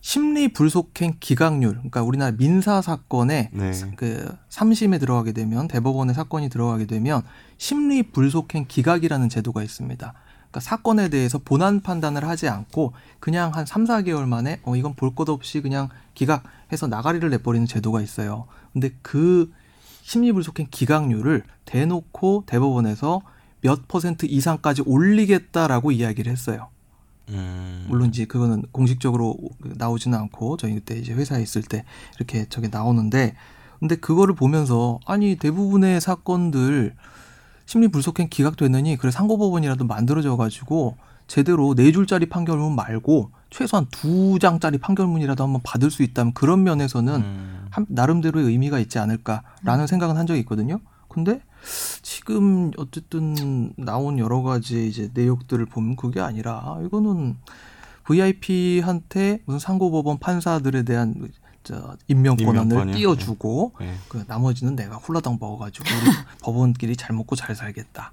심리 0.00 0.52
불속행 0.52 1.14
기각률. 1.20 1.74
그러니까 1.74 2.02
우리나라 2.02 2.36
민사 2.36 2.80
사건에 2.82 3.50
네. 3.52 3.72
그 3.96 4.36
삼심에 4.48 4.98
들어가게 4.98 5.32
되면 5.32 5.68
대법원에 5.68 6.12
사건이 6.12 6.48
들어가게 6.50 6.86
되면 6.86 7.22
심리 7.62 8.02
불속행 8.02 8.64
기각이라는 8.66 9.28
제도가 9.28 9.62
있습니다. 9.62 10.12
그러니까 10.14 10.60
사건에 10.60 11.08
대해서 11.08 11.38
본안 11.38 11.80
판단을 11.80 12.26
하지 12.26 12.48
않고 12.48 12.92
그냥 13.20 13.54
한 13.54 13.64
3, 13.64 13.84
4개월 13.84 14.26
만에 14.26 14.58
어 14.64 14.74
이건 14.74 14.94
볼 14.94 15.14
것 15.14 15.28
없이 15.28 15.60
그냥 15.60 15.88
기각해서 16.14 16.88
나가리를 16.88 17.30
내버리는 17.30 17.64
제도가 17.68 18.02
있어요. 18.02 18.48
근데 18.72 18.90
그 19.02 19.52
심리 20.02 20.32
불속행 20.32 20.66
기각률을 20.72 21.44
대놓고 21.64 22.42
대법원에서 22.46 23.22
몇 23.60 23.86
퍼센트 23.86 24.26
이상까지 24.26 24.82
올리겠다라고 24.84 25.92
이야기를 25.92 26.32
했어요. 26.32 26.66
음. 27.28 27.86
물론 27.88 28.08
이제 28.08 28.24
그거는 28.24 28.64
공식적으로 28.72 29.36
나오지는 29.60 30.18
않고 30.18 30.56
저희 30.56 30.74
그때 30.74 30.96
이제 30.96 31.12
회사에 31.12 31.40
있을 31.40 31.62
때 31.62 31.84
이렇게 32.16 32.44
저게 32.48 32.66
나오는데 32.66 33.36
근데 33.78 33.94
그거를 33.94 34.34
보면서 34.34 34.98
아니 35.06 35.36
대부분의 35.36 36.00
사건들 36.00 36.96
심리 37.72 37.88
불속행 37.88 38.28
기각되느니 38.28 38.98
그래 38.98 39.10
상고 39.10 39.38
법원이라도 39.38 39.86
만들어져 39.86 40.36
가지고 40.36 40.98
제대로 41.26 41.74
네 41.74 41.90
줄짜리 41.90 42.26
판결문 42.28 42.74
말고 42.74 43.30
최소한 43.48 43.86
두 43.90 44.38
장짜리 44.38 44.76
판결문이라도 44.76 45.42
한번 45.42 45.62
받을 45.64 45.90
수 45.90 46.02
있다면 46.02 46.34
그런 46.34 46.64
면에서는 46.64 47.14
음. 47.14 47.66
한, 47.70 47.86
나름대로의 47.88 48.44
의미가 48.44 48.78
있지 48.78 48.98
않을까라는 48.98 49.86
생각은 49.86 50.18
한 50.18 50.26
적이 50.26 50.40
있거든요. 50.40 50.80
근데 51.08 51.40
지금 52.02 52.72
어쨌든 52.76 53.72
나온 53.78 54.18
여러 54.18 54.42
가지 54.42 54.86
이제 54.86 55.10
내용들을 55.14 55.64
보면 55.64 55.96
그게 55.96 56.20
아니라 56.20 56.78
이거는 56.84 57.38
VIP한테 58.04 59.40
무슨 59.46 59.58
상고법원 59.58 60.18
판사들에 60.18 60.82
대한 60.82 61.14
저 61.62 61.96
임명 62.08 62.36
권한을 62.36 62.62
임명권이요? 62.62 62.96
띄워주고 62.96 63.72
네. 63.80 63.94
그 64.08 64.24
나머지는 64.26 64.76
내가 64.76 64.96
홀라당 64.96 65.38
먹어가지고 65.40 65.84
우리 65.84 66.10
법원끼리 66.42 66.96
잘 66.96 67.14
먹고 67.14 67.36
잘 67.36 67.54
살겠다. 67.54 68.12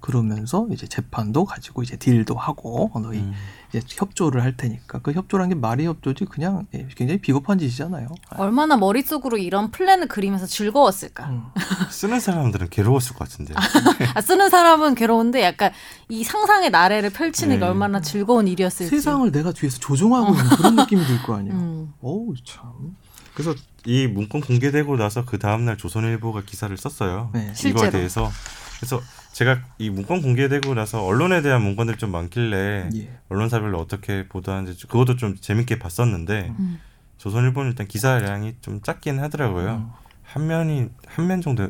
그러면서 0.00 0.66
이제 0.70 0.86
재판도 0.86 1.44
가지고 1.44 1.82
이제 1.82 1.96
딜도 1.96 2.34
하고 2.36 2.90
어, 2.94 3.00
너희 3.00 3.18
음. 3.18 3.32
이제 3.68 3.80
협조를 3.86 4.42
할 4.42 4.56
테니까 4.56 5.00
그 5.00 5.12
협조란 5.12 5.48
게 5.48 5.54
말이 5.54 5.86
협조지 5.86 6.24
그냥 6.24 6.66
예, 6.74 6.86
굉장히 6.94 7.20
비겁한 7.20 7.58
짓이잖아요. 7.58 8.08
얼마나 8.36 8.76
머릿속으로 8.76 9.36
이런 9.38 9.70
플랜을 9.70 10.08
그리면서 10.08 10.46
즐거웠을까. 10.46 11.26
음. 11.28 11.42
쓰는 11.90 12.20
사람들은 12.20 12.68
괴로웠을 12.70 13.14
것 13.16 13.28
같은데. 13.28 13.54
아, 14.14 14.20
쓰는 14.20 14.48
사람은 14.50 14.94
괴로운데 14.94 15.42
약간 15.42 15.72
이 16.08 16.22
상상의 16.24 16.70
나래를 16.70 17.10
펼치는 17.10 17.56
게 17.56 17.60
네. 17.60 17.66
얼마나 17.66 18.00
즐거운 18.00 18.46
일이었을지. 18.48 18.88
세상을 18.88 19.30
내가 19.32 19.52
뒤에서 19.52 19.78
조종하고 19.78 20.32
있는 20.32 20.48
그런 20.56 20.76
느낌이 20.76 21.04
들 21.04 21.22
거 21.22 21.34
아니에요. 21.36 21.54
음. 21.54 21.92
어우 22.00 22.34
참. 22.44 22.96
그래서 23.34 23.54
이 23.84 24.06
문건 24.06 24.40
공개되고 24.40 24.96
나서 24.96 25.24
그 25.24 25.38
다음 25.38 25.64
날 25.64 25.76
조선일보가 25.76 26.42
기사를 26.42 26.74
썼어요. 26.76 27.30
네. 27.34 27.40
이거에 27.42 27.54
실제로. 27.54 27.90
대해서. 27.90 28.30
그래서 28.78 29.00
제가 29.38 29.60
이 29.78 29.88
문건 29.88 30.20
공개되고 30.20 30.74
나서 30.74 31.04
언론에 31.04 31.42
대한 31.42 31.62
문건들이 31.62 31.96
좀 31.96 32.10
많길래 32.10 32.90
예. 32.96 33.18
언론사별로 33.28 33.78
어떻게 33.78 34.26
보도하는지 34.26 34.88
그것도 34.88 35.14
좀 35.14 35.36
재밌게 35.36 35.78
봤었는데 35.78 36.52
음. 36.58 36.80
조선일보는 37.18 37.70
일단 37.70 37.86
기사량이 37.86 38.56
좀 38.62 38.80
작긴 38.82 39.20
하더라고요. 39.20 39.74
음. 39.76 39.90
한 40.24 40.48
면이 40.48 40.88
한 41.06 41.26
면 41.28 41.40
정도 41.40 41.68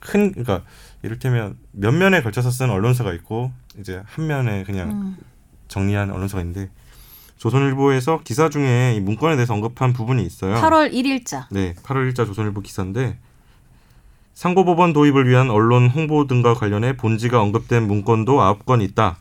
큰 0.00 0.32
그러니까 0.32 0.62
이를테면 1.02 1.58
몇 1.72 1.92
면에 1.92 2.22
걸쳐서 2.22 2.50
쓴 2.50 2.70
언론사가 2.70 3.12
있고 3.12 3.52
이제 3.78 4.02
한 4.06 4.26
면에 4.26 4.64
그냥 4.64 4.90
음. 4.90 5.16
정리한 5.68 6.10
언론사가 6.10 6.40
있는데 6.40 6.70
조선일보에서 7.36 8.22
기사 8.24 8.48
중에 8.48 8.94
이 8.96 9.00
문건에 9.00 9.36
대해서 9.36 9.52
언급한 9.52 9.92
부분이 9.92 10.24
있어요. 10.24 10.54
8월 10.54 10.90
1일자. 10.90 11.48
네, 11.50 11.74
8월 11.74 12.10
1자 12.10 12.24
조선일보 12.24 12.62
기사인데 12.62 13.18
상고법원 14.38 14.92
도입을 14.92 15.28
위한 15.28 15.50
언론 15.50 15.88
홍보 15.88 16.28
등과 16.28 16.54
관련해 16.54 16.96
본지가 16.96 17.42
언급된 17.42 17.88
문건도 17.88 18.36
9건 18.36 18.82
있다. 18.82 19.18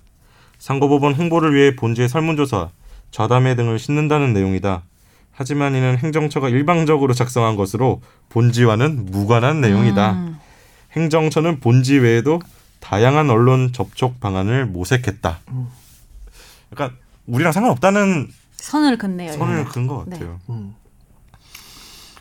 상고법원 0.60 1.16
홍보를 1.16 1.56
위해 1.56 1.76
본지의 1.76 2.08
설문조사, 2.08 2.70
좌담회 3.10 3.56
등을 3.56 3.80
싣는다는 3.80 4.34
내용이다. 4.34 4.84
하지만 5.32 5.74
이는 5.74 5.98
행정처가 5.98 6.50
일방적으로 6.50 7.16
작성한 7.16 7.56
것으로 7.56 8.04
본지와는 8.30 9.08
무관한 9.08 9.60
내용이다. 9.60 10.12
음. 10.14 10.40
행정처는 10.92 11.62
본지 11.62 11.98
외에도 11.98 12.40
다양한 12.80 13.32
언론 13.32 13.74
접촉 13.74 14.20
방안을 14.20 14.68
모색했다. 14.68 15.40
음. 15.48 15.68
약간 16.74 16.96
우리랑 17.26 17.54
상관없다는 17.54 18.28
선을 18.58 19.00
긋네요. 19.00 19.32
선을 19.32 19.62
이거는. 19.62 19.66
그은 19.66 19.88
것 19.88 20.08
네. 20.08 20.20
같아요. 20.20 20.40
음. 20.52 20.76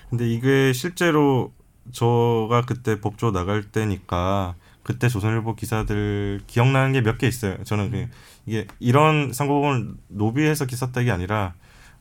근데 0.09 0.27
이게 0.27 0.73
실제로 0.73 1.53
저가 1.93 2.63
그때 2.67 3.01
법조 3.01 3.33
나갈 3.33 3.63
때니까 3.63 4.55
그때 4.83 5.09
조선일보 5.09 5.57
기사들 5.57 6.41
기억나는 6.47 6.93
게 6.93 7.01
몇 7.01 7.19
개 7.19 7.27
있어요. 7.27 7.57
저는 7.65 7.91
그 7.91 8.07
이게 8.47 8.67
이런 8.79 9.33
상고법을 9.33 9.95
노비해서 10.09 10.67
기사 10.67 10.87
썼다 10.87 11.03
게 11.03 11.11
아니라 11.11 11.55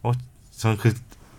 어 0.04 0.12
저는 0.52 0.78
그 0.78 0.94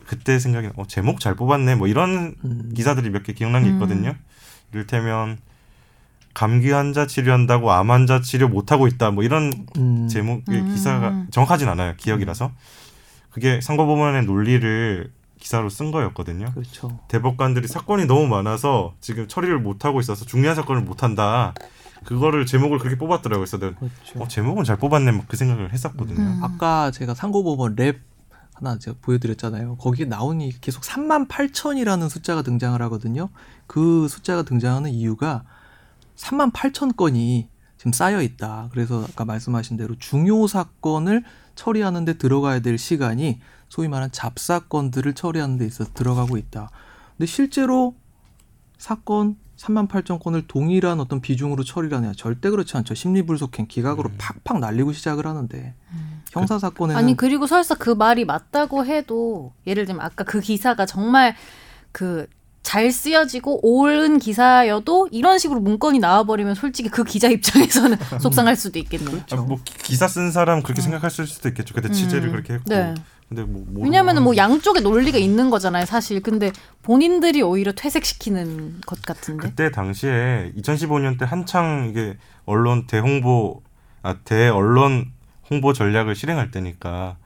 그때 0.06 0.38
생각이 0.38 0.68
어 0.76 0.84
제목 0.86 1.20
잘 1.20 1.34
뽑았네 1.34 1.74
뭐 1.76 1.86
이런 1.88 2.34
음. 2.44 2.72
기사들이 2.74 3.10
몇 3.10 3.22
개 3.22 3.32
기억나는 3.32 3.66
게 3.66 3.70
음. 3.70 3.74
있거든요. 3.76 4.14
이를테면 4.72 5.38
감기 6.34 6.70
환자 6.70 7.06
치료한다고 7.06 7.72
암 7.72 7.90
환자 7.90 8.20
치료 8.20 8.48
못 8.48 8.70
하고 8.72 8.86
있다 8.88 9.10
뭐 9.10 9.24
이런 9.24 9.52
음. 9.78 10.08
제목의 10.08 10.60
음. 10.60 10.68
기사가 10.74 11.26
정확하진 11.30 11.66
않아요 11.68 11.94
기억이라서 11.96 12.52
그게 13.30 13.60
상고법원의 13.60 14.26
논리를 14.26 15.10
기사로 15.40 15.68
쓴 15.68 15.90
거였거든요. 15.90 16.52
그렇죠. 16.52 16.98
대법관들이 17.08 17.68
사건이 17.68 18.06
너무 18.06 18.26
많아서 18.26 18.94
지금 19.00 19.28
처리를 19.28 19.58
못 19.58 19.84
하고 19.84 20.00
있어서 20.00 20.24
중요한 20.24 20.56
사건을 20.56 20.82
못 20.82 21.02
한다. 21.02 21.54
그거를 22.04 22.46
제목을 22.46 22.78
그렇게 22.78 22.96
뽑았더라고요. 22.98 23.44
그래서 23.44 23.58
내가 23.58 23.74
그렇죠. 23.78 24.20
어, 24.20 24.28
제목은 24.28 24.64
잘 24.64 24.76
뽑았네 24.76 25.12
막 25.12 25.26
그 25.28 25.36
생각을 25.36 25.72
했었거든요. 25.72 26.20
음. 26.20 26.40
아까 26.42 26.90
제가 26.90 27.14
상고법원 27.14 27.74
랩 27.76 28.00
하나 28.54 28.78
제가 28.78 28.96
보여드렸잖아요. 29.02 29.76
거기에 29.76 30.06
나오니 30.06 30.60
계속 30.60 30.82
3만 30.82 31.28
8천이라는 31.28 32.08
숫자가 32.08 32.42
등장을 32.42 32.80
하거든요. 32.82 33.28
그 33.66 34.08
숫자가 34.08 34.42
등장하는 34.44 34.90
이유가 34.90 35.44
3만 36.16 36.52
8천 36.52 36.96
건이 36.96 37.48
지금 37.76 37.92
쌓여 37.92 38.22
있다. 38.22 38.68
그래서 38.72 39.04
아까 39.04 39.24
말씀하신 39.24 39.76
대로 39.76 39.94
중요 39.98 40.46
사건을 40.46 41.24
처리하는데 41.54 42.14
들어가야 42.14 42.60
될 42.60 42.78
시간이 42.78 43.40
소위 43.76 43.88
말하는 43.88 44.10
잡사건들을 44.10 45.12
처리하는 45.12 45.58
데 45.58 45.66
있어서 45.66 45.90
들어가고 45.92 46.38
있다. 46.38 46.70
근데 47.18 47.26
실제로 47.26 47.94
사건 48.78 49.36
3만 49.58 49.86
8천 49.86 50.18
건을 50.22 50.46
동일한 50.46 50.98
어떤 50.98 51.20
비중으로 51.20 51.62
처리를 51.62 51.96
하냐 51.98 52.12
절대 52.16 52.48
그렇지 52.48 52.74
않죠. 52.78 52.94
심리불속행 52.94 53.66
기각으로 53.66 54.08
음. 54.08 54.14
팍팍 54.18 54.60
날리고 54.60 54.92
시작을 54.94 55.26
하는데 55.26 55.74
형사 56.32 56.58
사건에는 56.58 56.98
아니 56.98 57.16
그리고 57.16 57.46
설사 57.46 57.74
그 57.74 57.90
말이 57.90 58.24
맞다고 58.24 58.86
해도 58.86 59.52
예를 59.66 59.84
들면 59.84 60.02
아까 60.04 60.24
그 60.24 60.40
기사가 60.40 60.86
정말 60.86 61.36
그 61.92 62.26
잘 62.66 62.90
쓰여지고 62.90 63.60
옳은 63.62 64.18
기사여도 64.18 65.10
이런 65.12 65.38
식으로 65.38 65.60
문건이 65.60 66.00
나와버리면 66.00 66.56
솔직히 66.56 66.88
그 66.88 67.04
기자 67.04 67.28
입장에서는 67.28 67.96
속상할 68.20 68.56
수도 68.56 68.80
있겠네요. 68.80 69.20
아, 69.30 69.36
뭐 69.36 69.58
기- 69.64 69.78
기사 69.78 70.08
쓴 70.08 70.32
사람 70.32 70.64
그렇게 70.64 70.82
생각할 70.82 71.08
수도 71.12 71.48
있겠죠. 71.48 71.74
근데 71.74 71.92
취재를 71.92 72.24
음. 72.28 72.32
그렇게 72.32 72.54
했고 72.54 72.64
네. 72.66 72.92
근데 73.28 73.42
뭐 73.42 73.64
왜냐면은 73.84 74.22
뭐 74.22 74.36
양쪽에 74.36 74.80
논리가 74.80 75.18
있는 75.18 75.50
거잖아요, 75.50 75.84
사실. 75.84 76.22
근데 76.22 76.52
본인들이 76.82 77.42
오히려 77.42 77.72
퇴색시키는 77.72 78.82
것 78.86 79.02
같은데. 79.02 79.48
그때 79.48 79.70
당시에 79.70 80.52
2015년 80.56 81.18
때 81.18 81.24
한창 81.24 81.88
이게 81.90 82.16
언론 82.44 82.86
대홍보 82.86 83.62
아 84.02 84.16
대언론 84.24 85.10
홍보 85.50 85.72
전략을 85.72 86.14
실행할 86.14 86.50
때니까 86.50 87.16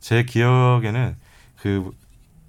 제 0.00 0.24
기억에는 0.24 1.16
그 1.60 1.90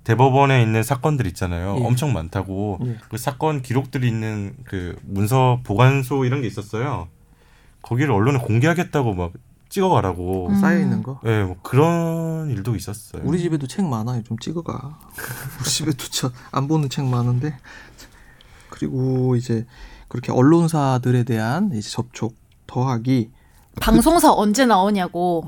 대법원에 0.04 0.62
있는 0.64 0.84
사건들 0.84 1.28
있잖아요. 1.28 1.78
예. 1.80 1.86
엄청 1.86 2.14
많다고 2.14 2.80
예. 2.86 2.98
그 3.10 3.18
사건 3.18 3.62
기록들이 3.62 4.08
있는 4.08 4.56
그 4.64 4.96
문서 5.04 5.60
보관소 5.64 6.26
이런 6.26 6.42
게 6.42 6.48
있었어요. 6.48 7.10
거기를 7.82 8.12
언론에 8.12 8.40
공개하겠다고 8.40 9.14
막 9.14 9.34
찍어가라고. 9.70 10.48
음. 10.50 10.60
쌓여 10.60 10.80
있는 10.80 11.04
거. 11.04 11.20
예, 11.26 11.44
뭐 11.44 11.58
그런 11.62 12.50
일도 12.50 12.76
있었어요. 12.76 13.22
우리 13.26 13.40
집에도 13.40 13.68
책 13.68 13.86
많아요. 13.86 14.24
좀 14.24 14.38
찍어가. 14.40 15.00
우리 15.60 15.70
집에도 15.70 16.06
저안 16.06 16.68
보는 16.68 16.90
책 16.90 17.06
많은데. 17.06 17.58
그리고 18.70 19.36
이제 19.36 19.66
그렇게 20.08 20.32
언론사들에 20.32 21.24
대한 21.24 21.72
이제 21.74 21.90
접촉 21.90 22.36
더하기. 22.68 23.32
방송사 23.80 24.34
언제 24.34 24.66
나오냐고. 24.66 25.46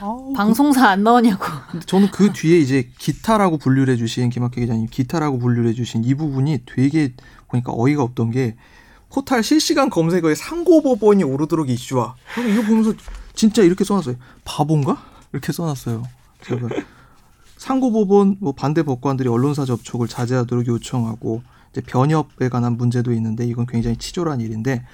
아우, 0.00 0.32
방송사 0.36 0.88
안 0.88 1.02
나오냐고. 1.02 1.44
근데 1.70 1.86
저는 1.86 2.10
그 2.10 2.32
뒤에 2.32 2.58
이제 2.58 2.90
기타라고 2.98 3.58
분류를 3.58 3.94
해주신 3.94 4.30
김학규 4.30 4.60
기자님 4.60 4.88
기타라고 4.90 5.38
분류를 5.38 5.70
해주신 5.70 6.04
이 6.04 6.14
부분이 6.14 6.60
되게 6.66 7.14
보니까 7.48 7.72
어이가 7.74 8.02
없던 8.02 8.30
게 8.30 8.56
포탈 9.08 9.42
실시간 9.42 9.90
검색어에 9.90 10.34
상고법원이 10.34 11.22
오르도록 11.24 11.68
이슈화. 11.70 12.14
이거 12.50 12.62
보면서 12.62 12.94
진짜 13.42 13.62
이렇게 13.64 13.82
써놨어요. 13.82 14.14
바본가? 14.44 15.02
이렇게 15.32 15.52
써놨어요. 15.52 16.04
제가 16.44 16.68
상고법원 17.56 18.36
뭐 18.38 18.52
반대 18.52 18.84
법관들이 18.84 19.28
언론사 19.28 19.64
접촉을 19.64 20.06
자제하도록 20.06 20.68
요청하고 20.68 21.42
이제 21.72 21.80
변협에 21.80 22.48
관한 22.48 22.76
문제도 22.76 23.12
있는데 23.12 23.44
이건 23.44 23.66
굉장히 23.66 23.96
치졸한 23.96 24.40
일인데 24.40 24.84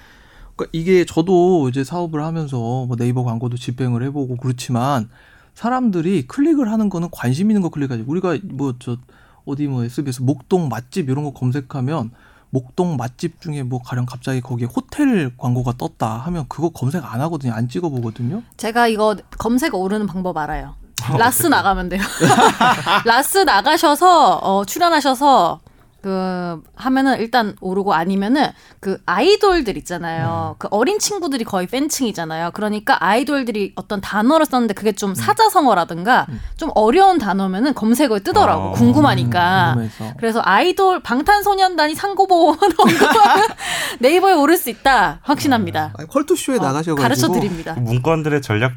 그러니까 0.57 0.71
이게 0.73 1.05
저도 1.05 1.69
이제 1.69 1.85
사업을 1.85 2.25
하면서 2.25 2.57
뭐 2.87 2.97
네이버 2.97 3.23
광고도 3.23 3.59
집행을 3.59 4.03
해보고 4.05 4.39
그렇지만 4.39 5.11
사람들이 5.53 6.27
클릭을 6.27 6.73
하는 6.73 6.89
거는 6.89 7.09
관심 7.13 7.51
있는 7.51 7.61
거 7.61 7.69
클릭하지. 7.69 8.05
우리가 8.07 8.39
뭐 8.45 8.73
저 8.79 8.97
어디 9.45 9.67
뭐 9.67 9.85
SBS 9.85 10.23
목동 10.23 10.71
맛집 10.71 11.11
이런 11.11 11.25
거 11.25 11.35
검색하면 11.35 12.13
목동 12.51 12.97
맛집 12.97 13.41
중에 13.41 13.63
뭐 13.63 13.81
가령 13.83 14.07
갑자기 14.07 14.41
거기에 14.41 14.67
호텔 14.67 15.31
광고가 15.37 15.75
떴다 15.77 16.17
하면 16.27 16.47
그거 16.49 16.71
검색 16.71 17.05
안 17.05 17.21
하거든요. 17.23 17.53
안 17.53 17.69
찍어 17.69 17.89
보거든요. 17.91 18.43
제가 18.57 18.89
이거 18.89 19.17
검색 19.39 19.75
오르는 19.75 20.07
방법 20.07 20.37
알아요. 20.37 20.75
라스 21.17 21.47
나가면 21.47 21.89
돼요. 21.91 22.03
라스 23.05 23.39
나가셔서 23.39 24.37
어, 24.39 24.65
출연하셔서 24.65 25.61
그 26.01 26.63
하면은 26.77 27.19
일단 27.19 27.57
오르고 27.61 27.93
아니면은 27.93 28.47
그 28.79 28.99
아이돌들 29.05 29.77
있잖아요. 29.79 30.55
그 30.59 30.69
어린 30.71 30.99
친구들이 30.99 31.45
거의 31.45 31.67
팬층이잖아요. 31.67 32.53
그러니까 32.53 33.05
아이돌들이 33.05 33.73
어떤 33.75 34.01
단어를 34.01 34.47
썼는데 34.47 34.75
그게 34.75 34.93
좀 34.93 35.15
사자성어라든가 35.15 36.27
좀 36.57 36.71
어려운 36.75 37.19
단어면은 37.19 37.75
검색어에 37.75 38.21
뜨더라고. 38.21 38.69
아. 38.69 38.73
궁금하니까. 38.73 39.75
궁금해서. 39.75 40.15
그래서 40.19 40.41
아이돌 40.45 41.01
방탄소년단이 41.03 41.97
상고보원 41.97 42.59
언급하면 42.63 43.49
네이버에 43.99 44.35
오를 44.35 44.57
수 44.57 44.71
있다. 44.71 45.19
확신합니다. 45.23 45.95
아니, 45.99 46.09
컬투쇼에 46.09 46.57
어, 46.57 46.61
나가셔 46.61 46.95
가지고 46.95 46.97
가르쳐 46.97 47.29
드립니다. 47.33 47.75
그 47.75 47.81
문건들의 47.81 48.41
전략 48.43 48.73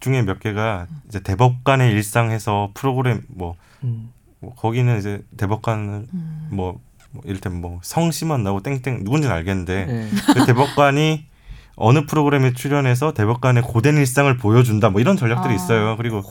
중에 0.00 0.22
몇 0.22 0.40
개가 0.40 0.86
이제 1.08 1.20
대법관의 1.20 1.92
일상에서 1.92 2.70
프로그램 2.74 3.22
뭐, 3.28 3.54
음. 3.84 4.12
뭐 4.46 4.54
거기는 4.54 4.96
이제 4.98 5.22
대법관은 5.36 6.06
음. 6.12 6.48
뭐, 6.52 6.78
뭐 7.10 7.22
이를테면 7.24 7.60
뭐 7.60 7.80
성씨만 7.82 8.44
나오고 8.44 8.62
땡땡 8.62 9.00
누군지는 9.02 9.34
알겠는데 9.34 9.86
예. 9.88 10.34
그 10.34 10.46
대법관이 10.46 11.26
어느 11.78 12.06
프로그램에 12.06 12.54
출연해서 12.54 13.12
대법관의 13.12 13.64
고된 13.64 13.96
일상을 13.98 14.34
보여준다 14.38 14.88
뭐 14.90 15.00
이런 15.00 15.16
전략들이 15.16 15.52
아. 15.52 15.56
있어요. 15.56 15.96
그리고 15.96 16.22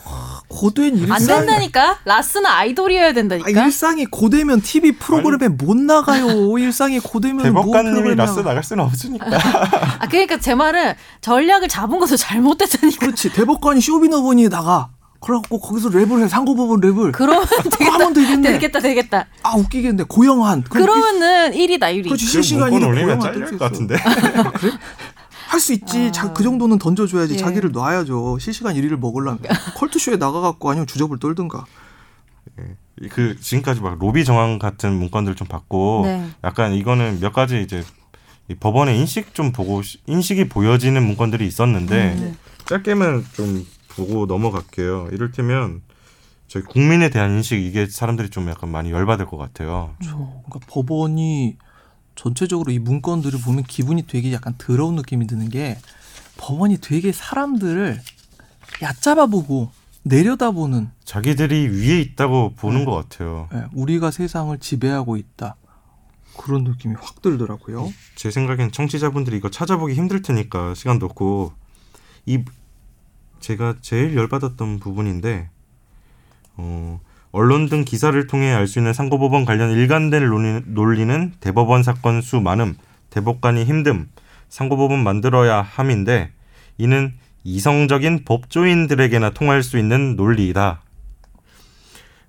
고된 0.47 0.97
일상 0.97 1.13
안 1.13 1.25
된다니까. 1.25 1.99
라스는 2.05 2.45
아이돌이어야 2.49 3.09
아, 3.09 3.13
된다니까. 3.13 3.49
일상이 3.49 4.05
고되면 4.05 4.61
TV 4.61 4.93
프로그램에 4.93 5.49
못 5.49 5.75
나가요. 5.75 6.57
일상이 6.57 6.99
고되면 6.99 7.51
뭐 7.53 7.61
대법관님이 7.63 7.95
프로그램 7.95 8.17
라스 8.17 8.39
나갈 8.39 8.63
수는 8.63 8.85
없으니까. 8.85 9.25
아 9.99 10.07
그러니까 10.07 10.39
제 10.39 10.55
말은 10.55 10.93
전략을 11.19 11.67
잡은 11.67 11.99
것도 11.99 12.15
잘못됐다니까. 12.15 12.99
그렇지. 12.99 13.33
대법관이 13.33 13.81
쇼미더머니 13.81 14.47
나가. 14.47 14.94
그래갖고 15.25 15.59
거기서 15.59 15.89
랩을 15.89 16.23
해. 16.23 16.27
상고법원 16.27 16.81
랩을. 16.81 17.11
그러면 17.13 17.45
되겠다. 17.47 17.93
하면 17.93 18.13
되겠네. 18.13 18.51
되겠다. 18.53 18.79
되겠다. 18.79 19.25
아 19.41 19.55
웃기겠네. 19.55 20.03
고영한. 20.07 20.63
그러면은 20.63 21.51
1위다 21.51 21.81
1위. 21.95 22.03
그렇지 22.09 22.55
문건 22.55 22.83
올리면 22.83 23.19
잘릴 23.19 23.45
것. 23.45 23.57
같은데. 23.57 23.95
할수 25.47 25.73
있지. 25.73 26.07
아. 26.07 26.11
자, 26.11 26.33
그 26.33 26.43
정도는 26.43 26.77
던져줘야지. 26.77 27.33
예. 27.33 27.37
자기를 27.37 27.71
놔야죠. 27.71 28.37
실시간 28.39 28.75
1위를 28.75 28.97
먹으려면. 28.99 29.39
컬투쇼에 29.77 30.17
나가갖고 30.17 30.69
아니면 30.69 30.85
주접을 30.85 31.17
떨든가. 31.19 31.65
그 33.09 33.35
지금까지 33.39 33.81
막 33.81 33.97
로비 33.99 34.23
정황 34.25 34.59
같은 34.59 34.93
문건들 34.93 35.35
좀 35.35 35.47
받고 35.47 36.03
네. 36.05 36.29
약간 36.43 36.73
이거는 36.73 37.19
몇 37.19 37.33
가지 37.33 37.61
이제 37.61 37.83
이 38.47 38.55
법원의 38.55 38.97
인식 38.97 39.33
좀 39.33 39.51
보고 39.51 39.81
시- 39.81 39.97
인식이 40.05 40.47
보여지는 40.49 41.03
문건들이 41.03 41.45
있었는데 41.45 42.13
음, 42.13 42.19
네. 42.21 42.33
짧게만 42.67 43.25
좀 43.33 43.65
보고 43.95 44.25
넘어갈게요. 44.25 45.09
이를테면 45.11 45.81
저희 46.47 46.63
국민에 46.63 47.09
대한 47.09 47.31
인식 47.31 47.59
이게 47.59 47.87
사람들이 47.87 48.29
좀 48.29 48.47
약간 48.49 48.69
많이 48.69 48.91
열받을 48.91 49.25
것 49.25 49.37
같아요. 49.37 49.95
그러니까 49.99 50.59
법원이 50.67 51.57
전체적으로 52.15 52.71
이 52.71 52.79
문건들을 52.79 53.39
보면 53.41 53.63
기분이 53.63 54.07
되게 54.07 54.31
약간 54.31 54.55
더러운 54.57 54.95
느낌이 54.95 55.27
드는 55.27 55.49
게 55.49 55.77
법원이 56.37 56.77
되게 56.81 57.11
사람들을 57.11 57.99
얕잡아보고 58.81 59.71
내려다보는 60.03 60.91
자기들이 61.03 61.67
위에 61.69 61.99
있다고 61.99 62.53
보는 62.55 62.81
음. 62.81 62.85
것 62.85 62.93
같아요. 62.93 63.49
예, 63.53 63.65
우리가 63.73 64.11
세상을 64.11 64.57
지배하고 64.59 65.17
있다 65.17 65.55
그런 66.37 66.63
느낌이 66.63 66.95
확 66.99 67.21
들더라고요. 67.21 67.91
제 68.15 68.29
생각엔 68.29 68.71
청취자분들이 68.71 69.37
이거 69.37 69.49
찾아보기 69.49 69.93
힘들 69.95 70.21
테니까 70.21 70.73
시간도 70.75 71.07
없고 71.07 71.53
이 72.25 72.43
제가 73.45 73.75
제일 73.79 74.15
열받았던 74.15 74.79
부분인데 74.79 75.49
어, 76.55 76.99
언론 77.31 77.69
등 77.69 77.85
기사를 77.85 78.25
통해 78.25 78.51
알 78.51 78.65
수 78.65 78.79
있는 78.79 78.91
상고법원 78.91 79.45
관련 79.45 79.69
일관된 79.69 80.27
논리, 80.27 80.61
논리는 80.65 81.31
대법원 81.39 81.83
사건 81.83 82.21
수 82.23 82.41
많음, 82.41 82.75
대법관이 83.11 83.63
힘듦, 83.65 84.07
상고법원 84.49 85.03
만들어야 85.03 85.61
함인데 85.61 86.31
이는 86.79 87.13
이성적인 87.43 88.25
법조인들에게나 88.25 89.29
통할 89.31 89.61
수 89.61 89.77
있는 89.77 90.15
논리이다. 90.15 90.81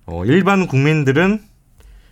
어, 0.05 0.23
일반 0.25 0.67
국민들은 0.67 1.41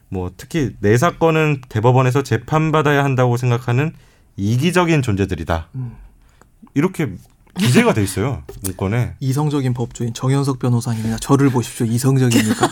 뭐 0.09 0.31
특히 0.35 0.75
내 0.79 0.97
사건은 0.97 1.61
대법원에서 1.69 2.23
재판받아야 2.23 3.03
한다고 3.03 3.37
생각하는 3.37 3.93
이기적인 4.35 5.03
존재들이다. 5.03 5.69
음. 5.75 5.95
이렇게 6.73 7.13
기재가 7.57 7.93
돼 7.93 8.03
있어요 8.03 8.43
문건에. 8.63 9.15
이성적인 9.19 9.73
법조인 9.73 10.13
정현석 10.13 10.59
변호사님이나 10.59 11.17
저를 11.17 11.49
보십시오. 11.49 11.85
이성적입니까? 11.85 12.69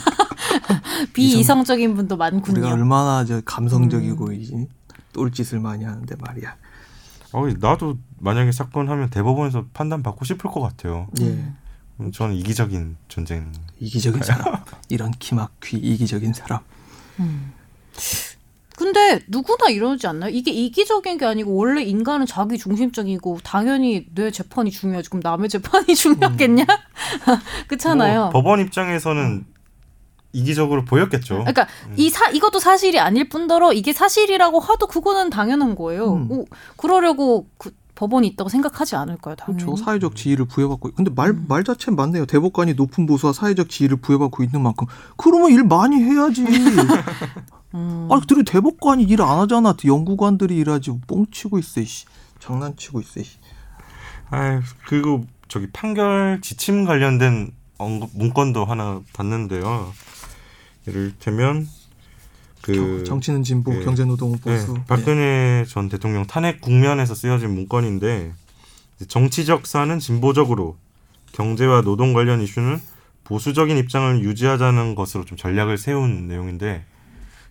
비이성적인 1.12 1.94
분도 1.94 2.14
우리가 2.16 2.30
많군요. 2.30 2.66
얼마나 2.66 3.24
저 3.24 3.40
감성적이고 3.42 4.26
음. 4.26 4.34
이 4.34 4.68
똘짓을 5.12 5.60
많이 5.60 5.84
하는데 5.84 6.14
말이야. 6.18 6.56
어, 7.32 7.46
나도 7.58 7.98
만약에 8.18 8.52
사건 8.52 8.88
하면 8.88 9.10
대법원에서 9.10 9.66
판단 9.72 10.02
받고 10.02 10.24
싶을 10.24 10.50
것 10.50 10.60
같아요. 10.60 11.08
예. 11.20 11.52
음, 12.00 12.12
저는 12.12 12.34
이기적인 12.36 12.96
존재. 13.08 13.42
이기적인 13.80 14.22
사람. 14.22 14.62
이런 14.88 15.10
기막귀 15.12 15.76
이기적인 15.78 16.32
사람. 16.32 16.60
근데 18.76 19.20
누구나 19.28 19.70
이러지 19.70 20.06
않나요? 20.06 20.30
이게 20.30 20.50
이기적인 20.50 21.18
게 21.18 21.24
아니고 21.24 21.54
원래 21.54 21.82
인간은 21.82 22.26
자기 22.26 22.58
중심적이고 22.58 23.38
당연히 23.44 24.06
내 24.14 24.30
재판이 24.30 24.70
중요하지. 24.70 25.10
그럼 25.10 25.20
남의 25.22 25.48
재판이 25.48 25.94
중요하겠냐? 25.94 26.64
그렇잖아요. 27.68 28.20
뭐 28.20 28.30
법원 28.30 28.60
입장에서는 28.60 29.46
이기적으로 30.32 30.84
보였겠죠. 30.84 31.38
그러니까 31.38 31.68
이사 31.96 32.28
이것도 32.30 32.58
사실이 32.58 32.98
아닐 32.98 33.28
뿐더러 33.28 33.72
이게 33.72 33.92
사실이라고 33.92 34.58
하도 34.58 34.88
그거는 34.88 35.30
당연한 35.30 35.76
거예요. 35.76 36.14
음. 36.14 36.30
오, 36.30 36.44
그러려고 36.76 37.46
그 37.56 37.72
법원이 37.94 38.26
있다고 38.28 38.50
생각하지 38.50 38.96
않을까요? 38.96 39.36
당연히. 39.36 39.64
그렇죠. 39.64 39.82
사회적 39.82 40.16
지위를 40.16 40.46
부여받고 40.46 40.92
근데 40.96 41.10
말 41.14 41.30
음. 41.30 41.44
말 41.48 41.62
자체는 41.64 41.96
맞네요. 41.96 42.26
대법관이 42.26 42.74
높은 42.74 43.06
보수와 43.06 43.32
사회적 43.32 43.68
지위를 43.68 43.98
부여받고 43.98 44.42
있는 44.42 44.62
만큼 44.62 44.86
그러면 45.16 45.50
일 45.50 45.64
많이 45.64 45.96
해야지. 46.02 46.44
음. 47.74 48.08
아, 48.10 48.20
들이 48.26 48.44
대법관이 48.44 49.04
일 49.04 49.20
안 49.20 49.38
하잖아. 49.40 49.74
연구관들이 49.84 50.56
일하지. 50.56 50.92
뻥치고 51.06 51.58
있어. 51.58 51.82
씨. 51.84 52.06
장난치고 52.40 53.00
있어. 53.00 53.22
씨. 53.22 53.38
아 54.30 54.60
그리고 54.86 55.24
저기 55.48 55.68
판결 55.72 56.40
지침 56.42 56.84
관련된 56.84 57.52
언급 57.78 58.10
문건도 58.14 58.64
하나 58.64 59.00
봤는데요. 59.12 59.92
예를테면 60.88 61.68
그 62.72 63.04
정치는 63.04 63.42
진보, 63.42 63.74
예. 63.74 63.84
경제노동은 63.84 64.38
네, 64.44 64.56
보수. 64.56 64.72
네. 64.74 64.80
박근혜 64.86 65.64
전 65.68 65.88
대통령 65.88 66.26
탄핵 66.26 66.60
국면에서 66.60 67.14
쓰여진 67.14 67.50
문건인데 67.54 68.32
정치적 69.08 69.66
사는 69.66 69.98
진보적으로 69.98 70.76
경제와 71.32 71.82
노동 71.82 72.12
관련 72.14 72.40
이슈는 72.40 72.80
보수적인 73.24 73.76
입장을 73.76 74.22
유지하자는 74.22 74.94
것으로 74.94 75.24
좀 75.24 75.36
전략을 75.36 75.78
세운 75.78 76.26
내용인데 76.28 76.84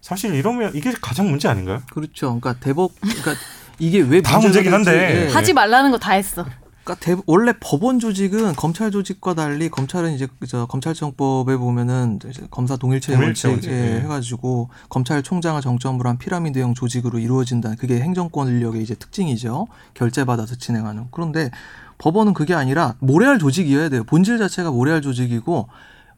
사실 0.01 0.34
이러면 0.34 0.72
이게 0.76 0.91
가장 1.01 1.30
문제 1.30 1.47
아닌가요? 1.47 1.82
그렇죠. 1.91 2.39
그러니까 2.39 2.53
대법, 2.59 2.91
그러니까 3.01 3.36
이게 3.80 3.99
왜 4.01 4.22
다 4.22 4.39
문제긴 4.39 4.74
한데. 4.74 5.28
예. 5.28 5.34
하지 5.34 5.53
말라는 5.53 5.91
거 5.91 5.97
다 5.97 6.14
했어. 6.14 6.45
그러니까 6.84 6.96
대, 7.06 7.16
원래 7.26 7.54
법원 7.60 8.00
조직은 8.00 8.56
검찰 8.56 8.92
조직과 8.92 9.36
달리 9.36 9.70
검찰은 9.70 10.14
이제 10.14 10.28
저 10.48 10.66
검찰청법에 10.66 11.56
보면은 11.56 12.20
이제 12.30 12.46
검사 12.52 12.76
동일체 12.76 13.14
동일체 13.14 13.48
원칙 13.48 13.48
원칙, 13.48 13.72
예, 13.72 13.96
예. 13.96 14.02
해가지고 14.02 14.70
검찰총장을 14.90 15.62
정점으로 15.62 16.10
한 16.10 16.18
피라미드형 16.18 16.74
조직으로 16.74 17.20
이루어진다는 17.20 17.78
그게 17.78 18.02
행정권력의 18.02 18.84
이제 18.84 18.96
특징이죠. 18.96 19.68
결제받아서 19.94 20.56
진행하는. 20.56 21.08
그런데 21.12 21.52
법원은 22.00 22.34
그게 22.34 22.54
아니라 22.54 22.96
모래알 23.00 23.40
조직이어야 23.40 23.88
돼요. 23.88 24.04
본질 24.04 24.38
자체가 24.38 24.72
모래알 24.72 25.02
조직이고 25.02 25.70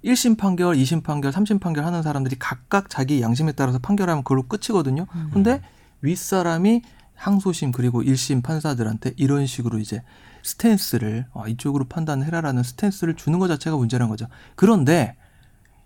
1심 0.04 0.38
판결, 0.38 0.76
2심 0.76 1.04
판결, 1.04 1.32
3심 1.32 1.60
판결 1.60 1.86
하는 1.86 2.02
사람들이 2.02 2.38
각각 2.40 2.90
자기 2.90 3.22
양심에 3.22 3.52
따라서 3.52 3.78
판결하면 3.78 4.24
그걸로 4.24 4.44
끝이거든요. 4.44 5.06
근데 5.32 5.62
윗사람이 6.02 6.82
항소심 7.16 7.72
그리고 7.72 8.02
1심 8.04 8.44
판사들한테 8.44 9.14
이런 9.18 9.46
식으로 9.46 9.80
이제 9.80 10.02
스탠스를 10.46 11.26
어, 11.34 11.48
이쪽으로 11.48 11.86
판단해라라는 11.86 12.62
스탠스를 12.64 13.16
주는 13.16 13.40
것 13.40 13.48
자체가 13.48 13.76
문제란 13.76 14.10
거죠. 14.10 14.28
그런데 14.56 15.16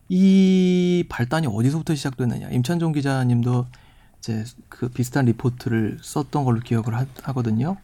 이 0.09 1.05
발단이 1.07 1.47
어디서부터 1.47 1.95
시작됐느냐? 1.95 2.49
임찬종 2.49 2.91
기자님도 2.91 3.67
이제 4.19 4.43
그 4.67 4.89
비슷한 4.89 5.25
리포트를 5.25 5.99
썼던 6.01 6.43
걸로 6.43 6.59
기억을 6.59 6.93
하, 6.95 7.05
하거든요. 7.23 7.77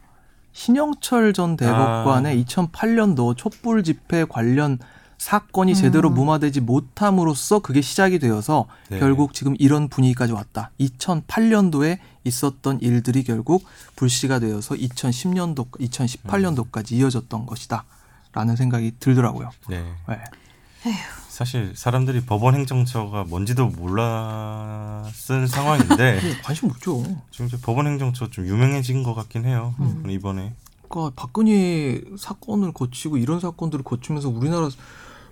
신영철 0.51 1.34
전 1.34 1.55
대법관의 1.55 2.43
2008년도 2.43 3.38
촛불 3.38 3.84
집회 3.84 4.26
관련 4.26 4.80
사건이 5.26 5.73
제대로 5.73 6.11
무마되지 6.11 6.61
못함으로써 6.61 7.57
그게 7.57 7.82
시작이 7.82 8.19
되어서 8.19 8.67
네. 8.89 8.99
결국 8.99 9.34
지금 9.34 9.55
이런 9.57 9.88
분위기까지 9.88 10.34
왔다. 10.34 10.69
2008년도에 10.80 11.97
있었던 12.26 12.80
일들이 12.82 13.23
결국 13.23 13.65
불씨가 13.95 14.38
되어서 14.38 14.76
2010년도, 14.76 15.71
2018년도까지 15.71 16.91
이어졌던 16.91 17.47
것이다. 17.47 17.86
라는 18.34 18.55
생각이 18.55 18.97
들더라고요. 18.99 19.49
네. 19.67 19.84
네. 20.07 20.93
사실 21.28 21.73
사람들이 21.76 22.21
법원 22.28 22.53
행정처가 22.53 23.23
뭔지도 23.23 23.65
몰랐은 23.65 25.47
상황인데 25.47 26.19
관심 26.45 26.69
없죠. 26.69 27.03
지금 27.32 27.47
이제 27.47 27.57
법원 27.63 27.88
행정처 27.88 28.30
좀 28.30 28.45
유명해진 28.45 29.01
것 29.01 29.15
같긴 29.15 29.45
해요. 29.45 29.73
음. 29.80 30.07
이번에 30.07 30.53
그러니까 30.88 31.13
박근혜 31.15 31.99
사건을 32.15 32.73
거치고 32.73 33.17
이런 33.17 33.39
사건들을 33.39 33.84
거치면서 33.84 34.30
우리나라 34.30 34.69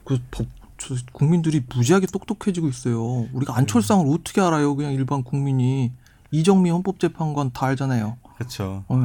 그 0.05 0.19
법, 0.31 0.47
저 0.77 0.95
국민들이 1.11 1.61
무지하게 1.73 2.07
똑똑해지고 2.07 2.67
있어요. 2.67 3.27
우리가 3.33 3.55
안철상을 3.57 4.05
어떻게 4.09 4.41
알아요? 4.41 4.75
그냥 4.75 4.93
일반 4.93 5.23
국민이 5.23 5.91
이정미 6.31 6.69
헌법재판관 6.71 7.51
다 7.53 7.67
알잖아요. 7.67 8.17
그렇죠. 8.37 8.83
네. 8.89 8.95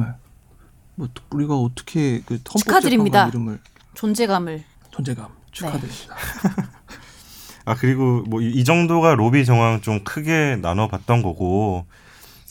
뭐 0.95 1.07
우리가 1.31 1.57
어떻게 1.57 2.21
그 2.25 2.43
축하드립니다. 2.43 3.23
헌법재판관 3.25 3.29
이름을 3.29 3.59
존재감을. 3.93 4.63
존재감 4.91 5.27
축하드립니다. 5.51 6.15
아 7.65 7.75
그리고 7.75 8.23
뭐 8.27 8.41
이 8.41 8.63
정도가 8.63 9.15
로비 9.15 9.45
정황 9.45 9.81
좀 9.81 10.03
크게 10.03 10.57
나눠봤던 10.61 11.21
거고 11.21 11.85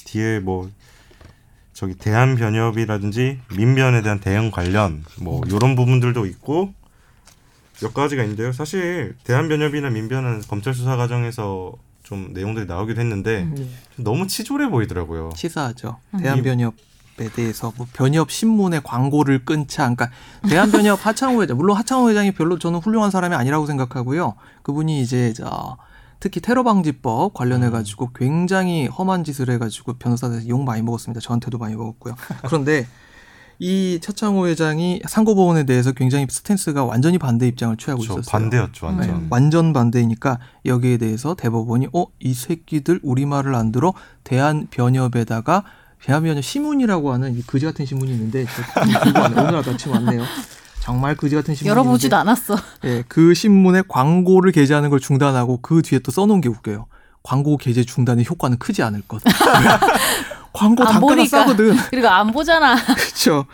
뒤에 0.07 0.39
뭐 0.41 0.71
저기 1.73 1.95
대한 1.95 2.37
변협이라든지 2.37 3.41
민변에 3.57 4.03
대한 4.03 4.21
대응 4.21 4.51
관련 4.51 5.05
뭐 5.21 5.43
이런 5.47 5.75
부분들도 5.77 6.25
있고 6.27 6.73
몇 7.81 7.95
가지가 7.95 8.23
있는데요. 8.23 8.53
사실 8.53 9.15
대한 9.25 9.49
변협이나 9.49 9.91
민변은 9.91 10.43
검찰 10.49 10.75
수사 10.75 10.97
과정에서 10.97 11.75
좀 12.03 12.33
내용들이 12.33 12.67
나오기도 12.67 13.01
했는데 13.01 13.49
예. 13.57 13.69
너무 13.97 14.27
치졸해 14.27 14.71
보이더라고요. 14.71 15.31
치사하죠. 15.37 15.99
음. 16.15 16.19
대한변협 16.21 16.75
에 17.21 17.29
대해서 17.31 17.73
뭐 17.77 17.87
변협 17.93 18.31
신문의 18.31 18.81
광고를 18.85 19.45
끊자. 19.45 19.83
그러니까 19.83 20.09
대한변협 20.49 21.01
하창호 21.05 21.43
회장 21.43 21.57
물론 21.57 21.77
하창호 21.77 22.11
회장이 22.11 22.31
별로 22.31 22.61
저는 22.61 22.79
훌륭한 22.79 23.11
사람이 23.11 23.35
아니라고 23.35 23.67
생각하고요. 23.67 24.37
그분이 24.63 25.03
이제 25.03 25.33
저 25.33 25.77
특히 26.21 26.41
테러 26.41 26.63
방지법 26.63 27.35
관련해 27.35 27.71
가지고 27.71 28.11
굉장히 28.13 28.87
험한 28.87 29.25
짓을 29.25 29.51
해 29.51 29.59
가지고 29.59 29.95
변호사들에서 29.95 30.49
욕 30.49 30.63
많이 30.63 30.83
먹었습니다. 30.83 31.21
저한테도 31.21 31.59
많이 31.59 31.75
먹었고요. 31.75 32.15
그런데 32.47 32.87
이 33.61 33.99
차창호 34.01 34.47
회장이 34.47 35.03
상고법원에 35.09 35.65
대해서 35.65 35.91
굉장히 35.93 36.27
스탠스가 36.31 36.85
완전히 36.85 37.19
반대 37.19 37.47
입장을 37.49 37.77
취하고 37.77 38.03
저 38.03 38.15
있었어요. 38.15 38.31
반대였죠, 38.31 38.91
네, 38.93 38.97
완전. 38.99 39.27
완전 39.31 39.73
반대니까 39.73 40.39
여기에 40.65 40.99
대해서 40.99 41.35
대법원이 41.35 41.89
어 41.93 42.07
이 42.21 42.35
새끼들 42.35 43.01
우리 43.03 43.27
말을 43.27 43.55
안 43.55 43.73
들어 43.73 43.95
대한 44.25 44.67
변협에다가 44.71 45.65
대한변협 46.05 46.45
신문이라고 46.45 47.13
하는 47.13 47.37
이 47.37 47.43
그지 47.43 47.67
같은 47.67 47.85
신문이 47.85 48.13
있는데. 48.13 48.47
오늘 49.37 49.57
아침 49.57 49.91
왔네요. 49.93 50.23
정말 50.81 51.17
그지 51.17 51.35
같은 51.35 51.55
신문이 51.57 51.71
열어보지도 51.71 52.17
않았어. 52.17 52.57
예, 52.85 53.03
그 53.09 53.35
신문에 53.35 53.83
광고를 53.89 54.53
게재하는 54.53 54.91
걸 54.91 55.01
중단하고 55.01 55.59
그 55.63 55.83
뒤에 55.83 55.99
또 55.99 56.13
써놓은 56.13 56.41
게 56.41 56.49
웃겨요. 56.49 56.87
광고 57.25 57.57
게재 57.57 57.85
중단의 57.85 58.25
효과는 58.31 58.59
크지 58.59 58.83
않을 58.83 59.03
것. 59.09 59.21
광고 60.59 60.83
안 60.83 60.93
단가가 60.93 61.15
보니까. 61.15 61.39
싸거든. 61.41 61.77
그리고 61.91 62.09
안 62.09 62.31
보잖아. 62.33 62.77
그렇죠. 62.85 63.47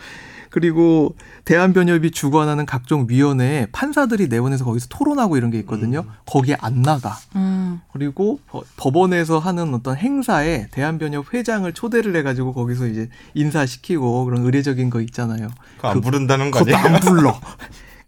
그리고 0.49 1.15
대한변협이 1.43 2.11
주관하는 2.11 2.65
각종 2.65 3.05
위원회에 3.09 3.67
판사들이 3.73 4.29
내원해서 4.29 4.63
거기서 4.63 4.87
토론하고 4.89 5.35
이런 5.37 5.51
게 5.51 5.59
있거든요. 5.59 6.05
거기에 6.25 6.55
안 6.61 6.81
나가. 6.81 7.17
음. 7.35 7.81
그리고 7.91 8.39
버- 8.47 8.63
법원에서 8.77 9.37
하는 9.39 9.73
어떤 9.73 9.97
행사에 9.97 10.67
대한변협 10.71 11.33
회장을 11.33 11.71
초대를 11.73 12.15
해가지고 12.15 12.53
거기서 12.53 12.87
이제 12.87 13.09
인사시키고 13.33 14.25
그런 14.25 14.45
의례적인 14.45 14.89
거 14.89 15.01
있잖아요. 15.01 15.49
그거 15.75 15.89
안 15.89 16.01
부른다는 16.01 16.51
거 16.51 16.59
그것도 16.59 16.77
아니에요? 16.77 16.95
안 16.95 17.01
불러. 17.01 17.39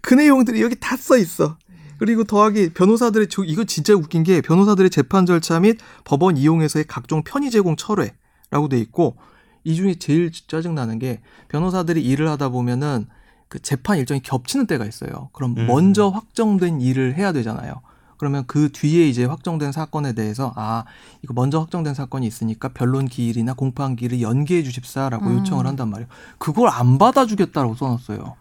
그 0.01 0.13
내용들이 0.13 0.61
여기 0.61 0.75
다 0.79 0.95
써 0.97 1.17
있어. 1.17 1.57
그리고 1.99 2.23
더하기 2.23 2.69
변호사들의 2.75 3.27
저- 3.29 3.43
이거 3.43 3.65
진짜 3.65 3.93
웃긴 3.93 4.23
게 4.23 4.39
변호사들의 4.41 4.89
재판 4.89 5.25
절차 5.25 5.59
및 5.59 5.77
법원 6.05 6.37
이용에서의 6.37 6.85
각종 6.87 7.23
편의 7.23 7.51
제공 7.51 7.75
철회 7.75 8.13
라고 8.49 8.69
돼 8.69 8.79
있고 8.79 9.15
이 9.63 9.75
중에 9.75 9.95
제일 9.95 10.31
짜증 10.31 10.75
나는 10.75 10.99
게 10.99 11.19
변호사들이 11.49 12.01
일을 12.01 12.29
하다 12.29 12.49
보면은 12.49 13.07
그 13.49 13.59
재판 13.59 13.97
일정이 13.97 14.21
겹치는 14.21 14.67
때가 14.67 14.85
있어요. 14.85 15.29
그럼 15.33 15.55
음. 15.57 15.67
먼저 15.67 16.09
확정된 16.09 16.81
일을 16.81 17.15
해야 17.15 17.31
되잖아요. 17.31 17.81
그러면 18.17 18.45
그 18.47 18.71
뒤에 18.71 19.07
이제 19.07 19.25
확정된 19.25 19.71
사건에 19.71 20.13
대해서 20.13 20.51
아 20.55 20.85
이거 21.23 21.33
먼저 21.33 21.59
확정된 21.59 21.93
사건이 21.93 22.25
있으니까 22.25 22.69
변론 22.69 23.05
기일이나 23.05 23.53
공판 23.53 23.95
기일을 23.95 24.21
연기해 24.21 24.63
주십사라고 24.63 25.27
음. 25.27 25.37
요청을 25.39 25.67
한단 25.67 25.89
말이에요. 25.89 26.09
그걸 26.37 26.69
안 26.69 26.97
받아주겠다라고 26.97 27.75
써놨어요. 27.75 28.35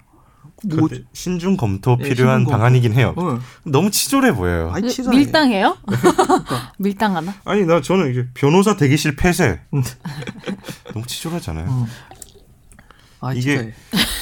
뭐, 0.65 0.89
신중 1.13 1.57
검토 1.57 1.97
네, 1.97 2.09
필요한 2.09 2.45
검토. 2.45 2.53
방안이긴 2.59 2.95
해요. 2.95 3.13
어. 3.17 3.39
너무 3.65 3.91
치졸해 3.91 4.33
보여요. 4.33 4.73
치사해. 4.89 5.17
밀당해요? 5.17 5.77
그러니까. 5.87 6.73
밀당하나? 6.79 7.35
아니 7.45 7.65
나 7.67 7.81
저는 7.83 8.11
이게 8.11 8.27
변호사 8.35 8.77
대기실 8.77 9.17
폐쇄 9.17 9.61
음. 9.75 9.83
너무 10.95 11.07
치졸하잖아요. 11.07 11.67
어. 11.69 11.87
아 13.21 13.33
이게- 13.33 13.57
치사해. 13.57 13.73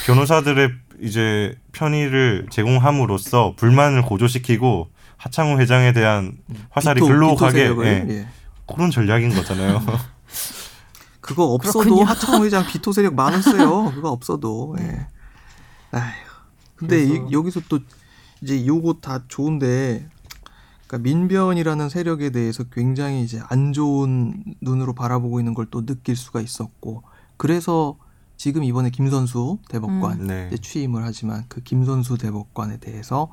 변호사들의 0.07 0.71
이제 1.01 1.57
편의를 1.73 2.47
제공함으로써 2.51 3.55
불만을 3.57 4.03
고조시키고 4.03 4.89
하창우 5.17 5.59
회장에 5.61 5.93
대한 5.93 6.33
화살이 6.71 7.01
비토- 7.01 7.07
글로 7.07 7.35
가게 7.37 7.69
예, 7.85 8.05
예. 8.09 8.29
그런 8.67 8.91
전략인 8.91 9.35
거잖아요. 9.35 9.83
그거 11.21 11.45
없어도 11.45 11.79
그렇군요. 11.81 12.05
하창호 12.05 12.45
회장 12.45 12.67
비토 12.67 12.93
세력 12.93 13.15
많았어요. 13.15 13.93
그거 13.95 14.11
없어도. 14.11 14.77
예. 14.81 15.07
아휴. 15.95 16.13
근데 16.77 17.05
이, 17.05 17.33
여기서 17.33 17.61
또 17.69 17.79
이제 18.43 18.67
요거 18.67 18.95
다 19.01 19.23
좋은데 19.29 20.09
그러니까 20.87 20.99
민변이라는 21.09 21.89
세력에 21.89 22.31
대해서 22.31 22.65
굉장히 22.65 23.23
이제 23.23 23.41
안 23.49 23.73
좋은 23.73 24.43
눈으로 24.61 24.93
바라보고 24.95 25.41
있는 25.41 25.55
걸 25.55 25.67
또 25.71 25.87
느낄 25.87 26.17
수가 26.17 26.41
있었고 26.41 27.03
그래서 27.37 27.97
지금 28.37 28.65
이번에 28.65 28.91
김선수 28.91 29.59
대법관 29.69 30.27
네. 30.27 30.49
이제 30.53 30.59
취임을 30.61 31.05
하지만 31.05 31.45
그 31.49 31.63
김선수 31.63 32.19
대법관에 32.19 32.79
대해서 32.79 33.31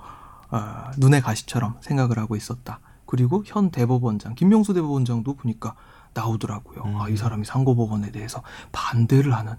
어, 0.49 0.91
눈의 0.97 1.21
가시처럼 1.21 1.75
생각을 1.81 2.19
하고 2.19 2.35
있었다. 2.35 2.79
그리고 3.05 3.43
현 3.45 3.71
대법원장 3.71 4.35
김명수 4.35 4.73
대법원장도 4.73 5.35
보니까 5.35 5.75
나오더라고요. 6.13 6.83
음. 6.85 7.01
아, 7.01 7.09
이 7.09 7.17
사람이 7.17 7.45
상고법원에 7.45 8.11
대해서 8.11 8.43
반대를 8.71 9.33
하는 9.33 9.55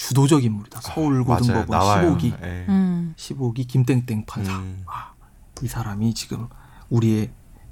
주도적 0.00 0.42
인물이다. 0.44 0.80
맞아요. 0.82 0.94
서울고등법원 0.94 1.66
나와요. 1.68 2.16
15기 2.16 2.42
예. 2.42 2.64
음. 2.68 3.14
15기 3.16 3.68
김땡땡 3.68 4.24
판사. 4.26 4.56
음. 4.56 4.82
아, 4.86 5.12
이 5.62 5.68
사람이 5.68 6.14
지금 6.14 6.48
우리의 6.88 7.30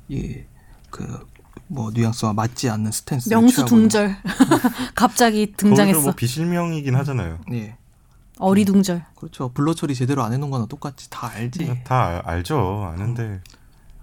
이그 0.08 1.26
뭐 1.68 1.90
뉘앙스와 1.92 2.34
맞지 2.34 2.68
않는 2.68 2.92
스탠스 2.92 3.30
명수 3.30 3.64
둥절. 3.64 4.16
갑자기 4.94 5.52
등장했어. 5.56 6.00
뭐 6.02 6.12
비실명이긴 6.12 6.94
하잖아요. 6.96 7.38
예 7.52 7.76
어리둥절. 8.38 9.04
그렇죠 9.16 9.48
블러 9.52 9.72
처리 9.74 9.94
제대로 9.94 10.22
안 10.22 10.32
해놓은 10.34 10.50
거나 10.50 10.66
똑같이 10.66 11.08
다 11.10 11.28
알지 11.28 11.82
다 11.84 12.06
알- 12.06 12.22
알죠. 12.26 12.90
아는데 12.92 13.40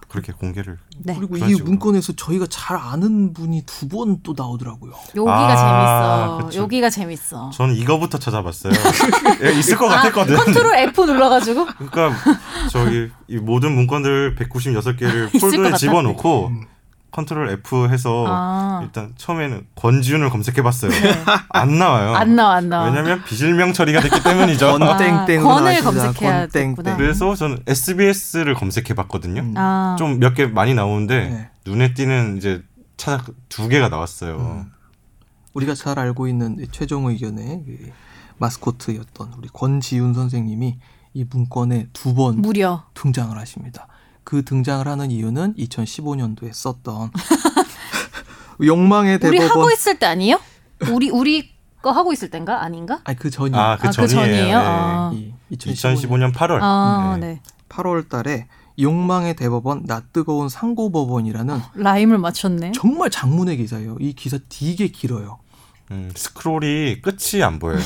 그렇게 0.08 0.32
공개를 0.34 0.78
네. 1.00 1.16
그리고 1.18 1.36
이 1.38 1.42
식으로. 1.50 1.66
문건에서 1.66 2.14
저희가 2.14 2.46
잘 2.50 2.78
아는 2.78 3.34
분이 3.34 3.64
두 3.66 3.88
번 3.90 4.22
또 4.24 4.34
나오더라고요 4.38 4.94
여기가 5.16 5.32
아, 5.34 6.28
재밌어. 6.38 6.46
그쵸. 6.48 6.62
여기가 6.62 6.90
재밌어. 6.90 7.50
저는 7.52 7.76
이거부터 7.76 8.18
찾아봤어요. 8.18 8.74
예, 9.44 9.52
있을 9.60 9.78
것 9.78 9.86
아, 9.92 9.98
같았거든. 9.98 10.36
control 10.38 10.76
F 10.76 11.06
눌러가지고 11.06 11.66
그러니까 11.66 12.14
저기 12.72 13.10
이 13.28 13.38
모든 13.38 13.74
문건들 13.74 14.36
196개를 14.36 15.30
있을 15.36 15.40
것 15.50 15.58
폴더에. 15.58 15.74
집어넣고 15.78 16.52
control 17.16 17.50
F 17.50 17.88
해서 17.88 18.26
아. 18.28 18.82
일단 18.84 19.14
처음에는 19.16 19.68
권지윤을 19.76 20.30
검색해봤어요. 20.30 20.92
안 21.50 21.80
나와요. 21.80 22.14
안 22.14 22.36
나와 22.36 22.56
안 22.56 22.68
나와. 22.68 22.88
왜냐면 22.88 23.24
비실명 23.24 23.72
처리가 23.72 24.02
됐기 24.02 24.22
때문이죠. 24.22 24.76
권- 24.80 24.98
땡땡으로 25.26 25.48
권을. 25.48 25.82
검색해야 25.82 26.48
권. 26.48 26.98
그래서 26.98 27.34
저는 27.34 27.60
SBS를 27.68 28.54
검색해봤거든요. 28.56 29.42
음. 29.42 29.54
아, 29.56 29.96
좀몇 29.98 30.36
개 30.36 30.46
많이 30.46 30.74
나오는데 30.74 31.30
네. 31.30 31.50
눈에 31.66 31.94
띄는 31.94 32.36
이제 32.36 32.62
찾아 32.98 33.24
두 33.48 33.70
개가 33.70 33.88
나왔어요. 33.88 34.36
음. 34.36 34.72
우리가 35.54 35.74
잘 35.74 35.98
알고 35.98 36.28
있는 36.28 36.58
이 36.60 36.68
최종 36.70 37.06
의견의 37.06 37.64
그 37.66 37.92
마스코트였던 38.40 39.36
우리 39.38 39.48
권지윤 39.54 40.14
선생님이 40.14 40.80
이 41.14 41.26
문건에 41.30 41.88
두번 41.94 42.42
무려 42.42 42.84
등장을 42.94 43.38
하십니다. 43.38 43.88
그 44.26 44.44
등장을 44.44 44.86
하는 44.86 45.12
이유는 45.12 45.54
2015년도에 45.54 46.52
썼던 46.52 47.12
욕망의 48.62 49.20
우리 49.24 49.38
대법원 49.38 49.50
하고 49.50 49.72
있을 49.72 49.98
때 50.00 50.08
아니에요? 50.08 50.40
우리 50.92 51.10
우리 51.10 51.52
거 51.82 51.92
하고 51.92 52.12
있을 52.12 52.30
땐가 52.32 52.64
아닌가? 52.64 53.00
아니 53.04 53.18
그 53.18 53.30
전이 53.30 53.56
아, 53.56 53.78
그 53.78 53.88
아, 53.88 53.92
그 53.92 54.08
전이에요. 54.08 54.26
전이에요? 54.26 54.48
예. 54.48 54.54
아. 54.56 55.12
이 55.14 55.32
2015년 55.52 55.96
2015년 55.96 56.34
8월. 56.34 56.60
아, 56.62 57.18
네. 57.22 57.28
네. 57.28 57.42
8월 57.70 58.10
달에 58.10 58.48
욕망의 58.80 59.36
대법원 59.36 59.84
낯뜨거운 59.86 60.50
상고법원이라는 60.50 61.60
라임을 61.76 62.18
맞췄네. 62.18 62.72
정말 62.74 63.10
장문의 63.12 63.58
기사예요. 63.58 63.98
이 64.00 64.14
기사 64.14 64.40
되게 64.50 64.88
길어요. 64.88 65.38
음, 65.92 66.12
스크롤이 66.16 67.02
끝이 67.04 67.44
안 67.44 67.60
보여요. 67.60 67.80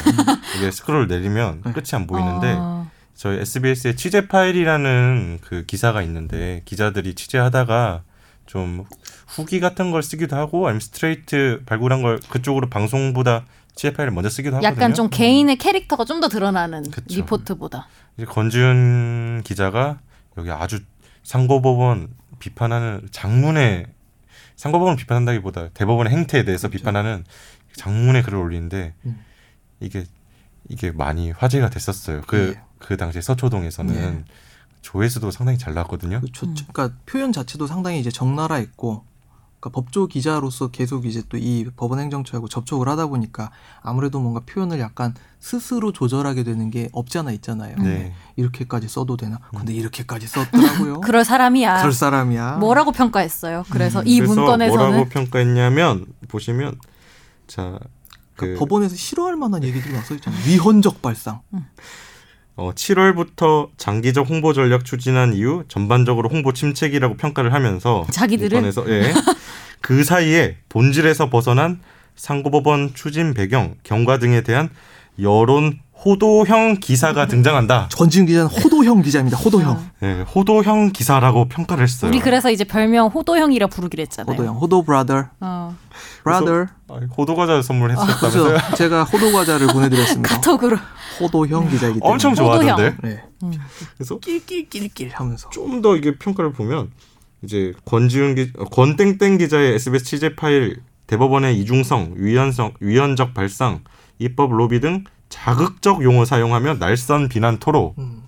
이게 0.57 0.71
스크롤 0.71 1.07
내리면 1.07 1.61
네. 1.65 1.73
끝이 1.73 1.87
안 1.93 2.07
보이는데 2.07 2.55
아, 2.57 2.78
저희 3.19 3.39
SBS의 3.39 3.97
취재 3.97 4.29
파일이라는 4.29 5.39
그 5.41 5.65
기사가 5.65 6.01
있는데 6.03 6.61
기자들이 6.63 7.15
취재하다가 7.15 8.03
좀 8.45 8.85
후기 9.27 9.59
같은 9.59 9.91
걸 9.91 10.01
쓰기도 10.03 10.37
하고 10.37 10.67
아니면 10.67 10.79
스트레이트 10.79 11.61
발굴한 11.65 12.01
걸 12.01 12.21
그쪽으로 12.29 12.69
방송보다 12.69 13.45
취재 13.75 13.91
파일을 13.91 14.13
먼저 14.13 14.29
쓰기도 14.29 14.55
하거든요. 14.55 14.73
약간 14.73 14.93
좀 14.93 15.09
개인의 15.09 15.57
캐릭터가 15.57 16.05
좀 16.05 16.21
더 16.21 16.29
드러나는 16.29 16.89
그쵸. 16.89 17.03
리포트보다. 17.13 17.89
이제 18.15 18.25
권지윤 18.25 19.41
기자가 19.43 19.99
여기 20.37 20.49
아주 20.51 20.79
상고법원 21.23 22.07
비판하는 22.39 23.05
장문의 23.11 23.85
상고법원 24.55 24.95
비판한다기보다 24.95 25.71
대법원의 25.73 26.13
행태에 26.13 26.45
대해서 26.45 26.69
그렇죠. 26.69 26.79
비판하는 26.79 27.25
장문의 27.75 28.23
글을 28.23 28.39
올리는데 28.39 28.93
음. 29.05 29.19
이게 29.81 30.05
이게 30.67 30.91
많이 30.91 31.31
화제가 31.31 31.69
됐었어요. 31.69 32.21
그 32.27 32.55
예. 32.57 32.61
그 32.79 32.97
당시에 32.97 33.21
서초동에서는 33.21 33.95
예. 33.95 34.23
조회수도 34.81 35.31
상당히 35.31 35.57
잘 35.57 35.73
나왔거든요. 35.73 36.21
그 36.21 36.31
조- 36.31 36.45
음. 36.45 36.55
그러니까 36.71 36.97
표현 37.05 37.31
자체도 37.33 37.67
상당히 37.67 37.99
이제 37.99 38.09
적나라했고 38.09 39.03
그러니까 39.59 39.69
법조 39.81 40.07
기자로서 40.07 40.69
계속 40.71 41.05
이제 41.05 41.21
또 41.27 41.37
이 41.37 41.65
법원 41.75 41.99
행정처하고 41.99 42.47
접촉을 42.47 42.87
하다 42.87 43.07
보니까 43.07 43.51
아무래도 43.81 44.21
뭔가 44.21 44.39
표현을 44.45 44.79
약간 44.79 45.13
스스로 45.39 45.91
조절하게 45.91 46.43
되는 46.43 46.69
게 46.71 46.87
없지 46.93 47.17
않아 47.17 47.31
있잖아요. 47.33 47.75
네. 47.77 48.13
이렇게까지 48.37 48.87
써도 48.87 49.17
되나? 49.17 49.39
근데 49.57 49.73
이렇게까지 49.73 50.27
썼더라고요. 50.27 51.01
그럴 51.03 51.25
사람이야. 51.25 51.79
그럴 51.79 51.91
사람이야. 51.91 52.57
뭐라고 52.57 52.93
평가했어요? 52.93 53.65
그래서 53.69 53.99
음, 53.99 54.07
이 54.07 54.19
그래서 54.19 54.35
문건에서는 54.35 54.85
뭐라고 54.85 55.09
평가했냐면 55.09 56.05
보시면 56.29 56.79
자 57.47 57.77
그 58.39 58.45
그러니까 58.45 58.59
법원에서 58.59 58.95
싫어할 58.95 59.35
만한 59.35 59.63
얘기들이 59.63 59.93
막 59.93 60.05
써있잖아요. 60.05 60.41
위헌적 60.47 61.01
발상. 61.01 61.41
어, 62.55 62.71
7월부터 62.73 63.69
장기적 63.77 64.29
홍보 64.29 64.53
전략 64.53 64.85
추진한 64.85 65.33
이후 65.33 65.63
전반적으로 65.67 66.29
홍보 66.29 66.53
침체기라고 66.53 67.17
평가를 67.17 67.53
하면서 67.53 68.05
자기들은? 68.11 68.71
예. 68.87 69.13
그 69.81 70.03
사이에 70.03 70.57
본질에서 70.69 71.29
벗어난 71.29 71.81
상고법원 72.15 72.95
추진 72.95 73.33
배경, 73.33 73.75
경과 73.83 74.19
등에 74.19 74.41
대한 74.41 74.69
여론 75.21 75.79
호도형 76.05 76.75
기사가 76.79 77.27
등장한다. 77.27 77.89
전지훈 77.89 78.25
기자는 78.25 78.47
호도형 78.49 79.01
기자입니다. 79.01 79.37
호도형. 79.37 79.89
예, 80.03 80.21
호도형 80.33 80.91
기사라고 80.93 81.49
평가를 81.49 81.83
했어요. 81.83 82.09
우리 82.09 82.19
그래서 82.21 82.49
이제 82.49 82.63
별명 82.63 83.07
호도형이라 83.07 83.67
부르기로 83.67 84.01
했잖아요. 84.01 84.31
호도형. 84.33 84.55
호도 84.55 84.83
브라더. 84.83 85.25
어, 85.41 85.75
브라더. 86.23 86.67
아, 86.87 86.99
호도 87.17 87.35
과자 87.35 87.61
선물했었다면서요? 87.61 88.75
제가 88.77 89.03
호도 89.03 89.31
과자를 89.33 89.67
보내드렸습니다. 89.67 90.35
카톡으로. 90.35 90.77
호도형 91.19 91.69
기자이기 91.69 91.99
때문에. 91.99 92.13
엄청. 92.13 92.33
좋아하던데. 92.33 92.95
네. 93.03 93.23
음. 93.43 93.51
그래서 93.97 94.19
낄낄낄낄 94.19 95.11
하면서. 95.13 95.49
좀 95.49 95.81
더 95.81 95.97
이게 95.97 96.17
평가를 96.17 96.53
보면 96.53 96.91
이제 97.41 97.73
권지훈 97.85 98.35
기 98.35 98.51
어, 98.57 98.63
권땡땡 98.65 99.37
기자의 99.37 99.73
SBS 99.75 100.05
취재 100.05 100.35
파일 100.35 100.81
대법원의 101.07 101.57
이중성, 101.59 102.13
위헌성, 102.15 102.73
위헌적 102.79 103.33
발상, 103.33 103.81
입법 104.19 104.51
로비 104.53 104.79
등 104.79 105.03
자극적 105.29 106.03
용어 106.03 106.25
사용하며 106.25 106.75
날선 106.75 107.29
비난 107.29 107.59
토로 107.59 107.95
음. 107.97 108.23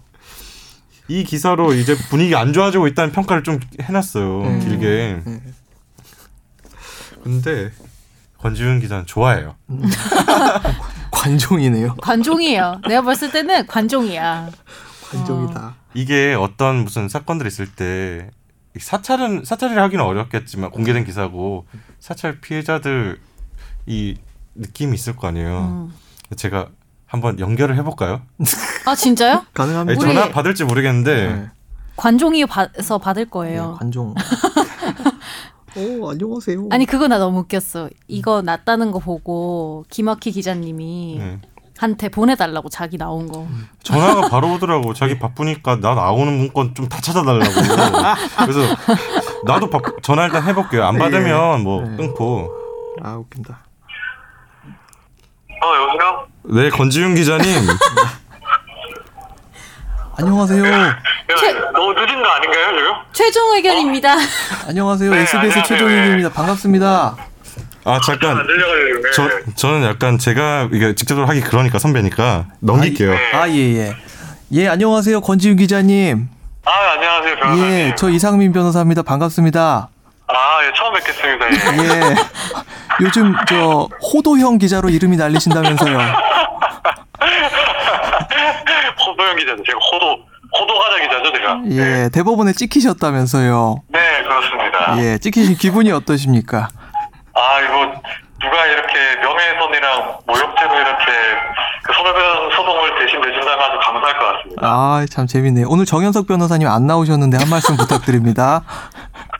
이 1.08 1.24
기사로 1.24 1.74
이제 1.74 1.96
분위기 2.10 2.36
안 2.36 2.54
좋아지고 2.54 2.88
있다는 2.88 3.12
평가를 3.12 3.44
좀 3.44 3.60
해놨어요 3.82 4.42
음. 4.44 4.60
길게. 4.62 5.22
네. 5.26 5.42
근데 7.24 7.72
권지훈 8.38 8.80
기자는 8.80 9.06
좋아해요. 9.06 9.56
관종이네요. 11.12 11.96
관종이에요. 11.98 12.82
내가 12.88 13.02
봤을 13.02 13.32
때는 13.32 13.68
관종이야. 13.68 14.50
관종이다. 15.12 15.76
이게 15.94 16.34
어떤 16.34 16.84
무슨 16.84 17.10
사건들 17.10 17.46
있을 17.46 17.68
때 17.68 18.32
사찰은 18.80 19.44
사찰이라 19.44 19.84
하기는 19.84 20.04
어렵겠지만 20.04 20.72
공개된 20.72 21.04
기사고 21.04 21.66
사찰 22.00 22.40
피해자들 22.40 23.20
이 23.86 24.16
느낌이 24.56 24.96
있을 24.96 25.16
거 25.16 25.28
아니에요. 25.28 25.60
음. 25.60 25.94
제가 26.36 26.70
한번 27.12 27.40
연결을 27.40 27.76
해볼까요? 27.78 28.22
아 28.88 28.96
진짜요? 28.96 29.46
가능합니다. 29.54 30.02
아니, 30.02 30.12
우리- 30.12 30.16
전화 30.16 30.32
받을지 30.32 30.64
모르겠는데 30.64 31.28
네. 31.34 31.46
관종이 31.98 32.46
봐서 32.46 32.98
받을 33.00 33.26
네, 33.26 33.30
거예요. 33.30 33.76
관종. 33.78 34.16
오 35.76 36.10
안녕하세요. 36.10 36.68
아니 36.72 36.86
그거 36.86 37.08
나 37.10 37.18
너무 37.18 37.40
웃겼어. 37.40 37.90
이거 38.08 38.42
났다는 38.42 38.92
거 38.92 39.00
보고 39.00 39.86
김학희 39.90 40.32
기자님이 40.32 41.18
네. 41.20 41.40
한테 41.78 42.08
보내달라고 42.10 42.70
자기 42.70 42.98
나온 42.98 43.28
거. 43.30 43.46
전화가 43.84 44.28
바로 44.32 44.54
오더라고. 44.54 44.94
자기 44.94 45.20
바쁘니까 45.20 45.80
나 45.82 45.94
나오는 45.96 46.32
문건 46.38 46.76
좀 46.76 46.88
다 46.88 47.02
찾아달라고. 47.02 47.52
그래서 48.40 48.76
나도 49.46 49.70
바, 49.70 49.80
전화 50.02 50.26
일단 50.26 50.44
해볼게요. 50.44 50.86
안 50.86 50.98
받으면 50.98 51.62
뭐 51.64 51.82
네. 51.82 51.98
끊고. 51.98 52.52
아 53.02 53.16
웃긴다. 53.16 53.60
어, 55.64 55.76
여보세요? 55.76 56.28
네, 56.44 56.70
권지윤 56.70 57.16
기자님. 57.16 57.48
안녕하세요. 60.18 60.64
야, 60.66 61.00
너무 61.74 61.94
늦은 61.94 62.22
거 62.22 62.30
아닌가요, 62.30 62.78
지금? 62.78 62.92
최종 63.14 63.54
의견입니다. 63.56 64.16
안녕하세요. 64.68 65.10
네, 65.12 65.22
SBS 65.22 65.38
안녕하세요. 65.38 65.64
최종일입니다. 65.64 66.30
반갑습니다. 66.30 67.16
아 67.84 68.00
잠깐. 68.06 68.38
네. 68.38 68.54
저 69.16 69.28
저는 69.56 69.88
약간 69.88 70.18
제가 70.20 70.70
이게 70.72 70.94
직접적으로 70.94 71.26
하기 71.28 71.42
그러니까 71.42 71.80
선배니까 71.80 72.46
넘길게요. 72.60 73.16
아 73.34 73.50
예예. 73.50 73.96
예. 74.54 74.68
안녕하세요. 74.68 75.22
권지윤 75.22 75.56
기자님. 75.56 76.28
아, 76.66 76.72
안녕하세요, 76.94 77.36
변호사님. 77.38 77.72
예, 77.72 77.96
저 77.98 78.10
이상민 78.10 78.52
변호사입니다. 78.54 79.02
반갑습니다. 79.02 79.90
아, 80.34 80.64
예, 80.66 80.72
처음 80.76 80.94
뵙겠습니다. 80.94 81.46
예. 81.48 81.54
예. 81.88 82.16
요즘 83.02 83.34
저 83.48 83.88
호도형 84.14 84.58
기자로 84.58 84.90
이름이 84.90 85.18
날리신다면서요. 85.18 85.98
호도영 89.06 89.36
기자죠. 89.38 89.64
제가 89.64 89.80
호도, 89.92 90.20
호도 90.60 90.80
가자 90.80 91.00
기자죠, 91.02 91.34
제가. 91.34 91.58
예, 91.72 92.10
대법원에 92.10 92.54
찍히셨다면서요. 92.54 93.84
네, 93.90 94.00
그렇습니다. 94.24 94.98
예, 95.00 95.18
찍히신 95.18 95.56
기분이 95.58 95.92
어떠십니까? 95.92 96.68
아, 97.34 97.60
이거, 97.62 97.94
누가 98.42 98.66
이렇게 98.66 98.94
명예훼손이랑 99.22 100.18
모욕죄로 100.26 100.76
이렇게 100.76 101.06
그 101.84 101.94
손해배상 101.94 102.50
소송을 102.56 103.00
대신 103.00 103.22
내준다면 103.22 103.60
아주 103.60 103.80
감사할 103.80 104.18
것 104.20 104.26
같습니다. 104.38 104.62
아, 104.68 105.06
참 105.10 105.28
재밌네요. 105.28 105.68
오늘 105.70 105.86
정현석 105.86 106.28
변호사님 106.28 106.68
안 106.68 106.88
나오셨는데 106.88 107.38
한 107.38 107.50
말씀 107.50 107.78
부탁드립니다. 107.78 108.64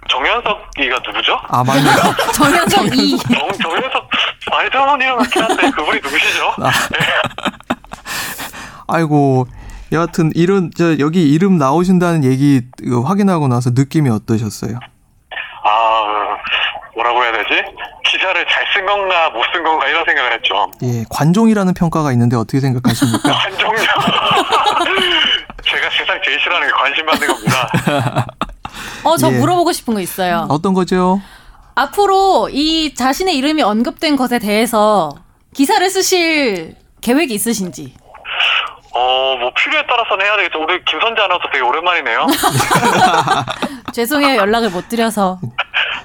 정현석이가 0.10 1.00
누구죠? 1.06 1.40
아, 1.48 1.64
맞네요. 1.64 1.96
정현석 2.34 2.98
이 2.98 3.18
정, 3.18 3.52
정현석 3.62 4.10
스파이더맨이랑 4.44 5.18
같긴 5.20 5.44
한데 5.44 5.70
그분이 5.72 6.02
누구시죠? 6.02 6.54
아이고, 8.88 9.48
여하튼 9.92 10.32
이런 10.36 10.72
저 10.76 10.98
여기 11.00 11.30
이름 11.32 11.58
나오신다는 11.58 12.24
얘기 12.24 12.62
이거 12.82 13.02
확인하고 13.02 13.48
나서 13.48 13.72
느낌이 13.74 14.10
어떠셨어요? 14.10 14.80
아 15.64 16.04
뭐라고 16.96 17.24
해야 17.24 17.32
되지? 17.34 17.64
기사를 18.06 18.46
잘 18.48 18.62
쓴 18.74 18.86
건가 18.86 19.30
못 19.32 19.44
쓴 19.54 19.64
건가 19.64 19.88
이런 19.88 20.04
생각을 20.06 20.34
했죠. 20.34 20.72
예, 20.84 21.04
관종이라는 21.10 21.74
평가가 21.74 22.12
있는데 22.14 22.36
어떻게 22.38 22.60
생각하십니까? 22.60 23.32
한정력. 23.32 23.82
제가 25.64 25.90
세상 25.92 26.20
제일 26.24 26.40
싫어하는 26.40 26.68
게 26.68 26.74
관심 26.74 27.06
받는 27.06 27.28
겁니다. 27.28 28.26
어, 29.04 29.18
저 29.18 29.32
예. 29.32 29.38
물어보고 29.38 29.72
싶은 29.72 29.94
거 29.94 30.00
있어요. 30.00 30.48
어떤 30.50 30.74
거죠? 30.74 31.22
앞으로 31.76 32.50
이 32.52 32.94
자신의 32.94 33.36
이름이 33.38 33.62
언급된 33.62 34.16
것에 34.16 34.40
대해서 34.40 35.16
기사를 35.56 35.90
쓰실 35.90 36.76
계획이 37.02 37.34
있으신지. 37.34 37.94
어, 38.94 39.38
뭐 39.40 39.52
필요에 39.54 39.86
따라서는 39.88 40.26
해야 40.26 40.36
되겠죠. 40.38 40.62
우리 40.62 40.84
김선재 40.86 41.22
아나운서 41.22 41.46
되게 41.52 41.64
오랜만이네요. 41.64 42.28
죄송해요. 43.94 44.38
연락을 44.38 44.70
못 44.70 44.88
드려서. 44.90 45.40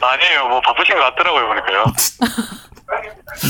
아니에요. 0.01 0.49
뭐 0.49 0.61
바쁘신 0.61 0.95
것 0.97 1.03
같더라고요, 1.03 1.49
보니까요. 1.49 1.85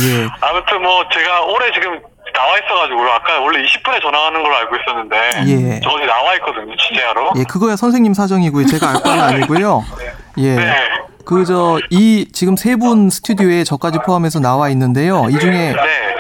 예, 0.02 0.28
아무튼 0.40 0.82
뭐 0.82 1.04
제가 1.12 1.42
올해 1.42 1.70
지금 1.72 2.00
나와 2.37 2.59
있어가지고 2.59 3.03
아까 3.11 3.41
원래 3.41 3.62
20분에 3.64 4.01
전화하는 4.03 4.43
걸로 4.43 4.57
알고 4.57 4.76
있었는데 4.76 5.16
예. 5.47 5.80
저 5.82 5.91
어디 5.91 6.07
나와 6.07 6.34
있거든요, 6.37 6.76
취재하러. 6.76 7.32
예, 7.37 7.45
그거야 7.45 7.76
선생님 7.76 8.14
사정이고요. 8.14 8.66
제가 8.66 8.91
알 8.91 9.03
바는 9.03 9.22
아니고요. 9.24 9.84
예. 10.39 10.55
네. 10.55 10.76
그저 11.24 11.78
이 11.91 12.28
지금 12.32 12.57
세 12.57 12.76
분 12.76 13.11
스튜디오에 13.11 13.64
저까지 13.64 13.99
포함해서 14.07 14.39
나와 14.41 14.68
있는데요. 14.70 15.26
이 15.30 15.39
중에 15.39 15.72
네. 15.72 15.76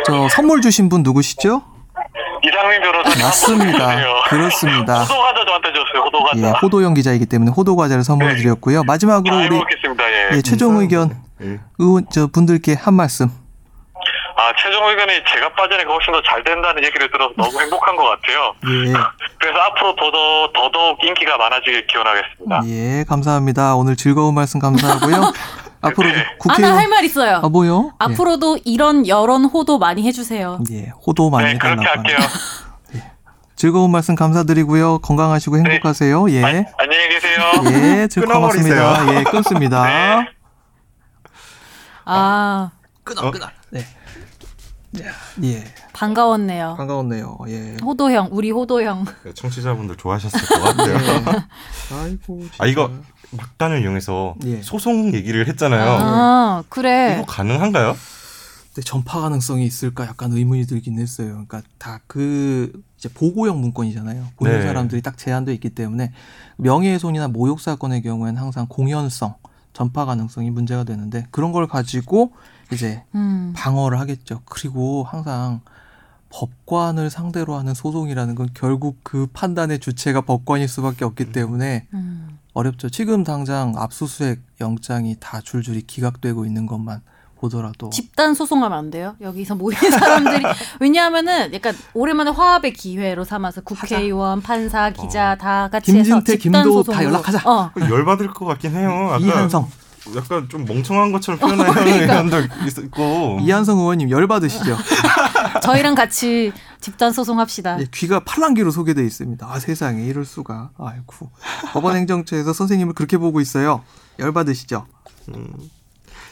저 0.06 0.28
선물 0.30 0.62
주신 0.62 0.88
분 0.88 1.02
누구시죠? 1.02 1.62
이상민 2.42 2.80
변호사님. 2.80 3.18
맞습니다. 3.24 3.96
그렇습니다. 4.28 5.02
호도 5.02 5.14
과자 5.22 5.44
저한테 5.44 5.68
줬어요, 5.72 6.02
호도 6.06 6.22
과자. 6.24 6.40
예, 6.48 6.52
호도영 6.62 6.94
기자이기 6.94 7.26
때문에 7.26 7.50
호도 7.50 7.76
과자를 7.76 8.02
선물해 8.04 8.34
네. 8.34 8.42
드렸고요. 8.42 8.82
마지막으로 8.84 9.30
잘 9.36 9.52
우리 9.52 9.56
예. 10.32 10.36
예, 10.38 10.42
최종 10.42 10.78
의견 10.78 11.16
예. 11.42 11.58
의원 11.78 12.06
저 12.10 12.26
분들께 12.28 12.74
한 12.74 12.94
말씀. 12.94 13.30
아, 14.46 14.52
최종 14.62 14.86
의견이 14.88 15.12
제가 15.28 15.52
빠지니까 15.54 15.90
훨씬 15.92 16.12
더 16.12 16.22
잘 16.22 16.42
된다는 16.44 16.84
얘기를 16.84 17.10
들어서 17.10 17.32
너무 17.36 17.60
행복한 17.60 17.96
것 17.96 18.04
같아요. 18.04 18.54
예. 18.86 18.92
그래서 19.38 19.58
앞으로 19.58 19.94
더더, 19.96 20.52
더더욱 20.54 21.02
인기가 21.02 21.36
많아지길 21.36 21.86
기원하겠습니다. 21.88 22.60
예, 22.66 23.04
감사합니다. 23.08 23.74
오늘 23.74 23.96
즐거운 23.96 24.34
말씀 24.34 24.60
감사하고요. 24.60 25.32
앞으로 25.82 26.08
네. 26.08 26.14
아, 26.20 26.22
나 26.22 26.36
국회의원 26.38 26.78
할말 26.78 27.04
있어요. 27.04 27.40
아 27.42 27.48
뭐요? 27.48 27.92
앞으로도 27.98 28.58
이런 28.64 29.06
여론 29.06 29.44
호도 29.44 29.78
많이 29.78 30.04
해주세요. 30.06 30.58
예, 30.70 30.76
예, 30.76 30.92
호도 31.06 31.30
많이 31.30 31.52
네, 31.52 31.58
그렇게 31.58 31.80
해달라고 31.82 31.98
할게요. 31.98 32.16
하네요. 32.18 33.06
즐거운 33.56 33.90
말씀 33.90 34.14
감사드리고요. 34.14 34.98
건강하시고 34.98 35.56
행복하세요. 35.58 36.30
예. 36.30 36.42
아, 36.44 36.46
안녕히 36.78 37.08
계세요. 37.08 37.40
예, 37.70 38.08
즐 38.08 38.24
고맙습니다. 38.24 38.76
끊어버리세요. 38.76 39.18
예, 39.18 39.24
끊습니다. 39.24 39.84
네. 39.86 40.28
아, 42.04 42.70
끊어, 43.04 43.30
끊어. 43.30 43.46
네. 45.36 45.48
예, 45.54 45.64
반가웠네요. 45.92 46.74
반가웠네요. 46.76 47.38
예. 47.48 47.76
호도형, 47.82 48.28
우리 48.32 48.50
호도형. 48.50 49.04
청취자분들 49.34 49.96
좋아하셨을 49.96 50.40
것 50.40 50.60
같아요. 50.76 50.96
아이고. 51.92 52.40
진짜. 52.40 52.54
아 52.58 52.66
이거 52.66 52.90
막단을 53.30 53.82
이용해서 53.82 54.34
예. 54.44 54.62
소송 54.62 55.12
얘기를 55.14 55.46
했잖아요. 55.48 55.90
아, 56.00 56.64
그래. 56.68 57.14
이거 57.18 57.26
가능한가요? 57.26 57.96
근데 58.74 58.84
전파 58.84 59.20
가능성이 59.20 59.64
있을까 59.66 60.04
약간 60.06 60.32
의문이 60.32 60.66
들긴 60.66 60.98
했어요. 60.98 61.28
그러니까 61.46 61.62
다 61.78 62.00
그 62.06 62.72
이제 62.98 63.10
보고형 63.10 63.60
문건이잖아요. 63.60 64.24
보는 64.36 64.58
네. 64.60 64.62
사람들이 64.66 65.02
딱 65.02 65.18
제한돼 65.18 65.52
있기 65.54 65.70
때문에 65.70 66.12
명예훼손이나 66.56 67.28
모욕 67.28 67.60
사건의 67.60 68.00
경우에는 68.02 68.40
항상 68.40 68.66
공연성, 68.68 69.34
전파 69.74 70.06
가능성이 70.06 70.50
문제가 70.50 70.84
되는데 70.84 71.26
그런 71.30 71.52
걸 71.52 71.66
가지고 71.66 72.32
이제 72.72 73.02
음. 73.14 73.52
방어를 73.56 73.98
하겠죠. 74.00 74.42
그리고 74.44 75.04
항상 75.04 75.60
법관을 76.30 77.10
상대로 77.10 77.54
하는 77.54 77.72
소송이라는 77.74 78.34
건 78.34 78.48
결국 78.52 78.98
그 79.02 79.26
판단의 79.32 79.78
주체가 79.78 80.22
법관일 80.22 80.68
수밖에 80.68 81.04
없기 81.04 81.32
때문에 81.32 81.86
음. 81.94 82.38
어렵죠. 82.52 82.88
지금 82.88 83.22
당장 83.22 83.74
압수수색 83.76 84.40
영장이 84.60 85.16
다 85.20 85.40
줄줄이 85.40 85.82
기각되고 85.82 86.44
있는 86.44 86.66
것만 86.66 87.02
보더라도 87.36 87.90
집단 87.90 88.34
소송하면 88.34 88.76
안 88.76 88.90
돼요? 88.90 89.14
여기서 89.20 89.54
모인 89.54 89.76
사람들이 89.78 90.42
왜냐하면은 90.80 91.52
약간 91.52 91.74
오랜만에 91.92 92.30
화합의 92.30 92.72
기회로 92.72 93.24
삼아서 93.24 93.60
국회의원, 93.60 94.40
판사, 94.40 94.90
기자 94.90 95.36
다 95.36 95.68
같이 95.68 95.92
해서 95.92 96.14
김진태, 96.16 96.38
집단 96.38 96.62
김도 96.62 96.78
소송으로. 96.78 96.94
다 96.94 97.04
연락하자. 97.04 97.42
어. 97.48 97.70
열받을 97.78 98.28
것 98.28 98.46
같긴 98.46 98.74
해요. 98.74 99.16
이한성 99.20 99.68
약간 100.14 100.48
좀 100.48 100.64
멍청한 100.64 101.10
것처럼 101.12 101.40
표현하는 101.40 101.72
그러니까. 101.74 102.12
의원들 102.14 102.48
있고. 102.84 103.38
이한성 103.40 103.78
의원님 103.78 104.10
열 104.10 104.26
받으시죠? 104.28 104.76
저희랑 105.62 105.94
같이 105.94 106.52
집단 106.80 107.12
소송합시다. 107.12 107.80
예, 107.80 107.86
귀가 107.92 108.20
팔랑귀로 108.20 108.70
소개돼 108.70 109.02
있습니다. 109.04 109.46
아 109.50 109.58
세상에 109.58 110.04
이럴 110.04 110.24
수가. 110.24 110.70
아이고 110.78 111.30
법원행정처에서 111.72 112.52
선생님을 112.52 112.94
그렇게 112.94 113.16
보고 113.18 113.40
있어요. 113.40 113.82
열 114.18 114.32
받으시죠? 114.32 114.86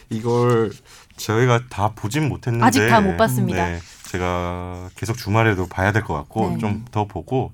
이걸 0.09 0.71
저희가 1.17 1.61
다 1.69 1.91
보진 1.95 2.29
못했는데 2.29 2.65
아직 2.65 2.87
다 2.87 3.01
못 3.01 3.17
봤습니다. 3.17 3.65
네, 3.67 3.79
제가 4.09 4.89
계속 4.95 5.17
주말에도 5.17 5.67
봐야 5.67 5.91
될 5.91 6.03
것 6.03 6.13
같고 6.13 6.51
네. 6.51 6.57
좀더 6.59 7.05
보고 7.05 7.51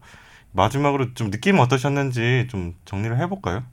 마지막으로 0.53 1.13
좀 1.13 1.31
느낌 1.31 1.59
어떠셨는지 1.59 2.47
좀 2.49 2.75
정리를 2.85 3.17
해볼까요? 3.19 3.63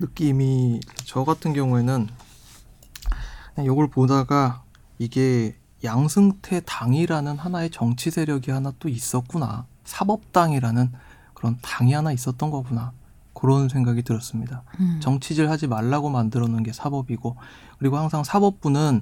느낌이 0.00 0.80
저 1.04 1.24
같은 1.24 1.52
경우에는 1.52 2.08
이걸 3.58 3.88
보다가 3.88 4.62
이게 4.98 5.56
양승태 5.82 6.60
당이라는 6.60 7.38
하나의 7.38 7.70
정치 7.70 8.10
세력이 8.10 8.50
하나 8.50 8.72
또 8.78 8.88
있었구나. 8.88 9.66
사법당이라는 9.84 10.92
그런 11.34 11.58
당이 11.62 11.92
하나 11.92 12.12
있었던 12.12 12.50
거구나. 12.50 12.92
그런 13.32 13.68
생각이 13.68 14.02
들었습니다. 14.02 14.62
음. 14.80 15.00
정치질 15.00 15.48
하지 15.48 15.66
말라고 15.66 16.10
만들어 16.10 16.46
놓은 16.46 16.62
게 16.62 16.72
사법이고 16.72 17.36
그리고 17.78 17.96
항상 17.96 18.22
사법부는 18.22 19.00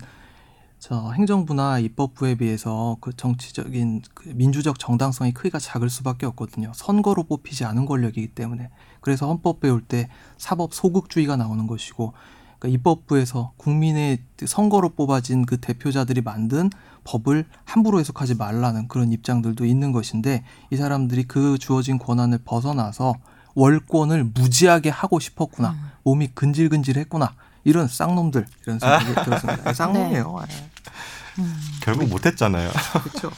저 0.78 1.10
행정부나 1.10 1.80
입법부에 1.80 2.36
비해서 2.36 2.96
그 3.00 3.12
정치적인 3.16 4.02
그 4.14 4.28
민주적 4.28 4.78
정당성의 4.78 5.32
크기가 5.34 5.58
작을 5.58 5.90
수밖에 5.90 6.24
없거든요. 6.26 6.72
선거로 6.74 7.24
뽑히지 7.24 7.64
않은 7.64 7.84
권력이기 7.84 8.28
때문에 8.28 8.70
그래서 9.00 9.26
헌법 9.26 9.60
배울 9.60 9.82
때 9.82 10.08
사법 10.36 10.72
소극주의가 10.72 11.36
나오는 11.36 11.66
것이고 11.66 12.12
그러니까 12.58 12.78
입법부에서 12.78 13.52
국민의 13.56 14.18
선거로 14.46 14.90
뽑아진 14.90 15.46
그 15.46 15.58
대표자들이 15.58 16.20
만든 16.20 16.70
법을 17.04 17.46
함부로 17.64 17.98
해석하지 17.98 18.36
말라는 18.36 18.88
그런 18.88 19.12
입장들도 19.12 19.64
있는 19.64 19.92
것인데 19.92 20.44
이 20.70 20.76
사람들이 20.76 21.24
그 21.24 21.58
주어진 21.58 21.98
권한을 21.98 22.38
벗어나서 22.44 23.14
월권을 23.54 24.24
무지하게 24.34 24.90
하고 24.90 25.18
싶었구나. 25.18 25.74
몸이 26.04 26.28
근질근질했구나. 26.28 27.34
이런 27.68 27.86
쌍놈들 27.86 28.46
이런 28.64 28.78
생각이 28.78 29.14
들었습니다. 29.24 29.72
쌍놈이에요. 29.74 30.38
예. 30.48 31.44
결국 31.82 32.08
못했잖아요. 32.08 32.70
그렇죠. 33.04 33.30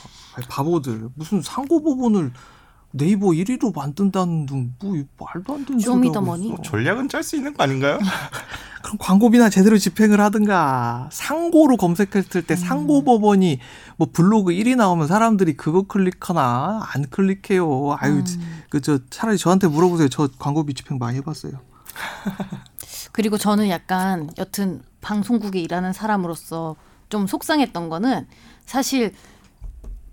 바보들 0.48 1.08
무슨 1.16 1.42
상고 1.42 1.82
법원을 1.82 2.32
네이버 2.92 3.28
1위로 3.28 3.74
만든다는 3.74 4.46
둥뭐 4.46 5.04
말도 5.18 5.54
안 5.54 5.64
되는 5.64 5.80
소리 5.80 6.08
하고? 6.08 6.36
있어. 6.36 6.62
전략은 6.62 7.08
짤 7.08 7.22
수 7.22 7.36
있는 7.36 7.54
거 7.54 7.62
아닌가요? 7.62 7.98
그럼 8.82 8.96
광고비나 8.98 9.50
제대로 9.50 9.76
집행을 9.78 10.20
하든가 10.20 11.08
상고로 11.12 11.76
검색했을 11.76 12.42
때 12.42 12.56
상고 12.56 13.04
법원이 13.04 13.58
뭐 13.96 14.08
블로그 14.12 14.52
1위 14.52 14.74
나오면 14.74 15.06
사람들이 15.06 15.56
그거 15.56 15.82
클릭하나 15.82 16.80
안 16.94 17.08
클릭해요. 17.10 17.96
아유 17.98 18.24
그저 18.70 18.98
차라리 19.10 19.36
저한테 19.38 19.68
물어보세요. 19.68 20.08
저 20.08 20.28
광고비 20.38 20.74
집행 20.74 20.98
많이 20.98 21.18
해봤어요. 21.18 21.52
그리고 23.12 23.38
저는 23.38 23.68
약간 23.68 24.30
여튼 24.38 24.82
방송국에 25.00 25.60
일하는 25.60 25.92
사람으로서 25.92 26.76
좀 27.08 27.26
속상했던 27.26 27.88
거는 27.88 28.26
사실 28.66 29.12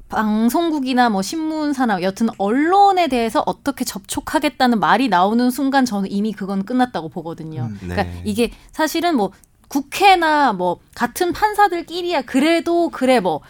방송국이나 0.10 1.10
뭐 1.10 1.22
신문사나 1.22 2.02
여튼 2.02 2.30
언론에 2.38 3.08
대해서 3.08 3.44
어떻게 3.46 3.84
접촉하겠다는 3.84 4.80
말이 4.80 5.10
나오는 5.10 5.52
순간 5.52 5.86
저는 5.86 6.10
이미 6.12 6.32
그건 6.32 6.64
끝났다고 6.64 7.10
보거든요. 7.10 7.64
음, 7.70 7.80
네. 7.82 7.96
그러니까 7.96 8.20
이게 8.24 8.52
사실은 8.72 9.18
뭐 9.18 9.32
국회나 9.68 10.54
뭐 10.54 10.80
같은 10.96 11.34
판사들끼리야 11.34 12.22
그래도 12.22 12.90
그래 12.90 13.20
뭐 13.20 13.42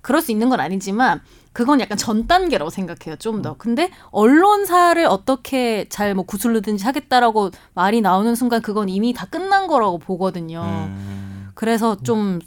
그럴 0.00 0.22
수 0.22 0.32
있는 0.32 0.48
건 0.48 0.60
아니지만 0.60 1.20
그건 1.56 1.80
약간 1.80 1.96
전 1.96 2.26
단계라고 2.26 2.68
생각해요. 2.70 3.16
좀 3.16 3.40
더. 3.40 3.54
근데 3.56 3.90
언론사를 4.10 5.02
어떻게 5.06 5.88
잘 5.88 6.14
뭐 6.14 6.24
구슬르든지 6.26 6.84
하겠다라고 6.84 7.50
말이 7.72 8.02
나오는 8.02 8.34
순간 8.34 8.60
그건 8.60 8.90
이미 8.90 9.14
다 9.14 9.24
끝난 9.24 9.66
거라고 9.66 9.96
보거든요. 9.96 10.60
음, 10.62 11.48
그래서 11.54 11.96
좀 12.02 12.40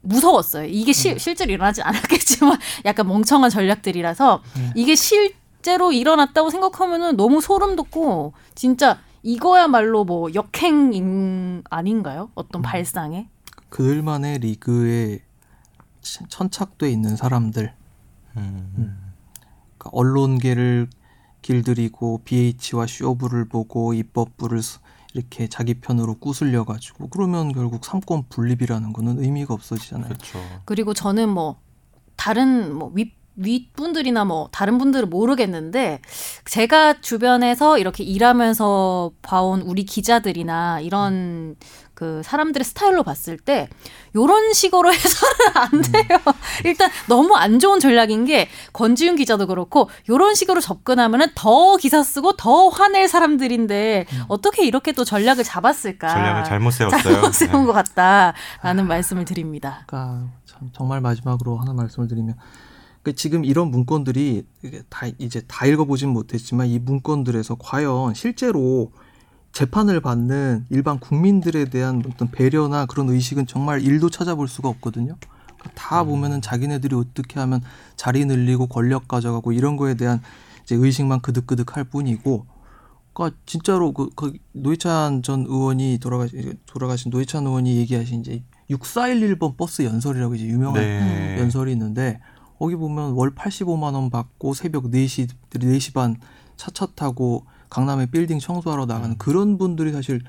무서웠어요. 0.00 0.66
이게 0.66 0.92
실, 0.92 1.20
실제로 1.20 1.52
일어나지 1.52 1.82
않았겠지만 1.86 2.58
약간 2.84 3.06
멍청한 3.06 3.48
전략들이라서 3.50 4.42
네. 4.56 4.72
이게 4.74 4.96
실제로 4.96 5.92
일어났다고 5.92 6.50
생각하면은 6.50 7.16
너무 7.16 7.40
소름 7.40 7.76
돋고 7.76 8.32
진짜 8.56 8.98
이거야말로 9.22 10.04
뭐 10.04 10.28
역행 10.34 11.62
아닌가요? 11.70 12.30
어떤 12.34 12.60
발상에? 12.60 13.28
그들만의 13.68 14.40
리그에 14.40 15.20
천- 16.00 16.28
천착돼 16.28 16.90
있는 16.90 17.14
사람들, 17.14 17.72
음, 18.36 19.12
그러니까 19.78 19.90
언론계를 19.92 20.88
길들이고 21.42 22.22
BH와 22.24 22.86
쇼부를 22.86 23.46
보고 23.48 23.92
입법부를 23.94 24.62
스- 24.62 24.78
이렇게 25.14 25.46
자기 25.48 25.74
편으로 25.74 26.14
꾸슬려 26.14 26.64
가지고 26.64 27.08
그러면 27.08 27.52
결국 27.52 27.84
삼권 27.84 28.24
분립이라는 28.28 28.92
거는 28.92 29.22
의미가 29.22 29.52
없어지잖아요. 29.54 30.08
그렇죠. 30.08 30.38
그리고 30.64 30.94
저는 30.94 31.28
뭐 31.28 31.60
다른 32.16 32.74
뭐 32.74 32.90
윗, 32.94 33.12
윗분들이나 33.36 34.24
뭐 34.24 34.48
다른 34.52 34.78
분들은 34.78 35.10
모르겠는데 35.10 36.00
제가 36.44 37.00
주변에서 37.00 37.78
이렇게 37.78 38.04
일하면서 38.04 39.12
봐온 39.22 39.62
우리 39.62 39.84
기자들이나 39.84 40.80
이런 40.80 41.56
그 41.94 42.20
사람들의 42.24 42.64
스타일로 42.64 43.04
봤을 43.04 43.36
때 43.38 43.68
요런 44.16 44.52
식으로 44.54 44.92
해서는 44.92 45.34
안 45.54 45.82
돼요. 45.82 46.18
일단 46.64 46.90
너무 47.06 47.36
안 47.36 47.60
좋은 47.60 47.78
전략인 47.78 48.24
게 48.24 48.48
권지윤 48.72 49.14
기자도 49.16 49.46
그렇고 49.46 49.88
요런 50.08 50.34
식으로 50.34 50.60
접근하면은 50.60 51.28
더 51.36 51.76
기사 51.76 52.02
쓰고 52.02 52.32
더 52.32 52.68
화낼 52.68 53.06
사람들인데 53.06 54.06
어떻게 54.26 54.66
이렇게 54.66 54.90
또 54.92 55.04
전략을 55.04 55.44
잡았을까? 55.44 56.08
전략을 56.08 56.44
잘못 56.44 56.72
세웠어요. 56.72 57.00
잘못 57.02 57.34
세운 57.34 57.52
네. 57.52 57.66
것 57.66 57.72
같다라는 57.72 58.88
말씀을 58.88 59.24
드립니다. 59.24 59.84
그러니까 59.86 60.26
참 60.44 60.70
정말 60.72 61.00
마지막으로 61.00 61.56
하나 61.58 61.72
말씀을 61.72 62.08
드리면 62.08 62.36
그 63.02 63.14
지금 63.14 63.44
이런 63.44 63.70
문건들이 63.70 64.44
다 64.88 65.06
이제 65.18 65.42
다 65.48 65.66
읽어보진 65.66 66.08
못했지만 66.10 66.68
이 66.68 66.78
문건들에서 66.78 67.56
과연 67.58 68.14
실제로 68.14 68.92
재판을 69.52 70.00
받는 70.00 70.66
일반 70.70 70.98
국민들에 70.98 71.66
대한 71.66 72.02
어떤 72.08 72.30
배려나 72.30 72.86
그런 72.86 73.10
의식은 73.10 73.46
정말 73.46 73.82
일도 73.82 74.08
찾아볼 74.08 74.48
수가 74.48 74.68
없거든요. 74.68 75.16
그러니까 75.46 75.70
다 75.74 76.04
보면은 76.04 76.40
자기네들이 76.40 76.94
어떻게 76.96 77.38
하면 77.40 77.60
자리 77.96 78.24
늘리고 78.24 78.66
권력 78.66 79.08
가져가고 79.08 79.52
이런 79.52 79.76
거에 79.76 79.94
대한 79.94 80.20
이제 80.62 80.74
의식만 80.74 81.20
그득그득 81.20 81.76
할 81.76 81.84
뿐이고, 81.84 82.46
그러니까 83.12 83.38
진짜로 83.44 83.92
그, 83.92 84.08
그 84.14 84.32
노회찬 84.52 85.22
전 85.22 85.44
의원이 85.46 85.98
돌아가신 86.00 86.58
돌아가신 86.66 87.10
노회찬 87.10 87.46
의원이 87.46 87.76
얘기하신 87.78 88.20
이제 88.20 88.42
6411번 88.70 89.56
버스 89.58 89.82
연설이라고 89.82 90.34
이제 90.34 90.46
유명한 90.46 90.82
네. 90.82 91.36
연설이 91.38 91.72
있는데 91.72 92.20
거기 92.62 92.76
보면 92.76 93.14
월 93.14 93.34
85만 93.34 93.94
원 93.94 94.08
받고 94.08 94.54
새벽 94.54 94.84
4시 94.84 95.28
4시 95.50 95.94
반 95.94 96.14
차차 96.56 96.86
타고 96.94 97.44
강남에 97.68 98.06
빌딩 98.06 98.38
청소하러 98.38 98.86
나가는 98.86 99.18
그런 99.18 99.58
분들이 99.58 99.90
사실 99.90 100.20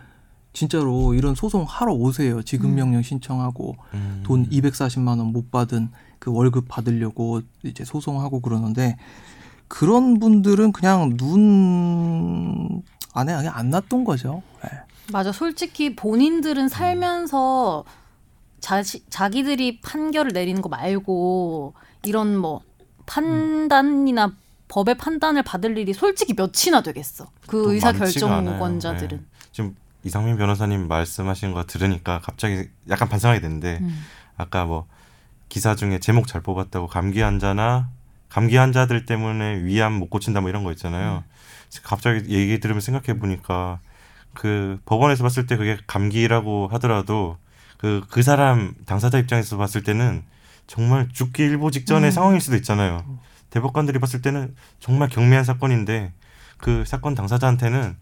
진짜로 0.52 1.14
이런 1.14 1.36
소송 1.36 1.64
하러 1.64 1.94
오세요. 1.94 2.42
지급 2.42 2.72
명령 2.72 3.04
신청하고 3.04 3.76
음, 3.94 4.24
돈 4.26 4.50
240만 4.50 5.20
원 5.20 5.28
못 5.28 5.52
받은 5.52 5.92
그 6.18 6.34
월급 6.34 6.66
받으려고 6.68 7.42
이제 7.62 7.86
소송하고 7.86 8.40
그러는데 8.40 8.98
그런 9.68 10.18
분들은 10.18 10.72
그냥 10.72 11.16
눈 11.18 12.82
안에 13.14 13.36
그냥 13.36 13.54
안 13.56 13.70
놨던 13.70 14.06
거죠. 14.06 14.42
예. 14.66 14.70
맞아. 15.12 15.32
솔직히 15.32 15.96
본인들은 15.96 16.68
살면서 16.68 17.84
자시, 18.60 19.06
자기들이 19.12 19.82
판결을 19.82 20.32
내리는 20.34 20.64
거 20.64 20.70
말고 20.70 21.76
이런 22.06 22.38
뭐 22.38 22.62
판단이나 23.06 24.34
법의 24.68 24.96
판단을 24.96 25.44
받을 25.44 25.78
일이 25.78 25.94
솔직히 25.94 26.34
몇이나 26.34 26.82
되겠어. 26.82 27.28
그또 27.48 27.72
의사 27.74 27.88
많지가 27.88 28.06
결정 28.06 28.32
않아요. 28.32 28.56
유권자들은. 28.56 29.18
네. 29.18 29.24
지금 29.52 29.76
이상민 30.04 30.38
변호사님 30.38 30.88
말씀하신 30.88 31.54
거 31.54 31.66
들으니까 31.66 32.20
갑자기 32.20 32.70
약간 32.90 33.08
반성하게 33.10 33.42
되는데 33.42 33.80
음. 33.82 34.04
아까 34.36 34.66
뭐 34.66 34.88
기사 35.50 35.76
중에 35.76 36.00
제목 36.00 36.28
잘 36.28 36.42
뽑았다고 36.42 36.88
감기 36.88 37.22
환자나 37.22 37.90
감기 38.30 38.58
환자들 38.58 39.06
때문에 39.06 39.64
위암 39.64 39.94
못 39.94 40.10
고친다 40.10 40.42
뭐 40.42 40.50
이런 40.50 40.64
거 40.64 40.72
있잖아요. 40.72 41.24
갑자기 41.84 42.30
얘기 42.30 42.60
들으면 42.60 42.82
생각해 42.82 43.20
보니까 43.20 43.80
그 44.34 44.80
법원에서 44.86 45.24
봤을 45.24 45.46
때 45.46 45.56
그게 45.56 45.78
감기라고 45.86 46.68
하더라도 46.74 47.38
그그 47.78 48.24
사람 48.24 48.74
당사자 48.86 49.20
입장에서 49.20 49.58
봤을 49.58 49.84
때는 49.84 50.24
정말 50.68 51.08
죽기 51.12 51.44
일보 51.44 51.72
직전의 51.72 52.10
음. 52.10 52.12
상황일 52.12 52.42
수도 52.42 52.56
있잖아요. 52.58 53.04
대법관들이 53.50 54.00
봤을 54.00 54.22
때는 54.22 54.56
정말 54.80 55.10
경미한 55.10 55.44
사건인데 55.44 56.14
그 56.58 56.84
사건 56.86 57.14
당사자한테는 57.16 57.96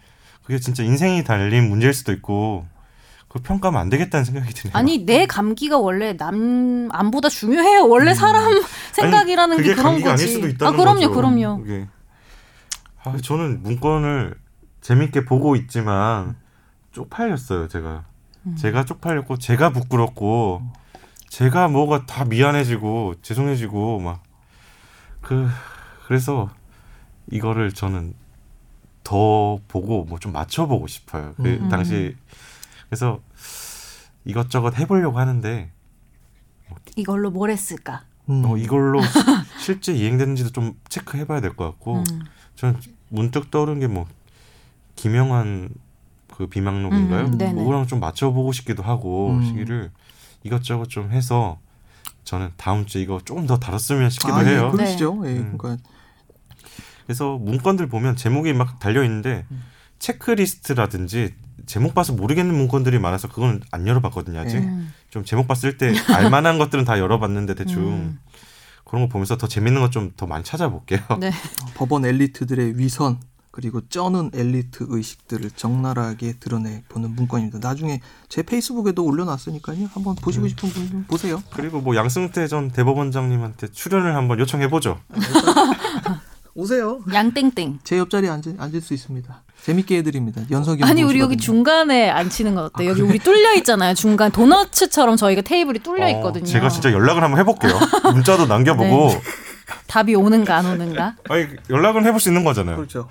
그게 0.43 0.59
진짜 0.59 0.83
인생이 0.83 1.23
달린 1.23 1.69
문제일 1.69 1.93
수도 1.93 2.11
있고 2.13 2.65
그 3.27 3.39
평가하면 3.39 3.79
안 3.81 3.89
되겠다는 3.89 4.25
생각이 4.25 4.53
드네요. 4.53 4.75
아니 4.75 5.05
내 5.05 5.25
감기가 5.25 5.77
원래 5.77 6.15
남 6.17 6.89
안보다 6.91 7.29
중요해요. 7.29 7.87
원래 7.87 8.13
사람 8.13 8.61
생각이라는 8.93 9.55
음. 9.55 9.59
아니, 9.59 9.63
게 9.63 9.69
그게 9.73 9.81
그런 9.81 9.95
거지. 10.01 10.09
아닐 10.09 10.27
수도 10.27 10.47
있다는 10.47 10.73
아 10.73 10.75
그럼요, 10.77 10.99
거죠. 10.99 11.11
그럼요. 11.13 11.57
그게. 11.63 11.87
아, 13.03 13.17
저는 13.21 13.63
문건을 13.63 14.35
재밌게 14.81 15.25
보고 15.25 15.55
있지만 15.55 16.35
쪽팔렸어요, 16.91 17.67
제가. 17.67 18.05
음. 18.47 18.55
제가 18.55 18.85
쪽팔렸고 18.85 19.37
제가 19.37 19.71
부끄럽고 19.71 20.61
제가 21.31 21.69
뭐가 21.69 22.05
다 22.05 22.25
미안해지고 22.25 23.15
죄송해지고 23.21 23.99
막 23.99 24.23
그 25.21 25.47
그래서 26.07 26.49
이거를 27.31 27.71
저는 27.71 28.15
더 29.03 29.59
보고 29.67 30.03
뭐 30.03 30.17
좀 30.17 30.31
맞춰보고 30.33 30.87
싶어요. 30.87 31.33
그 31.37 31.43
음. 31.61 31.69
당시 31.69 32.15
그래서 32.89 33.21
이것저것 34.25 34.77
해보려고 34.79 35.19
하는데 35.19 35.71
이걸로 36.95 37.29
뭘 37.29 37.51
했을까? 37.51 38.03
음. 38.29 38.43
어, 38.45 38.57
이걸로 38.57 38.99
실제 39.61 39.93
이행되는지도 39.93 40.49
좀 40.49 40.73
체크해봐야 40.89 41.39
될 41.39 41.55
것 41.55 41.65
같고 41.65 41.97
음. 41.99 42.21
저는 42.55 42.79
문득 43.09 43.51
떠오른 43.51 43.79
게 43.79 43.87
뭐 43.87 44.07
김영환 44.95 45.69
그 46.35 46.47
비망록인가요? 46.47 47.25
음. 47.27 47.37
그거랑 47.37 47.85
좀 47.85 47.99
맞춰보고 47.99 48.51
싶기도 48.53 48.81
하고 48.81 49.33
음. 49.33 49.43
시기를 49.45 49.91
이것저것 50.43 50.89
좀 50.89 51.11
해서 51.11 51.59
저는 52.23 52.51
다음 52.57 52.85
주에 52.85 53.01
이거 53.01 53.19
조금 53.23 53.45
더 53.47 53.57
다뤘으면 53.59 54.09
싶기도 54.09 54.33
아, 54.35 54.45
예, 54.45 54.49
해요. 54.51 54.71
그러시죠. 54.71 55.21
예, 55.25 55.29
음. 55.37 55.57
그러니까 55.57 55.83
그래서 57.05 57.37
문건들 57.37 57.87
보면 57.87 58.15
제목이 58.15 58.53
막 58.53 58.79
달려 58.79 59.03
있는데 59.03 59.45
음. 59.51 59.63
체크리스트라든지 59.99 61.33
제목 61.65 61.93
봐서 61.93 62.13
모르겠는 62.13 62.53
문건들이 62.55 62.99
많아서 62.99 63.27
그건 63.27 63.61
안 63.71 63.87
열어봤거든요 63.87 64.39
아직. 64.39 64.57
예. 64.57 64.59
음. 64.61 64.93
좀 65.09 65.23
제목 65.25 65.47
봤을 65.47 65.77
때 65.77 65.93
알만한 66.09 66.57
것들은 66.57 66.85
다 66.85 66.97
열어봤는데 66.99 67.55
대충 67.55 67.83
음. 67.87 68.19
그런 68.85 69.03
거 69.03 69.09
보면서 69.09 69.37
더 69.37 69.47
재밌는 69.47 69.81
것 69.81 69.91
좀 69.91 70.11
더 70.17 70.25
많이 70.25 70.43
찾아볼게요. 70.43 70.99
네. 71.19 71.31
법원 71.75 72.05
엘리트들의 72.05 72.77
위선 72.77 73.19
그리고 73.51 73.81
쩌는 73.89 74.31
엘리트 74.33 74.85
의식들을 74.89 75.51
적나라하게 75.51 76.35
드러내 76.39 76.83
보는 76.87 77.15
문건입니다. 77.15 77.59
나중에 77.59 77.99
제 78.29 78.43
페이스북에도 78.43 79.03
올려놨으니까요. 79.03 79.89
한번 79.93 80.15
보시고 80.15 80.47
싶은 80.47 80.69
분들 80.69 81.03
보세요. 81.07 81.43
그리고 81.53 81.81
뭐 81.81 81.95
양승태 81.97 82.47
전 82.47 82.71
대법원장님한테 82.71 83.67
출연을 83.71 84.15
한번 84.15 84.39
요청해 84.39 84.69
보죠. 84.69 84.99
오세요. 86.53 86.99
양땡땡. 87.13 87.79
제 87.83 87.97
옆자리에 87.97 88.29
앉을, 88.29 88.55
앉을 88.57 88.81
수 88.81 88.93
있습니다. 88.93 89.43
재밌게 89.63 89.97
해드립니다. 89.97 90.41
연석이 90.51 90.83
아니 90.83 91.01
형 91.01 91.09
우리 91.09 91.19
여기. 91.19 91.37
중간에 91.37 92.09
앉히는 92.09 92.55
건 92.55 92.65
어때? 92.65 92.83
아, 92.83 92.87
여기 92.89 93.01
그래? 93.01 93.09
우리 93.09 93.19
뚫려 93.19 93.53
있잖아요. 93.55 93.93
중간 93.93 94.31
도너츠처럼 94.31 95.15
저희가 95.15 95.41
테이블이 95.43 95.79
뚫려 95.79 96.09
있거든요. 96.17 96.43
어, 96.43 96.47
제가 96.47 96.67
진짜 96.69 96.91
연락을 96.91 97.23
한번 97.23 97.39
해볼게요. 97.39 97.71
문자도 98.13 98.47
남겨보고 98.47 99.07
네. 99.09 99.21
답이 99.87 100.15
오는가 100.15 100.57
안 100.57 100.65
오는가? 100.65 101.15
아니 101.29 101.47
연락은 101.69 102.05
해볼 102.05 102.19
수 102.19 102.27
있는 102.29 102.43
거잖아요. 102.43 102.75
그렇죠. 102.75 103.07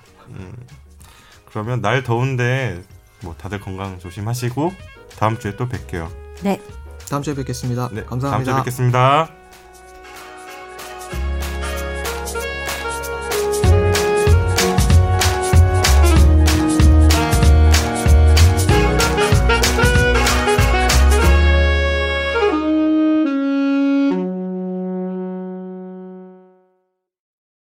그러면 1.47 1.81
날 1.81 2.03
더운데 2.03 2.83
뭐 3.23 3.35
다들 3.37 3.61
건강 3.61 3.99
조심하시고 3.99 4.73
다음 5.19 5.39
주에 5.39 5.57
또 5.57 5.69
뵐게요. 5.69 6.11
네. 6.43 6.61
다음 7.09 7.23
주에 7.23 7.35
뵙겠습니다. 7.35 7.89
네, 7.93 8.05
감사합니다. 8.05 8.31
다음 8.31 8.45
주에 8.45 8.55
뵙겠습니다. 8.55 9.40